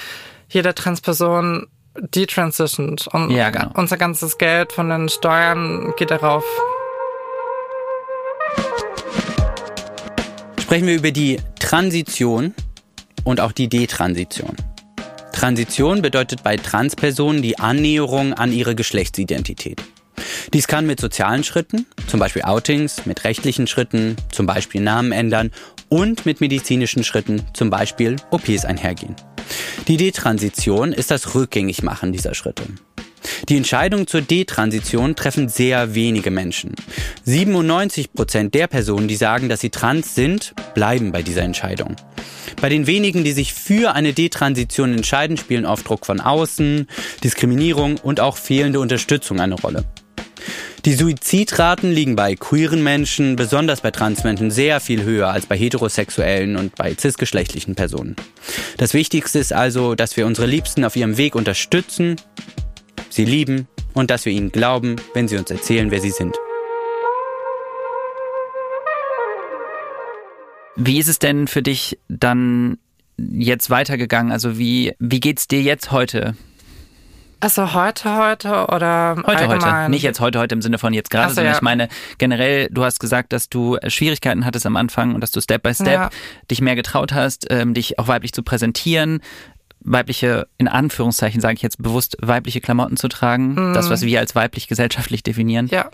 jede 0.49 0.73
Transperson 0.73 1.67
detransitioned 1.99 3.07
und 3.07 3.31
ja, 3.31 3.49
genau. 3.49 3.71
unser 3.73 3.97
ganzes 3.97 4.37
Geld 4.37 4.71
von 4.71 4.89
den 4.89 5.09
Steuern 5.09 5.93
geht 5.97 6.11
darauf. 6.11 6.45
Sprechen 10.61 10.87
wir 10.87 10.95
über 10.95 11.11
die 11.11 11.39
Transition 11.59 12.53
und 13.23 13.41
auch 13.41 13.51
die 13.51 13.67
Detransition. 13.67 14.55
Transition 15.37 16.01
bedeutet 16.01 16.41
bei 16.41 16.57
Transpersonen 16.57 17.43
die 17.43 17.59
Annäherung 17.59 18.33
an 18.33 18.51
ihre 18.51 18.73
Geschlechtsidentität. 18.73 19.79
Dies 20.51 20.67
kann 20.67 20.87
mit 20.87 20.99
sozialen 20.99 21.43
Schritten, 21.43 21.85
zum 22.07 22.19
Beispiel 22.19 22.41
Outings, 22.41 23.05
mit 23.05 23.23
rechtlichen 23.23 23.67
Schritten, 23.67 24.15
zum 24.31 24.47
Beispiel 24.47 24.81
Namen 24.81 25.11
ändern 25.11 25.51
und 25.89 26.25
mit 26.25 26.41
medizinischen 26.41 27.03
Schritten, 27.03 27.43
zum 27.53 27.69
Beispiel 27.69 28.15
OPs 28.31 28.65
einhergehen. 28.65 29.15
Die 29.87 29.97
Detransition 29.97 30.91
ist 30.91 31.11
das 31.11 31.35
Rückgängigmachen 31.35 32.11
dieser 32.11 32.33
Schritte. 32.33 32.63
Die 33.49 33.57
Entscheidung 33.57 34.07
zur 34.07 34.21
Detransition 34.21 35.15
treffen 35.15 35.49
sehr 35.49 35.95
wenige 35.95 36.31
Menschen. 36.31 36.75
97 37.23 38.13
Prozent 38.13 38.53
der 38.53 38.67
Personen, 38.67 39.07
die 39.07 39.15
sagen, 39.15 39.49
dass 39.49 39.61
sie 39.61 39.69
trans 39.69 40.15
sind, 40.15 40.53
bleiben 40.73 41.11
bei 41.11 41.21
dieser 41.21 41.43
Entscheidung. 41.43 41.95
Bei 42.61 42.69
den 42.69 42.87
wenigen, 42.87 43.23
die 43.23 43.31
sich 43.31 43.53
für 43.53 43.93
eine 43.93 44.13
Detransition 44.13 44.93
entscheiden, 44.93 45.37
spielen 45.37 45.65
oft 45.65 45.87
Druck 45.87 46.05
von 46.05 46.19
außen, 46.19 46.87
Diskriminierung 47.23 47.97
und 47.97 48.19
auch 48.19 48.37
fehlende 48.37 48.79
Unterstützung 48.79 49.39
eine 49.39 49.55
Rolle. 49.55 49.85
Die 50.85 50.93
Suizidraten 50.93 51.91
liegen 51.91 52.15
bei 52.15 52.35
queeren 52.35 52.81
Menschen, 52.81 53.35
besonders 53.35 53.81
bei 53.81 53.91
Transmenschen, 53.91 54.51
sehr 54.51 54.79
viel 54.79 55.03
höher 55.03 55.27
als 55.27 55.45
bei 55.45 55.57
heterosexuellen 55.57 56.55
und 56.55 56.75
bei 56.75 56.95
cisgeschlechtlichen 56.97 57.75
Personen. 57.75 58.15
Das 58.77 58.93
Wichtigste 58.93 59.37
ist 59.39 59.51
also, 59.51 59.95
dass 59.95 60.15
wir 60.15 60.25
unsere 60.25 60.47
Liebsten 60.47 60.85
auf 60.85 60.95
ihrem 60.95 61.17
Weg 61.17 61.35
unterstützen, 61.35 62.15
sie 63.17 63.25
lieben 63.25 63.67
und 63.93 64.09
dass 64.09 64.25
wir 64.25 64.31
ihnen 64.31 64.51
glauben, 64.51 64.95
wenn 65.13 65.27
sie 65.27 65.37
uns 65.37 65.51
erzählen, 65.51 65.91
wer 65.91 65.99
sie 65.99 66.11
sind. 66.11 66.37
Wie 70.75 70.99
ist 70.99 71.07
es 71.07 71.17
denn 71.19 71.47
für 71.47 71.63
dich 71.63 71.99
dann 72.07 72.77
jetzt 73.17 73.69
weitergegangen? 73.71 74.31
Also 74.31 74.59
wie, 74.59 74.93
wie 74.99 75.19
geht's 75.19 75.47
dir 75.47 75.61
jetzt 75.61 75.91
heute? 75.91 76.35
Also 77.39 77.73
heute, 77.73 78.17
heute 78.17 78.67
oder 78.67 79.15
heute, 79.17 79.27
allgemein? 79.27 79.61
heute. 79.61 79.91
Nicht 79.91 80.03
jetzt 80.03 80.19
heute, 80.19 80.39
heute 80.39 80.55
im 80.55 80.61
Sinne 80.61 80.77
von 80.77 80.93
jetzt 80.93 81.09
gerade, 81.09 81.29
so, 81.29 81.35
sondern 81.35 81.53
ja. 81.53 81.57
ich 81.57 81.61
meine 81.61 81.87
generell, 82.17 82.67
du 82.71 82.83
hast 82.83 82.99
gesagt, 82.99 83.31
dass 83.33 83.49
du 83.49 83.77
Schwierigkeiten 83.87 84.45
hattest 84.45 84.65
am 84.65 84.75
Anfang 84.75 85.13
und 85.13 85.21
dass 85.21 85.31
du 85.31 85.41
Step 85.41 85.63
by 85.63 85.73
Step 85.73 85.87
ja. 85.87 86.09
dich 86.49 86.61
mehr 86.61 86.75
getraut 86.75 87.13
hast, 87.13 87.47
ähm, 87.49 87.73
dich 87.73 87.99
auch 87.99 88.07
weiblich 88.07 88.33
zu 88.33 88.41
präsentieren, 88.41 89.21
weibliche, 89.87 90.47
in 90.57 90.67
Anführungszeichen 90.67 91.41
sage 91.41 91.55
ich 91.55 91.61
jetzt 91.61 91.81
bewusst, 91.81 92.17
weibliche 92.21 92.61
Klamotten 92.61 92.97
zu 92.97 93.07
tragen. 93.07 93.53
Mhm. 93.53 93.73
Das, 93.73 93.89
was 93.89 94.01
wir 94.01 94.19
als 94.19 94.35
weiblich 94.35 94.67
gesellschaftlich 94.67 95.23
definieren. 95.23 95.67
Ja. 95.67 95.89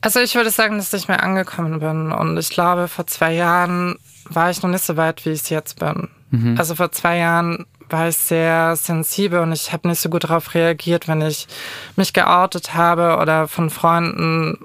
Also 0.00 0.20
ich 0.20 0.34
würde 0.34 0.50
sagen, 0.50 0.78
dass 0.78 0.92
ich 0.92 1.06
mehr 1.06 1.22
angekommen 1.22 1.78
bin. 1.78 2.10
Und 2.10 2.36
ich 2.38 2.48
glaube, 2.48 2.88
vor 2.88 3.06
zwei 3.06 3.34
Jahren 3.34 3.96
war 4.24 4.50
ich 4.50 4.62
noch 4.62 4.70
nicht 4.70 4.84
so 4.84 4.96
weit, 4.96 5.24
wie 5.24 5.30
ich 5.30 5.42
es 5.42 5.48
jetzt 5.50 5.78
bin. 5.78 6.08
Mhm. 6.30 6.56
Also 6.58 6.74
vor 6.74 6.90
zwei 6.90 7.18
Jahren 7.18 7.66
war 7.88 8.08
ich 8.08 8.16
sehr 8.16 8.74
sensibel 8.74 9.40
und 9.40 9.52
ich 9.52 9.72
habe 9.72 9.86
nicht 9.86 10.00
so 10.00 10.08
gut 10.08 10.24
darauf 10.24 10.54
reagiert, 10.54 11.06
wenn 11.06 11.20
ich 11.20 11.46
mich 11.94 12.12
geoutet 12.12 12.74
habe 12.74 13.18
oder 13.20 13.46
von 13.48 13.70
Freunden 13.70 14.58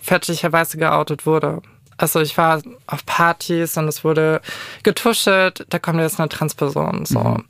fälschlicherweise 0.00 0.76
geoutet 0.76 1.26
wurde. 1.26 1.62
Also 1.96 2.20
ich 2.20 2.36
war 2.36 2.60
auf 2.86 3.06
Partys 3.06 3.76
und 3.76 3.88
es 3.88 4.04
wurde 4.04 4.40
getuschelt, 4.82 5.66
da 5.70 5.78
kommt 5.78 6.00
jetzt 6.00 6.20
eine 6.20 6.28
Transperson. 6.28 7.06
So. 7.06 7.20
Mhm. 7.20 7.44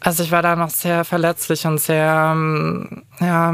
Also 0.00 0.22
ich 0.22 0.30
war 0.30 0.42
da 0.42 0.56
noch 0.56 0.70
sehr 0.70 1.04
verletzlich 1.04 1.66
und 1.66 1.78
sehr, 1.78 2.32
ähm, 2.32 3.02
ja, 3.20 3.52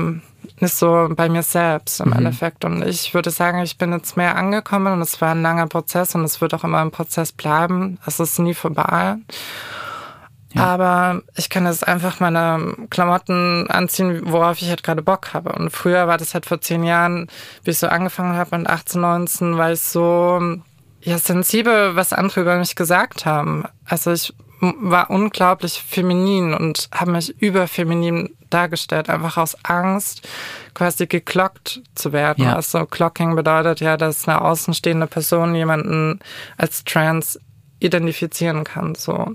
nicht 0.61 0.74
so 0.74 1.09
bei 1.11 1.29
mir 1.29 1.42
selbst 1.42 2.00
im 2.00 2.09
mhm. 2.09 2.18
Endeffekt. 2.18 2.64
Und 2.64 2.83
ich 2.87 3.14
würde 3.14 3.31
sagen, 3.31 3.62
ich 3.62 3.79
bin 3.79 3.92
jetzt 3.92 4.16
mehr 4.16 4.37
angekommen 4.37 4.92
und 4.92 5.00
es 5.00 5.20
war 5.20 5.33
ein 5.33 5.42
langer 5.42 5.66
Prozess 5.66 6.14
und 6.14 6.24
es 6.24 6.40
wird 6.40 6.55
auch 6.55 6.64
immer 6.64 6.81
ein 6.81 6.90
Prozess 6.90 7.33
bleiben. 7.33 7.98
Es 8.07 8.20
ist 8.20 8.38
nie 8.38 8.55
vorbei. 8.55 9.16
Ja. 10.55 10.64
Aber 10.64 11.23
ich 11.37 11.51
kann 11.51 11.67
jetzt 11.67 11.87
einfach 11.87 12.21
meine 12.21 12.75
Klamotten 12.88 13.69
anziehen, 13.69 14.23
worauf 14.25 14.62
ich 14.62 14.69
halt 14.69 14.85
gerade 14.85 15.03
Bock 15.03 15.35
habe. 15.35 15.53
Und 15.53 15.71
früher 15.71 16.07
war 16.07 16.17
das 16.17 16.33
halt 16.33 16.47
vor 16.47 16.61
zehn 16.61 16.85
Jahren, 16.85 17.29
wie 17.64 17.73
ich 17.73 17.79
so 17.79 17.88
angefangen 17.88 18.37
habe, 18.37 18.57
mit 18.59 18.69
18, 18.69 19.01
19, 19.01 19.59
war 19.59 19.73
ich 19.73 19.81
so 19.81 20.40
ja, 21.01 21.19
sensibel, 21.19 21.97
was 21.97 22.12
andere 22.12 22.43
über 22.43 22.57
mich 22.57 22.77
gesagt 22.77 23.27
haben. 23.27 23.64
Also 23.85 24.12
ich 24.12 24.33
war 24.61 25.11
unglaublich 25.11 25.83
feminin 25.87 26.55
und 26.55 26.88
habe 26.95 27.11
mich 27.11 27.31
überfeminin 27.43 28.35
dargestellt, 28.49 29.11
einfach 29.11 29.37
aus 29.37 29.57
Angst, 29.64 30.27
quasi 30.73 31.07
geklockt 31.07 31.83
zu 31.95 32.12
werden. 32.12 32.45
Ja. 32.45 32.55
Also 32.55 32.87
Clocking 32.87 33.35
bedeutet 33.35 33.81
ja, 33.81 33.97
dass 33.97 34.29
eine 34.29 34.40
außenstehende 34.40 35.07
Person 35.09 35.55
jemanden 35.55 36.21
als 36.57 36.85
trans 36.85 37.38
identifizieren 37.81 38.64
kann. 38.64 38.95
So. 38.95 39.33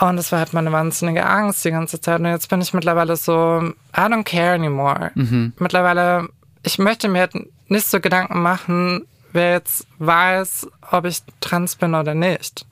Und 0.00 0.16
das 0.16 0.32
war 0.32 0.38
halt 0.38 0.54
meine 0.54 0.72
wahnsinnige 0.72 1.26
Angst 1.26 1.64
die 1.64 1.70
ganze 1.70 2.00
Zeit. 2.00 2.20
Und 2.20 2.26
jetzt 2.26 2.48
bin 2.48 2.62
ich 2.62 2.72
mittlerweile 2.72 3.16
so, 3.16 3.60
I 3.94 4.00
don't 4.00 4.24
care 4.24 4.54
anymore. 4.54 5.10
Mhm. 5.14 5.52
Mittlerweile, 5.58 6.28
ich 6.62 6.78
möchte 6.78 7.08
mir 7.08 7.20
halt 7.20 7.34
nicht 7.68 7.86
so 7.86 8.00
Gedanken 8.00 8.40
machen, 8.40 9.02
wer 9.32 9.52
jetzt 9.52 9.86
weiß, 9.98 10.68
ob 10.90 11.04
ich 11.04 11.22
trans 11.40 11.76
bin 11.76 11.94
oder 11.94 12.14
nicht. 12.14 12.66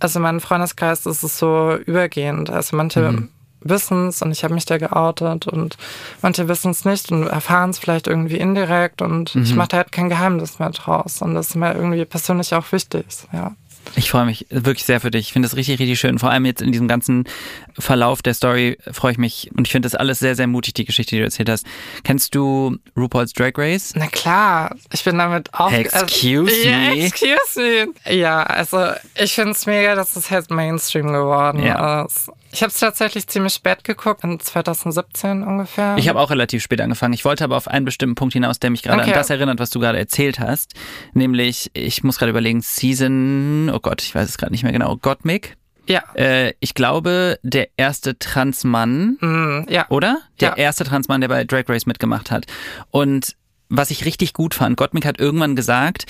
Also 0.00 0.18
in 0.18 0.22
meinem 0.22 0.40
Freundeskreis 0.40 1.06
ist 1.06 1.22
es 1.22 1.38
so 1.38 1.76
übergehend. 1.86 2.50
Also 2.50 2.76
manche 2.76 3.10
mhm. 3.10 3.28
wissen 3.60 4.08
es 4.08 4.20
und 4.20 4.30
ich 4.30 4.44
habe 4.44 4.52
mich 4.52 4.66
da 4.66 4.76
geoutet 4.76 5.46
und 5.46 5.78
manche 6.20 6.46
wissen 6.46 6.72
es 6.72 6.84
nicht 6.84 7.10
und 7.10 7.26
erfahren 7.26 7.70
es 7.70 7.78
vielleicht 7.78 8.06
irgendwie 8.06 8.38
indirekt 8.38 9.00
und 9.00 9.34
mhm. 9.34 9.42
ich 9.42 9.54
mache 9.54 9.68
da 9.68 9.76
halt 9.78 9.92
kein 9.92 10.10
Geheimnis 10.10 10.58
mehr 10.58 10.70
draus. 10.70 11.22
Und 11.22 11.34
das 11.34 11.48
ist 11.48 11.54
mir 11.56 11.74
irgendwie 11.74 12.04
persönlich 12.04 12.54
auch 12.54 12.70
wichtig, 12.70 13.06
ja. 13.32 13.52
Ich 13.96 14.10
freue 14.10 14.24
mich 14.24 14.46
wirklich 14.50 14.84
sehr 14.84 15.00
für 15.00 15.10
dich. 15.10 15.26
Ich 15.28 15.32
finde 15.32 15.46
es 15.46 15.56
richtig, 15.56 15.80
richtig 15.80 15.98
schön. 15.98 16.18
Vor 16.18 16.30
allem 16.30 16.44
jetzt 16.44 16.62
in 16.62 16.70
diesem 16.70 16.86
ganzen 16.86 17.24
Verlauf 17.78 18.22
der 18.22 18.34
Story 18.34 18.78
freue 18.92 19.12
ich 19.12 19.18
mich 19.18 19.50
und 19.56 19.66
ich 19.66 19.72
finde 19.72 19.86
das 19.86 19.94
alles 19.94 20.18
sehr, 20.18 20.36
sehr 20.36 20.46
mutig, 20.46 20.74
die 20.74 20.84
Geschichte, 20.84 21.10
die 21.16 21.18
du 21.18 21.24
erzählt 21.24 21.48
hast. 21.48 21.66
Kennst 22.04 22.34
du 22.34 22.76
RuPaul's 22.96 23.32
Drag 23.32 23.52
Race? 23.56 23.92
Na 23.96 24.06
klar, 24.06 24.76
ich 24.92 25.02
bin 25.02 25.18
damit 25.18 25.52
auch. 25.54 25.72
Excuse 25.72 26.40
also, 26.40 26.44
me. 26.44 26.94
Yeah, 26.94 27.04
excuse 27.06 27.60
me. 28.06 28.14
Ja, 28.14 28.42
also 28.44 28.90
ich 29.14 29.32
finde 29.34 29.52
es 29.52 29.66
mega, 29.66 29.94
dass 29.94 30.14
es 30.14 30.30
jetzt 30.30 30.50
Mainstream 30.50 31.08
geworden 31.08 31.62
Ja. 31.64 32.04
ist. 32.04 32.30
Ich 32.52 32.62
habe 32.62 32.70
es 32.72 32.78
tatsächlich 32.80 33.26
ziemlich 33.28 33.54
spät 33.54 33.84
geguckt, 33.84 34.24
in 34.24 34.38
2017 34.40 35.42
ungefähr. 35.44 35.96
Ich 35.98 36.08
habe 36.08 36.18
auch 36.18 36.30
relativ 36.30 36.62
spät 36.62 36.80
angefangen. 36.80 37.14
Ich 37.14 37.24
wollte 37.24 37.44
aber 37.44 37.56
auf 37.56 37.68
einen 37.68 37.84
bestimmten 37.84 38.16
Punkt 38.16 38.32
hinaus, 38.32 38.58
der 38.58 38.70
mich 38.70 38.82
gerade 38.82 39.02
Okay. 39.02 39.10
an 39.12 39.16
das 39.16 39.30
erinnert, 39.30 39.58
was 39.60 39.70
du 39.70 39.78
gerade 39.80 39.98
erzählt 39.98 40.40
hast. 40.40 40.74
Nämlich, 41.12 41.70
ich 41.74 42.02
muss 42.02 42.18
gerade 42.18 42.30
überlegen, 42.30 42.60
Season, 42.60 43.70
oh 43.72 43.78
Gott, 43.80 44.02
ich 44.02 44.14
weiß 44.14 44.28
es 44.28 44.36
gerade 44.38 44.52
nicht 44.52 44.62
mehr 44.64 44.72
genau, 44.72 44.96
Gottmik. 44.96 45.56
ja. 45.86 46.02
Äh, 46.14 46.54
ich 46.60 46.74
glaube, 46.74 47.38
der 47.42 47.68
erste 47.76 48.18
Transmann, 48.18 49.16
Mm, 49.20 49.66
ja. 49.68 49.86
oder? 49.88 50.20
Der 50.40 50.50
Ja. 50.50 50.56
erste 50.56 50.84
Transmann, 50.84 51.20
der 51.20 51.28
bei 51.28 51.44
Drag 51.44 51.64
Race 51.68 51.86
mitgemacht 51.86 52.30
hat. 52.30 52.46
Und 52.90 53.36
was 53.68 53.90
ich 53.92 54.04
richtig 54.04 54.32
gut 54.34 54.54
fand, 54.54 54.76
Gottmik 54.76 55.04
hat 55.06 55.18
irgendwann 55.20 55.54
gesagt, 55.56 56.06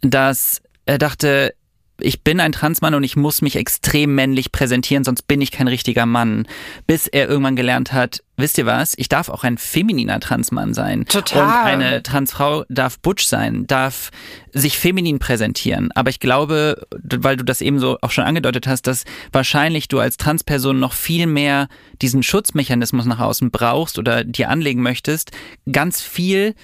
dass 0.00 0.60
er 0.86 0.98
dachte, 0.98 1.54
ich 2.00 2.22
bin 2.22 2.40
ein 2.40 2.52
Transmann 2.52 2.94
und 2.94 3.02
ich 3.02 3.16
muss 3.16 3.42
mich 3.42 3.56
extrem 3.56 4.14
männlich 4.14 4.52
präsentieren, 4.52 5.04
sonst 5.04 5.22
bin 5.22 5.40
ich 5.40 5.50
kein 5.50 5.68
richtiger 5.68 6.06
Mann. 6.06 6.46
Bis 6.86 7.06
er 7.06 7.28
irgendwann 7.28 7.56
gelernt 7.56 7.92
hat, 7.92 8.22
wisst 8.36 8.56
ihr 8.58 8.66
was, 8.66 8.94
ich 8.96 9.08
darf 9.08 9.28
auch 9.28 9.42
ein 9.42 9.58
femininer 9.58 10.20
Transmann 10.20 10.74
sein. 10.74 11.04
Total. 11.06 11.42
Und 11.42 11.50
eine 11.50 12.02
Transfrau 12.02 12.64
darf 12.68 12.98
butch 13.00 13.26
sein, 13.26 13.66
darf 13.66 14.10
sich 14.52 14.78
feminin 14.78 15.18
präsentieren. 15.18 15.90
Aber 15.94 16.10
ich 16.10 16.20
glaube, 16.20 16.86
weil 16.90 17.36
du 17.36 17.44
das 17.44 17.60
eben 17.60 17.80
so 17.80 17.98
auch 18.00 18.12
schon 18.12 18.24
angedeutet 18.24 18.66
hast, 18.66 18.86
dass 18.86 19.04
wahrscheinlich 19.32 19.88
du 19.88 19.98
als 19.98 20.16
Transperson 20.16 20.78
noch 20.78 20.92
viel 20.92 21.26
mehr 21.26 21.68
diesen 22.00 22.22
Schutzmechanismus 22.22 23.06
nach 23.06 23.18
außen 23.18 23.50
brauchst 23.50 23.98
oder 23.98 24.24
dir 24.24 24.50
anlegen 24.50 24.82
möchtest, 24.82 25.32
ganz 25.70 26.00
viel 26.00 26.54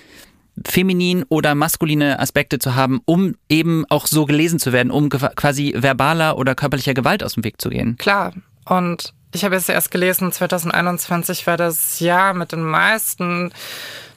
feminin 0.66 1.24
oder 1.28 1.54
maskuline 1.54 2.18
Aspekte 2.20 2.58
zu 2.58 2.74
haben, 2.74 3.00
um 3.06 3.34
eben 3.48 3.84
auch 3.88 4.06
so 4.06 4.24
gelesen 4.26 4.58
zu 4.58 4.72
werden, 4.72 4.90
um 4.90 5.08
quasi 5.08 5.74
verbaler 5.76 6.38
oder 6.38 6.54
körperlicher 6.54 6.94
Gewalt 6.94 7.24
aus 7.24 7.34
dem 7.34 7.44
Weg 7.44 7.60
zu 7.60 7.70
gehen. 7.70 7.96
Klar. 7.98 8.32
Und 8.64 9.12
ich 9.32 9.44
habe 9.44 9.56
jetzt 9.56 9.68
erst 9.68 9.90
gelesen, 9.90 10.30
2021 10.30 11.46
war 11.46 11.56
das 11.56 11.98
Jahr 12.00 12.34
mit 12.34 12.52
den 12.52 12.62
meisten 12.62 13.52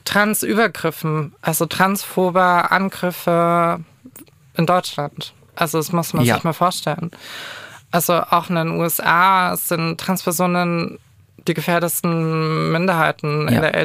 Transübergriffen, 0.06 1.34
also 1.41 1.65
transphobe 1.65 2.71
Angriffe 2.71 3.84
in 4.56 4.65
Deutschland. 4.65 5.34
Also 5.56 5.80
das 5.80 5.91
muss 5.91 6.13
man 6.13 6.23
Ja. 6.23 6.36
sich 6.36 6.43
mal 6.43 6.54
vorstellen. 6.54 7.12
Also 7.91 8.13
auch 8.13 8.50
in 8.50 8.56
den 8.56 8.71
USA 8.71 9.56
sind 9.58 10.00
Transpersonen 10.00 10.97
die 11.48 11.54
gefährdesten 11.54 12.72
Minderheiten 12.72 13.48
Ja. 13.50 13.56
in 13.56 13.62
der 13.62 13.76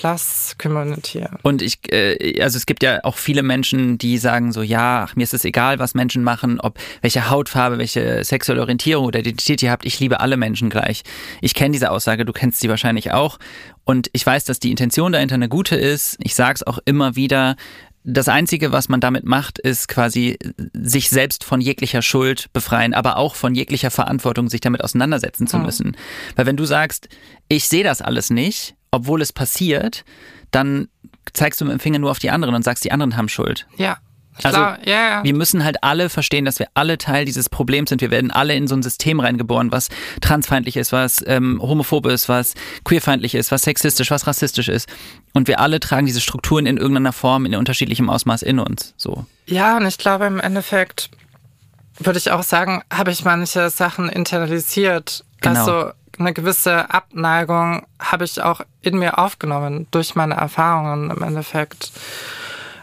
LGBTQI-Plus-Community. 0.00 1.24
Und 1.42 1.62
ich, 1.62 1.78
äh, 1.92 2.40
also 2.42 2.56
es 2.56 2.66
gibt 2.66 2.82
ja 2.82 3.00
auch 3.04 3.16
viele 3.16 3.42
Menschen, 3.42 3.98
die 3.98 4.18
sagen 4.18 4.52
so, 4.52 4.62
ja, 4.62 5.04
ach, 5.08 5.16
mir 5.16 5.22
ist 5.24 5.34
es 5.34 5.44
egal, 5.44 5.78
was 5.78 5.94
Menschen 5.94 6.22
machen, 6.22 6.60
ob 6.60 6.78
welche 7.02 7.30
Hautfarbe, 7.30 7.78
welche 7.78 8.24
sexuelle 8.24 8.60
Orientierung 8.60 9.04
oder 9.06 9.20
Identität 9.20 9.62
ihr 9.62 9.70
habt, 9.70 9.84
ich 9.84 9.98
liebe 10.00 10.20
alle 10.20 10.36
Menschen 10.36 10.70
gleich. 10.70 11.02
Ich 11.40 11.54
kenne 11.54 11.72
diese 11.72 11.90
Aussage, 11.90 12.24
du 12.24 12.32
kennst 12.32 12.60
sie 12.60 12.68
wahrscheinlich 12.68 13.12
auch. 13.12 13.38
Und 13.84 14.08
ich 14.12 14.24
weiß, 14.24 14.44
dass 14.44 14.60
die 14.60 14.70
Intention 14.70 15.12
dahinter 15.12 15.34
eine 15.34 15.48
gute 15.48 15.74
ist. 15.76 16.16
Ich 16.20 16.34
sage 16.34 16.54
es 16.56 16.66
auch 16.66 16.78
immer 16.84 17.16
wieder. 17.16 17.56
Das 18.02 18.28
Einzige, 18.28 18.72
was 18.72 18.88
man 18.88 19.00
damit 19.00 19.24
macht, 19.24 19.58
ist 19.58 19.88
quasi 19.88 20.38
sich 20.72 21.10
selbst 21.10 21.44
von 21.44 21.60
jeglicher 21.60 22.00
Schuld 22.00 22.50
befreien, 22.52 22.94
aber 22.94 23.18
auch 23.18 23.34
von 23.34 23.54
jeglicher 23.54 23.90
Verantwortung, 23.90 24.48
sich 24.48 24.62
damit 24.62 24.82
auseinandersetzen 24.82 25.46
zu 25.46 25.58
müssen. 25.58 25.96
Weil 26.34 26.46
wenn 26.46 26.56
du 26.56 26.64
sagst, 26.64 27.08
ich 27.48 27.68
sehe 27.68 27.84
das 27.84 28.00
alles 28.00 28.30
nicht, 28.30 28.74
obwohl 28.90 29.20
es 29.20 29.32
passiert, 29.32 30.04
dann 30.50 30.88
zeigst 31.32 31.60
du 31.60 31.66
mit 31.66 31.72
dem 31.72 31.80
Finger 31.80 31.98
nur 31.98 32.10
auf 32.10 32.18
die 32.18 32.30
anderen 32.30 32.54
und 32.54 32.64
sagst, 32.64 32.84
die 32.84 32.92
anderen 32.92 33.16
haben 33.16 33.28
Schuld. 33.28 33.66
Ja. 33.76 33.98
Also, 34.44 34.58
glaub, 34.58 34.86
ja, 34.86 35.08
ja. 35.10 35.24
Wir 35.24 35.34
müssen 35.34 35.64
halt 35.64 35.82
alle 35.82 36.08
verstehen, 36.08 36.44
dass 36.44 36.58
wir 36.58 36.68
alle 36.74 36.98
Teil 36.98 37.24
dieses 37.24 37.48
Problems 37.48 37.90
sind. 37.90 38.00
Wir 38.00 38.10
werden 38.10 38.30
alle 38.30 38.54
in 38.54 38.66
so 38.68 38.74
ein 38.74 38.82
System 38.82 39.20
reingeboren, 39.20 39.72
was 39.72 39.88
transfeindlich 40.20 40.76
ist, 40.76 40.92
was 40.92 41.24
ähm, 41.26 41.60
homophob 41.62 42.06
ist, 42.06 42.28
was 42.28 42.54
queerfeindlich 42.84 43.34
ist, 43.34 43.52
was 43.52 43.62
sexistisch, 43.62 44.10
was 44.10 44.26
rassistisch 44.26 44.68
ist. 44.68 44.88
Und 45.32 45.48
wir 45.48 45.60
alle 45.60 45.80
tragen 45.80 46.06
diese 46.06 46.20
Strukturen 46.20 46.66
in 46.66 46.76
irgendeiner 46.76 47.12
Form, 47.12 47.46
in 47.46 47.54
unterschiedlichem 47.54 48.10
Ausmaß 48.10 48.42
in 48.42 48.58
uns. 48.58 48.94
So. 48.96 49.24
Ja, 49.46 49.76
und 49.76 49.86
ich 49.86 49.98
glaube 49.98 50.26
im 50.26 50.40
Endeffekt 50.40 51.10
würde 51.98 52.18
ich 52.18 52.30
auch 52.30 52.42
sagen, 52.42 52.82
habe 52.92 53.10
ich 53.10 53.24
manche 53.24 53.70
Sachen 53.70 54.08
internalisiert. 54.08 55.24
Genau. 55.40 55.60
Also 55.60 55.92
eine 56.18 56.32
gewisse 56.32 56.90
Abneigung 56.90 57.86
habe 57.98 58.24
ich 58.24 58.42
auch 58.42 58.60
in 58.82 58.98
mir 58.98 59.18
aufgenommen 59.18 59.86
durch 59.90 60.14
meine 60.14 60.34
Erfahrungen 60.34 61.10
im 61.10 61.22
Endeffekt. 61.22 61.92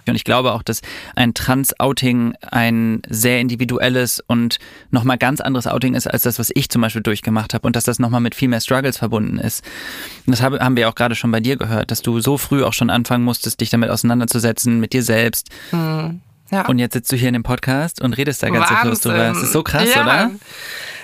Und 0.10 0.16
ich 0.16 0.24
glaube 0.24 0.54
auch, 0.54 0.64
dass 0.64 0.82
ein 1.16 1.34
Trans-Outing 1.34 2.36
ein 2.52 3.02
sehr 3.10 3.40
individuelles 3.40 4.24
und 4.28 4.60
nochmal 4.92 5.18
ganz 5.18 5.42
anderes 5.42 5.68
Outing 5.68 5.94
ist, 5.96 6.08
als 6.08 6.24
das, 6.24 6.40
was 6.40 6.52
ich 6.54 6.70
zum 6.70 6.82
Beispiel 6.82 7.02
durchgemacht 7.02 7.54
habe 7.54 7.66
und 7.68 7.76
dass 7.76 7.84
das 7.84 8.00
nochmal 8.00 8.22
mit 8.22 8.36
viel 8.36 8.48
mehr 8.48 8.62
Struggles 8.62 8.98
verbunden 8.98 9.38
ist. 9.40 9.64
Und 10.26 10.32
das 10.32 10.42
habe- 10.42 10.60
haben 10.60 10.76
wir 10.78 10.90
auch 10.90 10.96
gerade 10.96 11.16
schon 11.16 11.32
bei 11.32 11.40
dir 11.40 11.58
gehört, 11.58 11.92
dass 11.92 12.02
du 12.02 12.20
so 12.20 12.38
früh 12.38 12.64
auch 12.64 12.74
schon 12.74 12.90
anfangen 12.90 13.24
musstest, 13.24 13.62
dich 13.62 13.70
damit 13.70 13.90
auseinanderzusetzen, 13.90 14.80
mit 14.80 14.94
dir 14.94 15.04
selbst. 15.04 15.50
Ja. 16.50 16.66
Und 16.68 16.80
jetzt 16.80 16.94
sitzt 16.94 17.12
du 17.12 17.18
hier 17.18 17.28
in 17.28 17.34
dem 17.34 17.44
Podcast 17.44 18.02
und 18.02 18.14
redest 18.14 18.42
da 18.42 18.50
ganz 18.50 18.70
selbstlos 18.70 19.02
drüber. 19.02 19.18
Das 19.30 19.42
ist 19.44 19.52
so 19.52 19.64
krass, 19.64 19.94
ja. 19.94 20.04
oder? 20.04 20.32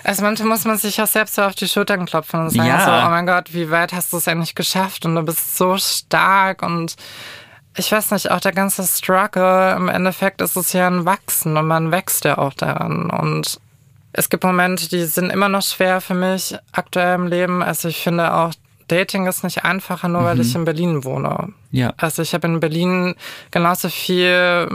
Also 0.06 0.22
manchmal 0.24 0.50
muss 0.50 0.66
man 0.66 0.78
sich 0.78 1.02
auch 1.02 1.08
selbst 1.08 1.36
so 1.36 1.42
auf 1.44 1.56
die 1.56 1.68
Schultern 1.68 2.06
klopfen 2.06 2.42
und 2.42 2.50
sagen 2.50 2.68
Ja. 2.68 2.84
so, 2.86 3.08
oh 3.08 3.10
mein 3.10 3.26
Gott, 3.26 3.54
wie 3.54 3.70
weit 3.70 3.94
hast 3.94 4.12
du 4.14 4.18
es 4.18 4.28
eigentlich 4.28 4.56
geschafft 4.56 5.06
und 5.06 5.16
du 5.16 5.22
bist 5.24 5.58
so 5.58 5.78
stark 5.78 6.62
und 6.62 6.96
ich 7.76 7.92
weiß 7.92 8.12
nicht, 8.12 8.32
auch 8.32 8.40
der 8.40 8.52
ganze 8.52 8.84
Struggle, 8.84 9.74
im 9.76 9.90
Endeffekt 9.90 10.42
ist 10.42 10.56
es 10.56 10.74
ja 10.74 10.88
ein 10.88 11.06
Wachsen 11.06 11.58
und 11.58 11.68
man 11.68 11.92
wächst 11.92 12.26
ja 12.26 12.38
auch 12.38 12.54
daran 12.54 13.10
und 13.10 13.60
es 14.14 14.30
gibt 14.30 14.44
Momente, 14.44 14.88
die 14.88 15.06
sind 15.06 15.32
immer 15.32 15.50
noch 15.50 15.64
schwer 15.64 16.00
für 16.00 16.14
mich 16.14 16.56
aktuell 16.72 17.16
im 17.16 17.28
Leben. 17.28 17.64
Also 17.64 17.88
ich 17.88 17.98
finde 17.98 18.32
auch, 18.34 18.54
Dating 18.88 19.26
ist 19.26 19.44
nicht 19.44 19.66
einfacher, 19.66 20.08
nur 20.08 20.24
weil 20.24 20.40
ich 20.40 20.54
in 20.54 20.66
Berlin 20.66 21.04
wohne. 21.04 21.54
Ja. 21.72 21.94
Also 21.98 22.22
ich 22.22 22.36
habe 22.36 22.48
in 22.48 22.60
Berlin 22.60 23.16
genauso 23.50 23.90
viel 23.90 24.68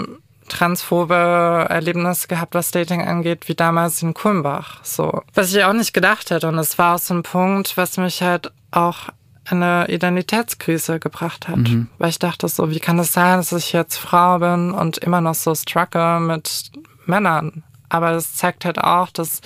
transphobe 0.48 1.66
Erlebnisse 1.68 2.26
gehabt, 2.26 2.54
was 2.54 2.70
Dating 2.70 3.02
angeht, 3.02 3.48
wie 3.48 3.54
damals 3.54 4.02
in 4.02 4.14
Kulmbach. 4.14 4.82
So. 4.82 5.22
Was 5.34 5.54
ich 5.54 5.62
auch 5.62 5.72
nicht 5.72 5.92
gedacht 5.92 6.30
hätte. 6.30 6.48
Und 6.48 6.58
es 6.58 6.78
war 6.78 6.96
auch 6.96 6.98
so 6.98 7.14
ein 7.14 7.22
Punkt, 7.22 7.76
was 7.76 7.96
mich 7.96 8.22
halt 8.22 8.50
auch 8.70 9.10
eine 9.50 9.86
Identitätskrise 9.88 10.98
gebracht 11.00 11.48
hat. 11.48 11.58
Weil 11.98 12.10
ich 12.10 12.18
dachte 12.18 12.48
so, 12.48 12.70
wie 12.70 12.80
kann 12.80 12.98
es 12.98 13.12
sein, 13.12 13.38
dass 13.38 13.52
ich 13.52 13.72
jetzt 13.72 13.96
Frau 13.96 14.38
bin 14.38 14.72
und 14.72 14.98
immer 14.98 15.20
noch 15.20 15.34
so 15.34 15.54
struggle 15.54 16.20
mit 16.20 16.70
Männern? 17.06 17.62
Aber 17.90 18.10
es 18.12 18.34
zeigt 18.34 18.64
halt 18.66 18.78
auch, 18.78 19.08
dass 19.10 19.40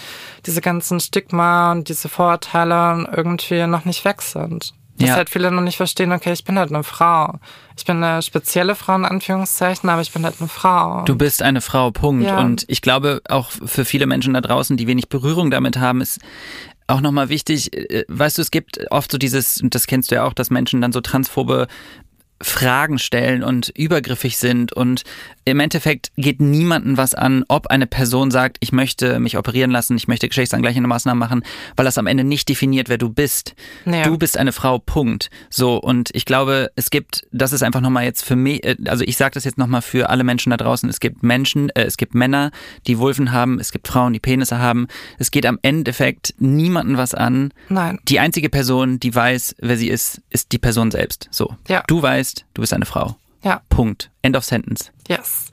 diese 0.46 0.60
ganzen 0.60 0.98
Stigma 0.98 1.70
und 1.72 1.88
diese 1.88 2.08
Vorurteile 2.08 3.08
irgendwie 3.14 3.66
noch 3.66 3.84
nicht 3.84 4.04
weg 4.04 4.20
sind. 4.22 4.74
Dass 4.98 5.08
Ja. 5.08 5.14
halt 5.16 5.30
viele 5.30 5.50
noch 5.50 5.62
nicht 5.62 5.76
verstehen, 5.78 6.12
okay, 6.12 6.32
ich 6.32 6.44
bin 6.44 6.58
halt 6.58 6.70
eine 6.70 6.82
Frau. 6.82 7.38
Ich 7.78 7.84
bin 7.86 8.02
eine 8.02 8.20
spezielle 8.20 8.74
Frau 8.74 8.94
in 8.94 9.04
Anführungszeichen, 9.06 9.88
aber 9.88 10.02
ich 10.02 10.12
bin 10.12 10.24
halt 10.24 10.36
eine 10.40 10.48
Frau. 10.48 11.02
Du 11.04 11.16
bist 11.16 11.40
eine 11.42 11.60
Frau, 11.62 11.90
Punkt. 11.92 12.24
Ja. 12.26 12.40
Und 12.40 12.64
ich 12.68 12.82
glaube, 12.82 13.22
auch 13.28 13.50
für 13.50 13.84
viele 13.86 14.06
Menschen 14.06 14.34
da 14.34 14.40
draußen, 14.42 14.76
die 14.76 14.86
wenig 14.86 15.08
Berührung 15.08 15.50
damit 15.50 15.78
haben, 15.78 16.00
ist 16.02 16.18
auch 16.86 17.00
nochmal 17.00 17.28
wichtig, 17.28 17.72
äh, 17.72 18.04
weißt 18.08 18.38
du, 18.38 18.42
es 18.42 18.50
gibt 18.50 18.90
oft 18.90 19.10
so 19.10 19.18
dieses, 19.18 19.60
und 19.60 19.74
das 19.74 19.86
kennst 19.86 20.10
du 20.10 20.16
ja 20.16 20.24
auch, 20.24 20.32
dass 20.32 20.50
Menschen 20.50 20.80
dann 20.80 20.92
so 20.92 21.00
transphobe 21.00 21.66
Fragen 22.42 22.98
stellen 22.98 23.42
und 23.42 23.70
übergriffig 23.70 24.36
sind 24.38 24.72
und 24.72 25.02
im 25.44 25.60
Endeffekt 25.60 26.12
geht 26.16 26.40
niemanden 26.40 26.96
was 26.96 27.14
an, 27.14 27.44
ob 27.48 27.68
eine 27.68 27.86
Person 27.86 28.30
sagt, 28.30 28.58
ich 28.60 28.72
möchte 28.72 29.18
mich 29.18 29.36
operieren 29.36 29.70
lassen, 29.70 29.96
ich 29.96 30.08
möchte 30.08 30.28
geschlechtsangleichende 30.28 30.88
Maßnahmen 30.88 31.18
machen, 31.18 31.42
weil 31.76 31.84
das 31.84 31.98
am 31.98 32.06
Ende 32.06 32.24
nicht 32.24 32.48
definiert, 32.48 32.88
wer 32.88 32.98
du 32.98 33.08
bist. 33.08 33.54
Ja. 33.84 34.04
Du 34.04 34.18
bist 34.18 34.36
eine 34.36 34.52
Frau, 34.52 34.78
Punkt. 34.78 35.30
So, 35.50 35.76
und 35.76 36.10
ich 36.12 36.24
glaube, 36.24 36.70
es 36.76 36.90
gibt, 36.90 37.26
das 37.32 37.52
ist 37.52 37.62
einfach 37.62 37.80
nochmal 37.80 38.04
jetzt 38.04 38.24
für 38.24 38.36
mich, 38.36 38.64
äh, 38.64 38.76
also 38.86 39.04
ich 39.04 39.16
sage 39.16 39.34
das 39.34 39.44
jetzt 39.44 39.58
nochmal 39.58 39.82
für 39.82 40.10
alle 40.10 40.24
Menschen 40.24 40.50
da 40.50 40.56
draußen, 40.56 40.88
es 40.88 41.00
gibt 41.00 41.22
Menschen, 41.22 41.70
äh, 41.70 41.82
es 41.82 41.96
gibt 41.96 42.14
Männer, 42.14 42.50
die 42.86 42.98
Vulven 42.98 43.32
haben, 43.32 43.58
es 43.58 43.72
gibt 43.72 43.88
Frauen, 43.88 44.12
die 44.12 44.20
Penisse 44.20 44.58
haben. 44.58 44.86
Es 45.18 45.30
geht 45.30 45.46
am 45.46 45.58
Endeffekt 45.62 46.34
niemanden 46.38 46.96
was 46.96 47.14
an. 47.14 47.52
Nein. 47.68 47.98
Die 48.08 48.20
einzige 48.20 48.48
Person, 48.48 48.98
die 49.00 49.14
weiß, 49.14 49.56
wer 49.60 49.76
sie 49.76 49.88
ist, 49.88 50.22
ist 50.30 50.52
die 50.52 50.58
Person 50.58 50.90
selbst. 50.90 51.28
So. 51.30 51.56
Ja. 51.68 51.82
Du 51.86 52.00
weißt, 52.00 52.31
du 52.54 52.60
bist 52.62 52.72
eine 52.72 52.86
Frau. 52.86 53.16
Ja. 53.42 53.60
Punkt. 53.68 54.10
End 54.22 54.36
of 54.36 54.44
sentence. 54.44 54.90
Yes. 55.08 55.46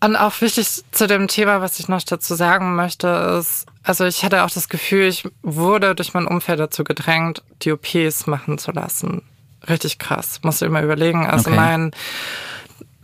Und 0.00 0.16
auch 0.16 0.38
wichtig 0.42 0.84
zu 0.90 1.06
dem 1.06 1.26
Thema, 1.28 1.60
was 1.62 1.78
ich 1.80 1.88
noch 1.88 2.02
dazu 2.02 2.34
sagen 2.34 2.76
möchte, 2.76 3.08
ist, 3.40 3.64
also 3.82 4.04
ich 4.04 4.24
hatte 4.24 4.44
auch 4.44 4.50
das 4.50 4.68
Gefühl, 4.68 5.06
ich 5.06 5.26
wurde 5.42 5.94
durch 5.94 6.12
mein 6.12 6.26
Umfeld 6.26 6.60
dazu 6.60 6.84
gedrängt, 6.84 7.42
die 7.62 7.72
OPs 7.72 8.26
machen 8.26 8.58
zu 8.58 8.72
lassen. 8.72 9.22
Richtig 9.68 9.98
krass. 9.98 10.40
Musst 10.42 10.60
du 10.60 10.66
immer 10.66 10.82
überlegen. 10.82 11.26
Also 11.26 11.48
Okay. 11.50 11.56
mein 11.58 11.90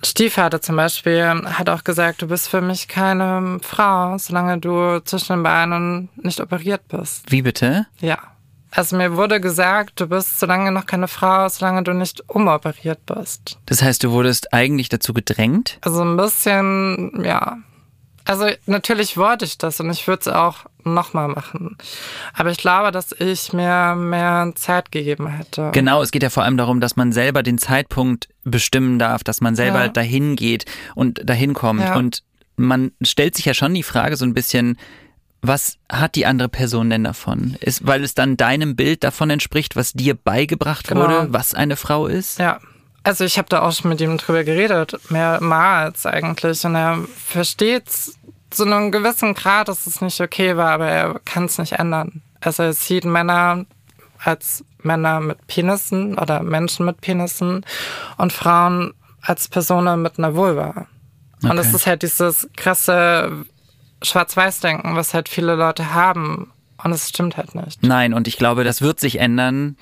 Stiefvater 0.05 0.61
zum 0.61 0.77
Beispiel 0.77 1.25
hat 1.45 1.71
auch 1.71 1.85
gesagt, 1.85 2.23
du 2.23 2.27
bist 2.29 2.49
für 2.49 2.61
mich 2.61 2.89
keine 2.89 3.59
Frau, 3.63 4.19
solange 4.19 4.59
du 4.59 5.01
zwischen 5.05 5.33
den 5.35 5.43
Beinen 5.45 6.09
nicht 6.17 6.41
operiert 6.41 6.87
bist. 6.89 7.31
Wie 7.31 7.43
bitte? 7.43 7.87
Ja. 8.01 8.19
Also 8.75 8.97
mir 8.97 9.17
wurde 9.17 9.39
gesagt, 9.41 10.01
du 10.01 10.07
bist 10.07 10.41
solange 10.41 10.73
noch 10.73 10.87
keine 10.87 11.07
Frau, 11.07 11.47
solange 11.49 11.83
du 11.83 11.93
nicht 11.93 12.23
umoperiert 12.29 13.05
bist. 13.07 13.59
Das 13.67 13.83
heißt, 13.83 14.03
du 14.03 14.13
wurdest 14.13 14.53
eigentlich 14.55 14.89
dazu 14.89 15.13
gedrängt? 15.13 15.79
Also 15.83 16.03
ein 16.03 16.17
bisschen, 16.17 17.23
ja. 17.23 17.59
Also 18.25 18.47
natürlich 18.67 19.17
wollte 19.17 19.45
ich 19.45 19.59
das 19.59 19.79
und 19.81 19.91
ich 19.91 20.07
würde 20.07 20.21
es 20.21 20.29
auch 20.29 20.59
nochmal 20.85 21.29
machen. 21.29 21.77
Aber 22.35 22.51
ich 22.51 22.57
glaube, 22.59 22.93
dass 22.93 23.13
ich 23.13 23.53
mir 23.53 23.95
mehr 23.95 24.53
Zeit 24.55 24.91
gegeben 24.91 25.27
hätte. 25.27 25.71
Genau, 25.75 26.01
es 26.03 26.11
geht 26.13 26.23
ja 26.23 26.31
vor 26.31 26.45
allem 26.45 26.57
darum, 26.57 26.81
dass 26.81 26.97
man 26.97 27.13
selber 27.13 27.43
den 27.43 27.59
Zeitpunkt 27.59 28.29
bestimmen 28.45 28.99
darf, 28.99 29.23
dass 29.23 29.41
man 29.41 29.55
selber 29.55 29.83
Ja. 29.83 29.89
dahin 29.89 30.37
geht 30.37 30.65
und 30.95 31.29
dahin 31.29 31.53
kommt. 31.53 31.83
Ja. 31.83 31.97
Und 31.97 32.23
man 32.57 32.93
stellt 33.03 33.35
sich 33.37 33.45
ja 33.45 33.55
schon 33.55 33.75
die 33.75 33.83
Frage 33.83 34.17
so 34.17 34.25
ein 34.25 34.35
bisschen, 34.35 34.79
was 35.43 35.77
hat 35.91 36.15
die 36.15 36.25
andere 36.27 36.49
Person 36.49 36.89
denn 36.91 37.05
davon? 37.05 37.57
Ist, 37.61 37.87
weil 37.87 38.03
es 38.05 38.15
dann 38.15 38.37
deinem 38.37 38.77
Bild 38.77 39.03
davon 39.05 39.29
entspricht, 39.31 39.75
was 39.77 39.93
dir 39.93 40.15
beigebracht 40.15 40.89
Genau. 40.89 41.01
wurde, 41.03 41.33
was 41.33 41.55
eine 41.55 41.77
Frau 41.77 42.07
ist? 42.07 42.39
Ja. 42.39 42.61
Also 43.05 43.25
ich 43.25 43.37
habe 43.37 43.49
da 43.49 43.63
auch 43.63 43.73
schon 43.73 43.89
mit 43.89 44.01
ihm 44.01 44.17
drüber 44.17 44.45
geredet, 44.45 44.97
mehrmals 45.11 46.07
eigentlich. 46.07 46.65
Und 46.65 46.77
er 46.77 46.99
versteht 47.27 47.85
zu 48.51 48.65
einem 48.65 48.93
gewissen 48.93 49.35
Grad, 49.35 49.67
dass 49.67 49.87
es 49.89 50.01
nicht 50.01 50.21
okay 50.21 50.57
war, 50.57 50.71
aber 50.71 50.87
er 50.89 51.21
kann 51.25 51.47
es 51.47 51.59
nicht 51.59 51.73
ändern. 51.73 52.23
Also 52.41 52.63
er 52.63 52.73
sieht 52.73 53.05
Männer 53.05 53.65
als 54.23 54.65
Männer 54.83 55.19
mit 55.21 55.45
Penissen 55.49 56.17
oder 56.17 56.43
Menschen 56.45 56.87
mit 56.87 57.01
Penissen 57.01 57.65
und 58.19 58.33
Frauen 58.33 58.95
als 59.21 59.49
Personen 59.49 60.01
mit 60.03 60.19
einer 60.19 60.37
Vulva. 60.37 60.87
Und 61.43 61.59
es 61.59 61.67
Okay. 61.69 61.77
ist 61.77 61.87
halt 61.87 62.03
dieses 62.03 62.49
krasse 62.57 63.45
Schwarz-Weiß-Denken, 64.03 64.97
was 64.97 65.15
halt 65.15 65.29
viele 65.29 65.55
Leute 65.55 65.95
haben. 65.95 66.53
Und 66.83 66.93
es 66.93 67.09
stimmt 67.11 67.37
halt 67.37 67.55
nicht. 67.55 67.83
Nein, 67.83 68.13
und 68.13 68.27
ich 68.27 68.37
glaube, 68.37 68.65
das 68.65 68.83
wird 68.83 68.99
sich 68.99 69.21
ändern. 69.21 69.77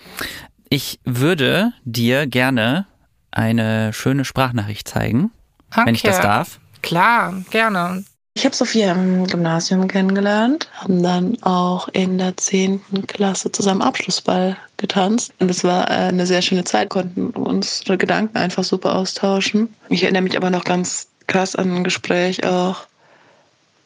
Ich 0.68 1.00
würde 1.04 1.72
dir 1.84 2.26
gerne 2.26 2.86
eine 3.30 3.92
schöne 3.92 4.24
Sprachnachricht 4.24 4.86
zeigen, 4.88 5.30
wenn 5.74 5.94
ich 5.94 6.02
das 6.02 6.16
Okay. 6.16 6.26
darf. 6.26 6.60
Klar, 6.82 7.34
gerne. 7.50 8.04
Ich 8.34 8.44
habe 8.44 8.54
Sophia 8.54 8.92
im 8.92 9.26
Gymnasium 9.26 9.88
kennengelernt, 9.88 10.68
haben 10.74 11.02
dann 11.02 11.42
auch 11.42 11.88
in 11.88 12.16
der 12.18 12.36
10. 12.36 12.80
Klasse 13.08 13.50
zusammen 13.50 13.82
Abschlussball 13.82 14.56
getanzt. 14.76 15.32
Und 15.40 15.50
es 15.50 15.64
war 15.64 15.90
äh, 15.90 15.94
eine 16.08 16.26
sehr 16.26 16.40
schöne 16.40 16.64
Zeit, 16.64 16.90
konnten 16.90 17.30
unsere 17.30 17.98
Gedanken 17.98 18.36
einfach 18.36 18.62
super 18.64 18.94
austauschen. 18.94 19.74
Ich 19.88 20.04
erinnere 20.04 20.22
mich 20.22 20.36
aber 20.36 20.50
noch 20.50 20.64
ganz 20.64 21.08
krass 21.26 21.56
an 21.56 21.74
ein 21.74 21.84
Gespräch 21.84 22.44
auch. 22.46 22.86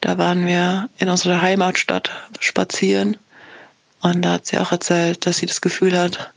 Da 0.04 0.18
waren 0.18 0.46
wir 0.46 0.90
in 0.98 1.08
unserer 1.08 1.40
Heimatstadt 1.40 2.10
spazieren. 2.38 3.16
Und 4.02 4.20
da 4.20 4.32
hat 4.32 4.44
sie 4.44 4.58
auch 4.58 4.70
erzählt, 4.70 5.24
dass 5.24 5.38
sie 5.38 5.46
das 5.46 5.62
Gefühl 5.62 5.98
hat, 5.98 6.30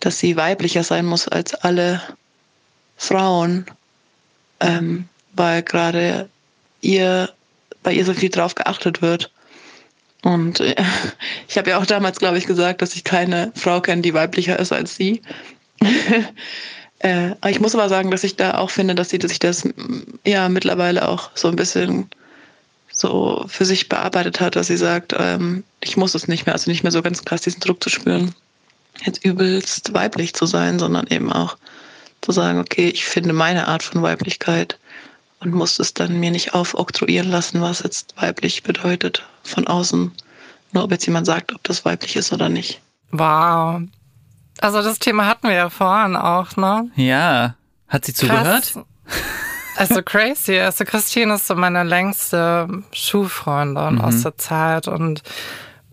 dass 0.00 0.18
sie 0.18 0.36
weiblicher 0.36 0.82
sein 0.82 1.06
muss 1.06 1.28
als 1.28 1.54
alle 1.54 2.02
Frauen, 2.96 3.66
ähm, 4.58 5.08
weil 5.32 5.62
gerade 5.62 6.28
ihr 6.80 7.30
bei 7.84 7.92
ihr 7.92 8.04
so 8.04 8.14
viel 8.14 8.30
drauf 8.30 8.56
geachtet 8.56 9.00
wird. 9.00 9.30
Und 10.22 10.58
äh, 10.58 10.74
ich 11.48 11.56
habe 11.56 11.70
ja 11.70 11.78
auch 11.78 11.86
damals, 11.86 12.18
glaube 12.18 12.38
ich, 12.38 12.46
gesagt, 12.46 12.82
dass 12.82 12.96
ich 12.96 13.04
keine 13.04 13.52
Frau 13.54 13.80
kenne, 13.80 14.02
die 14.02 14.14
weiblicher 14.14 14.58
ist 14.58 14.72
als 14.72 14.96
sie. 14.96 15.22
äh, 16.98 17.30
ich 17.48 17.60
muss 17.60 17.76
aber 17.76 17.88
sagen, 17.88 18.10
dass 18.10 18.24
ich 18.24 18.34
da 18.34 18.58
auch 18.58 18.70
finde, 18.70 18.96
dass 18.96 19.10
sie 19.10 19.20
sich 19.22 19.38
das 19.38 19.68
ja 20.26 20.48
mittlerweile 20.48 21.06
auch 21.06 21.30
so 21.36 21.46
ein 21.46 21.54
bisschen 21.54 22.10
so 22.94 23.44
für 23.48 23.64
sich 23.64 23.88
bearbeitet 23.88 24.40
hat, 24.40 24.56
dass 24.56 24.68
sie 24.68 24.76
sagt, 24.76 25.14
ähm, 25.18 25.64
ich 25.80 25.96
muss 25.96 26.14
es 26.14 26.28
nicht 26.28 26.46
mehr, 26.46 26.54
also 26.54 26.70
nicht 26.70 26.84
mehr 26.84 26.92
so 26.92 27.02
ganz 27.02 27.24
krass 27.24 27.42
diesen 27.42 27.60
Druck 27.60 27.82
zu 27.82 27.90
spüren, 27.90 28.34
jetzt 29.04 29.24
übelst 29.24 29.92
weiblich 29.92 30.32
zu 30.34 30.46
sein, 30.46 30.78
sondern 30.78 31.08
eben 31.08 31.32
auch 31.32 31.56
zu 32.22 32.32
sagen, 32.32 32.60
okay, 32.60 32.88
ich 32.88 33.04
finde 33.04 33.32
meine 33.32 33.68
Art 33.68 33.82
von 33.82 34.00
Weiblichkeit 34.00 34.78
und 35.40 35.52
muss 35.52 35.78
es 35.78 35.92
dann 35.92 36.20
mir 36.20 36.30
nicht 36.30 36.54
aufoktroyieren 36.54 37.30
lassen, 37.30 37.60
was 37.60 37.80
jetzt 37.80 38.14
weiblich 38.16 38.62
bedeutet 38.62 39.26
von 39.42 39.66
außen. 39.66 40.12
Nur 40.72 40.84
ob 40.84 40.90
jetzt 40.90 41.06
jemand 41.06 41.26
sagt, 41.26 41.52
ob 41.52 41.62
das 41.64 41.84
weiblich 41.84 42.16
ist 42.16 42.32
oder 42.32 42.48
nicht. 42.48 42.80
Wow. 43.10 43.82
Also 44.60 44.82
das 44.82 44.98
Thema 45.00 45.26
hatten 45.26 45.48
wir 45.48 45.54
ja 45.54 45.68
vorhin 45.68 46.16
auch, 46.16 46.56
ne? 46.56 46.90
Ja. 46.96 47.56
Hat 47.88 48.04
sie 48.04 48.14
zugehört? 48.14 48.72
Krass. 48.72 48.84
Also 49.76 50.02
crazy. 50.02 50.58
Also 50.58 50.84
Christine 50.84 51.34
ist 51.34 51.46
so 51.46 51.54
meine 51.54 51.82
längste 51.82 52.68
Schulfreundin 52.92 54.00
aus 54.00 54.22
der 54.22 54.36
Zeit. 54.36 54.88
Und 54.88 55.22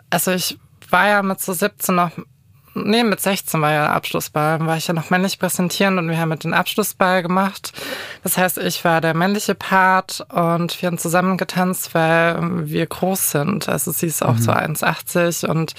also 0.09 0.31
ich 0.31 0.57
war 0.89 1.07
ja 1.07 1.23
mit 1.23 1.39
so 1.39 1.53
17 1.53 1.95
noch, 1.95 2.11
nee, 2.73 3.03
mit 3.03 3.19
16 3.19 3.61
war 3.61 3.71
ja 3.71 3.91
Abschlussball, 3.91 4.65
war 4.65 4.77
ich 4.77 4.87
ja 4.87 4.93
noch 4.93 5.09
männlich 5.09 5.39
präsentierend 5.39 5.99
und 5.99 6.09
wir 6.09 6.17
haben 6.17 6.29
mit 6.29 6.43
den 6.43 6.53
Abschlussball 6.53 7.21
gemacht. 7.21 7.73
Das 8.23 8.37
heißt, 8.37 8.57
ich 8.59 8.83
war 8.85 9.01
der 9.01 9.13
männliche 9.13 9.55
Part 9.55 10.25
und 10.29 10.81
wir 10.81 10.87
haben 10.87 10.97
zusammen 10.97 11.37
getanzt, 11.37 11.93
weil 11.93 12.37
wir 12.69 12.85
groß 12.85 13.31
sind. 13.31 13.69
Also 13.69 13.91
sie 13.91 14.07
ist 14.07 14.23
auch 14.23 14.37
so 14.37 14.51
1,80 14.51 15.45
und 15.47 15.73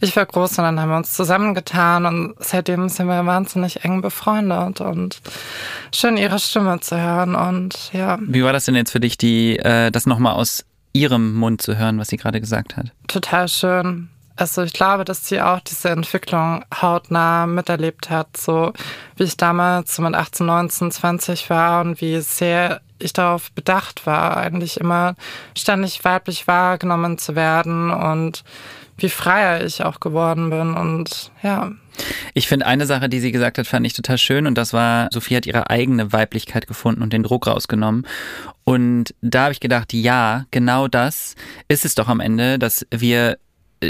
ich 0.00 0.14
war 0.16 0.26
groß 0.26 0.58
und 0.58 0.64
dann 0.64 0.80
haben 0.80 0.90
wir 0.90 0.96
uns 0.96 1.12
zusammengetan 1.12 2.06
und 2.06 2.34
seitdem 2.38 2.88
sind 2.88 3.06
wir 3.06 3.26
wahnsinnig 3.26 3.84
eng 3.84 4.02
befreundet 4.02 4.80
und 4.80 5.20
schön 5.92 6.16
ihre 6.16 6.38
Stimme 6.38 6.80
zu 6.80 7.00
hören 7.00 7.34
und 7.34 7.90
ja, 7.92 8.18
Wie 8.20 8.42
war 8.42 8.52
das 8.52 8.64
denn 8.64 8.74
jetzt 8.74 8.90
für 8.90 9.00
dich, 9.00 9.16
die, 9.18 9.58
äh, 9.58 9.90
das 9.90 10.06
nochmal 10.06 10.34
aus 10.34 10.64
ihrem 10.92 11.34
Mund 11.34 11.60
zu 11.60 11.76
hören, 11.76 11.98
was 11.98 12.08
sie 12.08 12.16
gerade 12.16 12.40
gesagt 12.40 12.76
hat? 12.76 12.92
total 13.08 13.48
schön. 13.48 14.08
Also 14.36 14.62
ich 14.62 14.72
glaube, 14.72 15.04
dass 15.04 15.28
sie 15.28 15.40
auch 15.40 15.60
diese 15.60 15.90
Entwicklung 15.90 16.64
hautnah 16.80 17.46
miterlebt 17.46 18.10
hat, 18.10 18.36
so 18.36 18.72
wie 19.16 19.24
ich 19.24 19.36
damals 19.36 19.94
so 19.94 20.02
mit 20.02 20.14
18, 20.14 20.44
19, 20.46 20.90
20 20.90 21.50
war 21.50 21.82
und 21.82 22.00
wie 22.00 22.20
sehr 22.20 22.80
ich 22.98 23.12
darauf 23.12 23.52
bedacht 23.52 24.06
war, 24.06 24.36
eigentlich 24.36 24.80
immer 24.80 25.14
ständig 25.56 26.04
weiblich 26.04 26.48
wahrgenommen 26.48 27.18
zu 27.18 27.36
werden 27.36 27.90
und 27.90 28.42
wie 28.96 29.08
freier 29.08 29.64
ich 29.64 29.84
auch 29.84 30.00
geworden 30.00 30.50
bin 30.50 30.74
und 30.74 31.32
ja. 31.42 31.72
Ich 32.32 32.48
finde 32.48 32.66
eine 32.66 32.86
Sache, 32.86 33.08
die 33.08 33.20
sie 33.20 33.32
gesagt 33.32 33.58
hat, 33.58 33.66
fand 33.66 33.86
ich 33.86 33.92
total 33.92 34.18
schön 34.18 34.46
und 34.46 34.56
das 34.56 34.72
war, 34.72 35.08
Sophie 35.12 35.36
hat 35.36 35.46
ihre 35.46 35.70
eigene 35.70 36.12
Weiblichkeit 36.12 36.66
gefunden 36.66 37.02
und 37.02 37.12
den 37.12 37.22
Druck 37.22 37.46
rausgenommen. 37.46 38.06
Und 38.64 39.14
da 39.20 39.44
habe 39.44 39.52
ich 39.52 39.60
gedacht, 39.60 39.92
ja, 39.92 40.44
genau 40.50 40.88
das 40.88 41.34
ist 41.68 41.84
es 41.84 41.94
doch 41.94 42.08
am 42.08 42.20
Ende, 42.20 42.58
dass 42.58 42.86
wir 42.90 43.38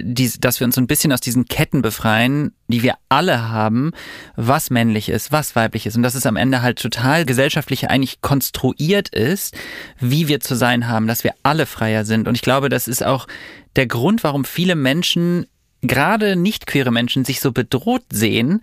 dies, 0.03 0.41
dass 0.41 0.61
wir 0.61 0.67
uns 0.67 0.77
ein 0.79 0.87
bisschen 0.87 1.13
aus 1.13 1.21
diesen 1.21 1.47
Ketten 1.47 1.83
befreien, 1.83 2.53
die 2.69 2.83
wir 2.83 2.95
alle 3.09 3.49
haben, 3.49 3.93
was 4.37 4.71
männlich 4.71 5.09
ist, 5.09 5.33
was 5.33 5.55
weiblich 5.55 5.87
ist. 5.87 5.97
Und 5.97 6.03
dass 6.03 6.15
es 6.15 6.27
am 6.27 6.37
Ende 6.37 6.63
halt 6.63 6.79
total 6.79 7.25
gesellschaftlich 7.25 7.91
eigentlich 7.91 8.21
konstruiert 8.21 9.09
ist, 9.11 9.57
wie 10.01 10.29
wir 10.29 10.41
zu 10.41 10.55
sein 10.55 10.89
haben, 10.89 11.07
dass 11.07 11.25
wir 11.25 11.35
alle 11.43 11.67
freier 11.67 12.05
sind. 12.05 12.27
Und 12.27 12.35
ich 12.35 12.43
glaube, 12.43 12.69
das 12.69 12.89
ist 12.89 13.05
auch 13.05 13.27
der 13.77 13.87
Grund, 13.87 14.25
warum 14.25 14.45
viele 14.45 14.75
Menschen 14.75 15.47
gerade 15.83 16.37
nicht 16.37 16.67
queere 16.67 16.91
Menschen 16.91 17.25
sich 17.25 17.41
so 17.41 17.53
bedroht 17.53 18.05
sehen, 18.11 18.63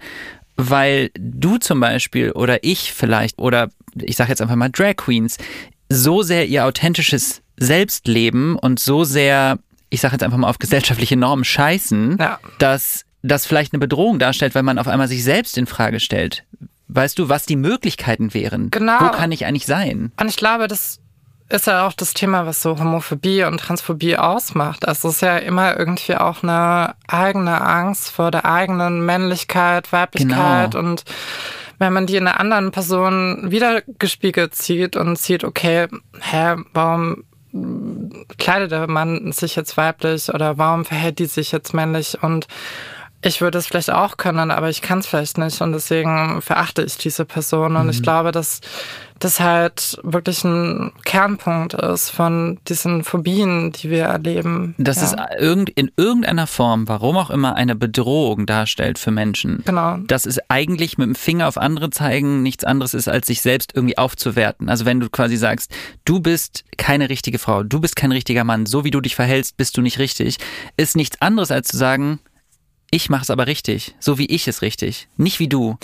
weil 0.58 1.12
du 1.18 1.58
zum 1.58 1.80
Beispiel 1.80 2.32
oder 2.32 2.64
ich 2.64 2.94
vielleicht 2.94 3.40
oder 3.40 3.70
ich 3.96 4.16
sage 4.16 4.30
jetzt 4.30 4.42
einfach 4.42 4.56
mal 4.56 4.70
Drag 4.70 4.96
Queens 4.96 5.38
so 5.90 6.24
sehr 6.24 6.48
ihr 6.48 6.66
authentisches 6.66 7.42
Selbst 7.58 8.08
leben 8.08 8.56
und 8.56 8.80
so 8.80 9.04
sehr, 9.04 9.60
ich 9.92 10.02
sage 10.02 10.14
jetzt 10.16 10.24
einfach 10.24 10.38
mal 10.40 10.50
auf 10.50 10.58
gesellschaftliche 10.58 11.16
Normen 11.18 11.44
scheißen, 11.46 12.18
Ja. 12.20 12.40
dass 12.58 13.06
das 13.22 13.46
vielleicht 13.46 13.74
eine 13.74 13.80
Bedrohung 13.80 14.18
darstellt, 14.18 14.56
weil 14.56 14.64
man 14.64 14.80
auf 14.80 14.88
einmal 14.88 15.08
sich 15.08 15.24
selbst 15.24 15.56
in 15.60 15.68
Frage 15.68 16.00
stellt. 16.00 16.44
Weißt 16.88 17.20
du, 17.20 17.30
was 17.30 17.46
die 17.46 17.56
Möglichkeiten 17.56 18.34
wären? 18.34 18.72
Genau. 18.72 19.00
Wo 19.00 19.10
kann 19.12 19.32
ich 19.32 19.46
eigentlich 19.46 19.68
sein? 19.68 20.12
Und 20.20 20.28
ich 20.28 20.38
glaube, 20.38 20.68
das 20.68 21.00
ist 21.50 21.68
ja 21.68 21.86
auch 21.86 21.94
das 21.94 22.14
Thema, 22.14 22.46
was 22.46 22.62
so 22.62 22.80
Homophobie 22.80 23.44
und 23.44 23.60
Transphobie 23.60 24.18
ausmacht. 24.18 24.88
Also 24.88 25.10
es 25.10 25.16
ist 25.16 25.22
ja 25.22 25.38
immer 25.38 25.78
irgendwie 25.78 26.16
auch 26.16 26.42
eine 26.44 26.96
eigene 27.08 27.62
Angst 27.62 28.10
vor 28.10 28.32
der 28.32 28.46
eigenen 28.46 29.06
Männlichkeit, 29.06 29.92
Weiblichkeit 29.92 30.72
Genau. 30.72 30.80
und 30.90 31.04
wenn 31.78 31.94
man 31.94 32.06
die 32.08 32.16
in 32.16 32.28
einer 32.28 32.40
anderen 32.40 32.72
Person 32.72 33.52
wiedergespiegelt 33.52 34.56
sieht 34.56 34.96
und 34.96 35.18
sieht, 35.18 35.44
okay, 35.44 35.88
hä, 36.22 36.56
warum 36.74 37.24
kleidet 38.38 38.72
der 38.72 38.88
Mann 38.88 39.32
sich 39.32 39.56
jetzt 39.56 39.78
weiblich 39.78 40.34
oder 40.34 40.58
warum 40.58 40.86
verhält 40.86 41.20
die 41.20 41.26
sich 41.26 41.52
jetzt 41.52 41.74
männlich? 41.74 42.22
Und 42.22 42.48
ich 43.24 43.42
würde 43.42 43.58
es 43.58 43.68
vielleicht 43.68 43.92
auch 43.92 44.18
können, 44.18 44.52
aber 44.52 44.70
ich 44.70 44.82
kann 44.82 45.00
es 45.00 45.08
vielleicht 45.08 45.38
nicht. 45.38 45.62
Und 45.62 45.74
deswegen 45.74 46.42
verachte 46.42 46.82
ich 46.82 46.98
diese 46.98 47.26
Person. 47.26 47.76
Und 47.76 47.86
mhm. 47.86 47.92
ich 47.92 48.02
glaube, 48.02 48.32
dass 48.32 48.62
das 49.22 49.40
halt 49.40 50.00
wirklich 50.04 50.44
ein 50.44 50.92
Kernpunkt 51.06 51.76
ist 51.76 52.10
von 52.10 52.60
diesen 52.68 53.04
Phobien, 53.04 53.72
die 53.72 53.90
wir 53.90 54.06
erleben. 54.06 54.74
Dass 54.78 54.98
ja. 54.98 55.28
es 55.30 55.46
in 55.76 55.92
irgendeiner 55.96 56.48
Form, 56.48 56.88
warum 56.88 57.18
auch 57.18 57.30
immer, 57.30 57.56
eine 57.56 57.76
Bedrohung 57.76 58.48
darstellt 58.48 58.98
für 58.98 59.12
Menschen. 59.12 59.62
Genau. 59.64 59.98
Dass 59.98 60.26
es 60.26 60.40
eigentlich 60.50 60.98
mit 60.98 61.08
dem 61.08 61.16
Finger 61.16 61.48
auf 61.48 61.58
andere 61.58 61.92
zeigen 61.92 62.42
nichts 62.42 62.64
anderes 62.64 62.96
ist, 62.96 63.08
als 63.08 63.28
sich 63.28 63.42
selbst 63.42 63.74
irgendwie 63.76 63.98
aufzuwerten. 63.98 64.70
Also 64.70 64.86
wenn 64.86 65.00
du 65.00 65.10
quasi 65.10 65.38
sagst, 65.38 65.72
du 66.04 66.20
bist 66.20 66.64
keine 66.78 67.10
richtige 67.10 67.38
Frau, 67.38 67.62
du 67.62 67.80
bist 67.80 67.96
kein 67.96 68.12
richtiger 68.12 68.44
Mann, 68.44 68.66
so 68.66 68.84
wie 68.84 68.92
du 68.92 69.02
dich 69.02 69.16
verhältst, 69.16 69.56
bist 69.56 69.78
du 69.78 69.82
nicht 69.82 70.00
richtig, 70.00 70.38
ist 70.78 70.96
nichts 70.96 71.22
anderes 71.22 71.52
als 71.52 71.68
zu 71.68 71.78
sagen, 71.78 72.20
ich 72.92 73.10
mache 73.10 73.24
es 73.24 73.30
aber 73.30 73.48
richtig, 73.48 73.96
so 74.00 74.18
wie 74.18 74.26
ich 74.26 74.48
es 74.48 74.62
richtig, 74.62 75.08
nicht 75.16 75.40
wie 75.40 75.48
du. 75.48 75.78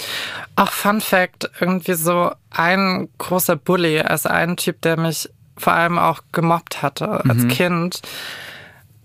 Auch 0.58 0.72
Fun 0.72 0.99
Fact, 1.01 1.49
irgendwie 1.60 1.93
so 1.93 2.32
ein 2.51 3.08
großer 3.18 3.55
Bully, 3.55 4.01
also 4.01 4.30
ein 4.30 4.58
Typ, 4.58 4.82
der 4.82 4.99
mich 4.99 5.30
vor 5.58 5.74
allem 5.74 5.97
auch 5.97 6.22
gemobbt 6.34 6.82
hatte 6.82 7.24
als 7.26 7.43
mhm. 7.43 7.47
Kind. 7.47 8.01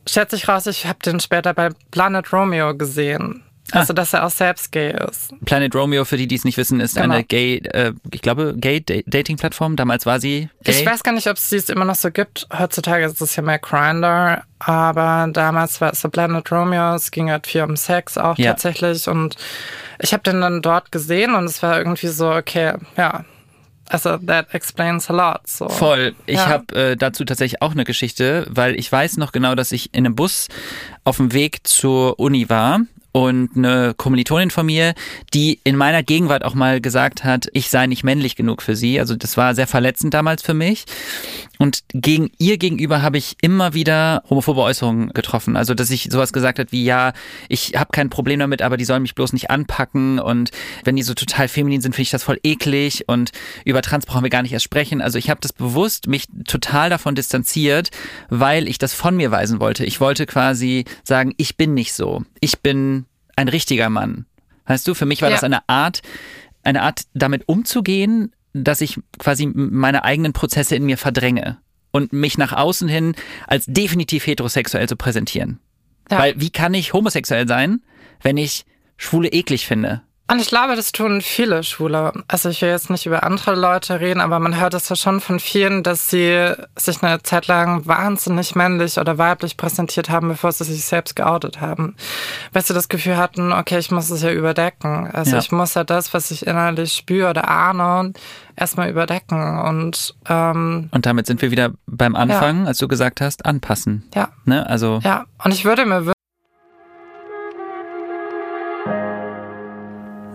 Schätze 0.06 0.34
ich 0.34 0.48
raus, 0.48 0.66
ich 0.66 0.86
habe 0.86 0.98
den 0.98 1.20
später 1.20 1.54
bei 1.54 1.70
Planet 1.92 2.32
Romeo 2.32 2.76
gesehen. 2.76 3.44
Ah. 3.70 3.80
Also, 3.80 3.92
dass 3.92 4.12
er 4.12 4.26
auch 4.26 4.30
selbst 4.30 4.72
gay 4.72 4.94
ist. 5.08 5.32
Planet 5.44 5.74
Romeo, 5.74 6.04
für 6.04 6.16
die, 6.16 6.26
die 6.26 6.34
es 6.34 6.44
nicht 6.44 6.58
wissen, 6.58 6.80
ist 6.80 6.96
genau. 6.96 7.14
eine 7.14 7.24
gay, 7.24 7.58
äh, 7.58 7.92
ich 8.10 8.20
glaube, 8.20 8.54
gay 8.56 8.80
Dating-Plattform. 8.80 9.76
Damals 9.76 10.04
war 10.04 10.20
sie 10.20 10.48
gay. 10.64 10.72
Ich 10.72 10.84
weiß 10.84 11.02
gar 11.02 11.12
nicht, 11.12 11.28
ob 11.28 11.36
es 11.36 11.48
sie 11.48 11.72
immer 11.72 11.84
noch 11.84 11.94
so 11.94 12.10
gibt. 12.10 12.46
Heutzutage 12.56 13.04
ist 13.04 13.20
es 13.20 13.36
ja 13.36 13.42
mehr 13.42 13.58
Grindr. 13.58 14.42
Aber 14.58 15.28
damals 15.32 15.80
war 15.80 15.92
es 15.92 16.00
so 16.00 16.08
Planet 16.08 16.50
Romeo. 16.52 16.94
Es 16.94 17.10
ging 17.10 17.30
halt 17.30 17.46
viel 17.46 17.62
um 17.62 17.76
Sex 17.76 18.18
auch 18.18 18.36
ja. 18.36 18.50
tatsächlich. 18.50 19.08
Und 19.08 19.36
ich 20.00 20.12
habe 20.12 20.22
den 20.22 20.40
dann 20.40 20.60
dort 20.60 20.92
gesehen 20.92 21.34
und 21.34 21.44
es 21.44 21.62
war 21.62 21.78
irgendwie 21.78 22.08
so, 22.08 22.30
okay, 22.30 22.74
ja, 22.96 23.24
also 23.88 24.16
that 24.16 24.54
explains 24.54 25.10
a 25.10 25.12
lot. 25.12 25.46
So. 25.46 25.68
Voll. 25.68 26.14
Ich 26.26 26.36
ja. 26.36 26.46
habe 26.46 26.74
äh, 26.74 26.96
dazu 26.96 27.24
tatsächlich 27.24 27.60
auch 27.62 27.72
eine 27.72 27.84
Geschichte, 27.84 28.46
weil 28.48 28.78
ich 28.78 28.90
weiß 28.90 29.18
noch 29.18 29.32
genau, 29.32 29.54
dass 29.54 29.72
ich 29.72 29.94
in 29.94 30.06
einem 30.06 30.14
Bus 30.14 30.48
auf 31.04 31.18
dem 31.18 31.32
Weg 31.32 31.66
zur 31.66 32.18
Uni 32.18 32.48
war 32.48 32.80
und 33.12 33.50
eine 33.54 33.94
Kommilitonin 33.94 34.50
von 34.50 34.66
mir, 34.66 34.94
die 35.34 35.60
in 35.64 35.76
meiner 35.76 36.02
Gegenwart 36.02 36.44
auch 36.44 36.54
mal 36.54 36.80
gesagt 36.80 37.24
hat, 37.24 37.46
ich 37.52 37.68
sei 37.68 37.86
nicht 37.86 38.04
männlich 38.04 38.36
genug 38.36 38.62
für 38.62 38.74
sie. 38.74 38.98
Also 38.98 39.14
das 39.14 39.36
war 39.36 39.54
sehr 39.54 39.66
verletzend 39.66 40.14
damals 40.14 40.42
für 40.42 40.54
mich. 40.54 40.86
Und 41.58 41.84
gegen 41.92 42.30
ihr 42.38 42.56
gegenüber 42.56 43.02
habe 43.02 43.18
ich 43.18 43.36
immer 43.42 43.74
wieder 43.74 44.22
homophobe 44.28 44.62
Äußerungen 44.62 45.10
getroffen. 45.10 45.56
Also 45.56 45.74
dass 45.74 45.90
ich 45.90 46.08
sowas 46.10 46.32
gesagt 46.32 46.58
hat 46.58 46.72
wie, 46.72 46.84
ja, 46.84 47.12
ich 47.48 47.74
habe 47.76 47.90
kein 47.92 48.10
Problem 48.10 48.40
damit, 48.40 48.62
aber 48.62 48.78
die 48.78 48.84
sollen 48.84 49.02
mich 49.02 49.14
bloß 49.14 49.34
nicht 49.34 49.50
anpacken. 49.50 50.18
Und 50.18 50.50
wenn 50.84 50.96
die 50.96 51.02
so 51.02 51.14
total 51.14 51.48
feminin 51.48 51.82
sind, 51.82 51.94
finde 51.94 52.02
ich 52.02 52.10
das 52.10 52.24
voll 52.24 52.40
eklig. 52.42 53.04
Und 53.08 53.30
über 53.64 53.82
Trans 53.82 54.06
brauchen 54.06 54.24
wir 54.24 54.30
gar 54.30 54.42
nicht 54.42 54.52
erst 54.52 54.64
sprechen. 54.64 55.02
Also 55.02 55.18
ich 55.18 55.28
habe 55.28 55.40
das 55.40 55.52
bewusst 55.52 56.08
mich 56.08 56.26
total 56.46 56.88
davon 56.88 57.14
distanziert, 57.14 57.90
weil 58.30 58.66
ich 58.68 58.78
das 58.78 58.94
von 58.94 59.16
mir 59.16 59.30
weisen 59.30 59.60
wollte. 59.60 59.84
Ich 59.84 60.00
wollte 60.00 60.24
quasi 60.24 60.86
sagen, 61.04 61.34
ich 61.36 61.56
bin 61.56 61.74
nicht 61.74 61.92
so. 61.92 62.22
Ich 62.40 62.60
bin 62.60 63.01
ein 63.36 63.48
richtiger 63.48 63.90
Mann. 63.90 64.26
Weißt 64.66 64.86
du, 64.86 64.94
für 64.94 65.06
mich 65.06 65.22
war 65.22 65.28
ja. 65.28 65.34
das 65.34 65.44
eine 65.44 65.68
Art, 65.68 66.02
eine 66.62 66.82
Art, 66.82 67.02
damit 67.14 67.48
umzugehen, 67.48 68.32
dass 68.52 68.80
ich 68.80 69.00
quasi 69.18 69.46
meine 69.46 70.04
eigenen 70.04 70.32
Prozesse 70.32 70.76
in 70.76 70.84
mir 70.84 70.98
verdränge 70.98 71.58
und 71.90 72.12
mich 72.12 72.38
nach 72.38 72.52
außen 72.52 72.88
hin 72.88 73.14
als 73.46 73.66
definitiv 73.66 74.26
heterosexuell 74.26 74.88
zu 74.88 74.96
präsentieren. 74.96 75.58
Ja. 76.10 76.18
Weil 76.18 76.40
wie 76.40 76.50
kann 76.50 76.74
ich 76.74 76.92
homosexuell 76.92 77.48
sein, 77.48 77.82
wenn 78.20 78.36
ich 78.36 78.64
Schwule 78.96 79.28
eklig 79.28 79.66
finde? 79.66 80.02
Und 80.30 80.40
ich 80.40 80.48
glaube, 80.48 80.76
das 80.76 80.92
tun 80.92 81.20
viele 81.20 81.62
Schwule. 81.62 82.12
Also 82.28 82.48
ich 82.48 82.62
will 82.62 82.70
jetzt 82.70 82.88
nicht 82.90 83.04
über 83.04 83.22
andere 83.22 83.54
Leute 83.54 84.00
reden, 84.00 84.20
aber 84.20 84.38
man 84.38 84.58
hört 84.58 84.72
es 84.72 84.88
ja 84.88 84.96
schon 84.96 85.20
von 85.20 85.40
vielen, 85.40 85.82
dass 85.82 86.08
sie 86.08 86.54
sich 86.76 87.02
eine 87.02 87.22
Zeit 87.22 87.48
lang 87.48 87.86
wahnsinnig 87.86 88.54
männlich 88.54 88.98
oder 88.98 89.18
weiblich 89.18 89.56
präsentiert 89.56 90.08
haben, 90.10 90.28
bevor 90.28 90.52
sie 90.52 90.64
sich 90.64 90.84
selbst 90.84 91.16
geoutet 91.16 91.60
haben. 91.60 91.96
Weil 92.52 92.62
sie 92.62 92.72
das 92.72 92.88
Gefühl 92.88 93.16
hatten, 93.16 93.52
okay, 93.52 93.78
ich 93.78 93.90
muss 93.90 94.10
es 94.10 94.22
ja 94.22 94.30
überdecken. 94.30 95.10
Also 95.12 95.32
ja. 95.32 95.38
ich 95.38 95.52
muss 95.52 95.74
ja 95.74 95.84
das, 95.84 96.14
was 96.14 96.30
ich 96.30 96.46
innerlich 96.46 96.94
spüre 96.94 97.30
oder 97.30 97.48
ahne, 97.48 98.12
erstmal 98.56 98.88
überdecken. 98.88 99.60
Und, 99.60 100.14
ähm, 100.28 100.88
und 100.92 101.04
damit 101.04 101.26
sind 101.26 101.42
wir 101.42 101.50
wieder 101.50 101.72
beim 101.86 102.16
Anfang, 102.16 102.62
ja. 102.62 102.68
als 102.68 102.78
du 102.78 102.88
gesagt 102.88 103.20
hast, 103.20 103.44
anpassen. 103.44 104.08
Ja. 104.14 104.28
Ne? 104.44 104.66
Also 104.66 105.00
ja, 105.02 105.24
und 105.44 105.52
ich 105.52 105.64
würde 105.64 105.84
mir 105.84 106.06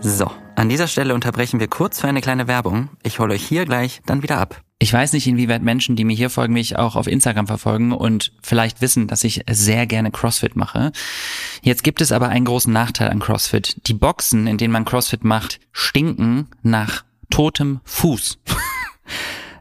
So, 0.08 0.30
an 0.56 0.70
dieser 0.70 0.86
Stelle 0.86 1.12
unterbrechen 1.12 1.60
wir 1.60 1.68
kurz 1.68 2.00
für 2.00 2.08
eine 2.08 2.22
kleine 2.22 2.48
Werbung. 2.48 2.88
Ich 3.02 3.18
hole 3.18 3.34
euch 3.34 3.46
hier 3.46 3.66
gleich 3.66 4.00
dann 4.06 4.22
wieder 4.22 4.38
ab. 4.38 4.62
Ich 4.78 4.90
weiß 4.90 5.12
nicht, 5.12 5.26
inwieweit 5.26 5.62
Menschen, 5.62 5.96
die 5.96 6.04
mir 6.04 6.16
hier 6.16 6.30
folgen, 6.30 6.54
mich 6.54 6.78
auch 6.78 6.96
auf 6.96 7.06
Instagram 7.06 7.46
verfolgen 7.46 7.92
und 7.92 8.32
vielleicht 8.42 8.80
wissen, 8.80 9.06
dass 9.06 9.22
ich 9.22 9.42
sehr 9.50 9.86
gerne 9.86 10.10
CrossFit 10.10 10.56
mache. 10.56 10.92
Jetzt 11.60 11.84
gibt 11.84 12.00
es 12.00 12.10
aber 12.10 12.30
einen 12.30 12.46
großen 12.46 12.72
Nachteil 12.72 13.10
an 13.10 13.20
CrossFit. 13.20 13.86
Die 13.86 13.92
Boxen, 13.92 14.46
in 14.46 14.56
denen 14.56 14.72
man 14.72 14.86
CrossFit 14.86 15.24
macht, 15.24 15.60
stinken 15.72 16.48
nach 16.62 17.04
totem 17.28 17.80
Fuß. 17.84 18.38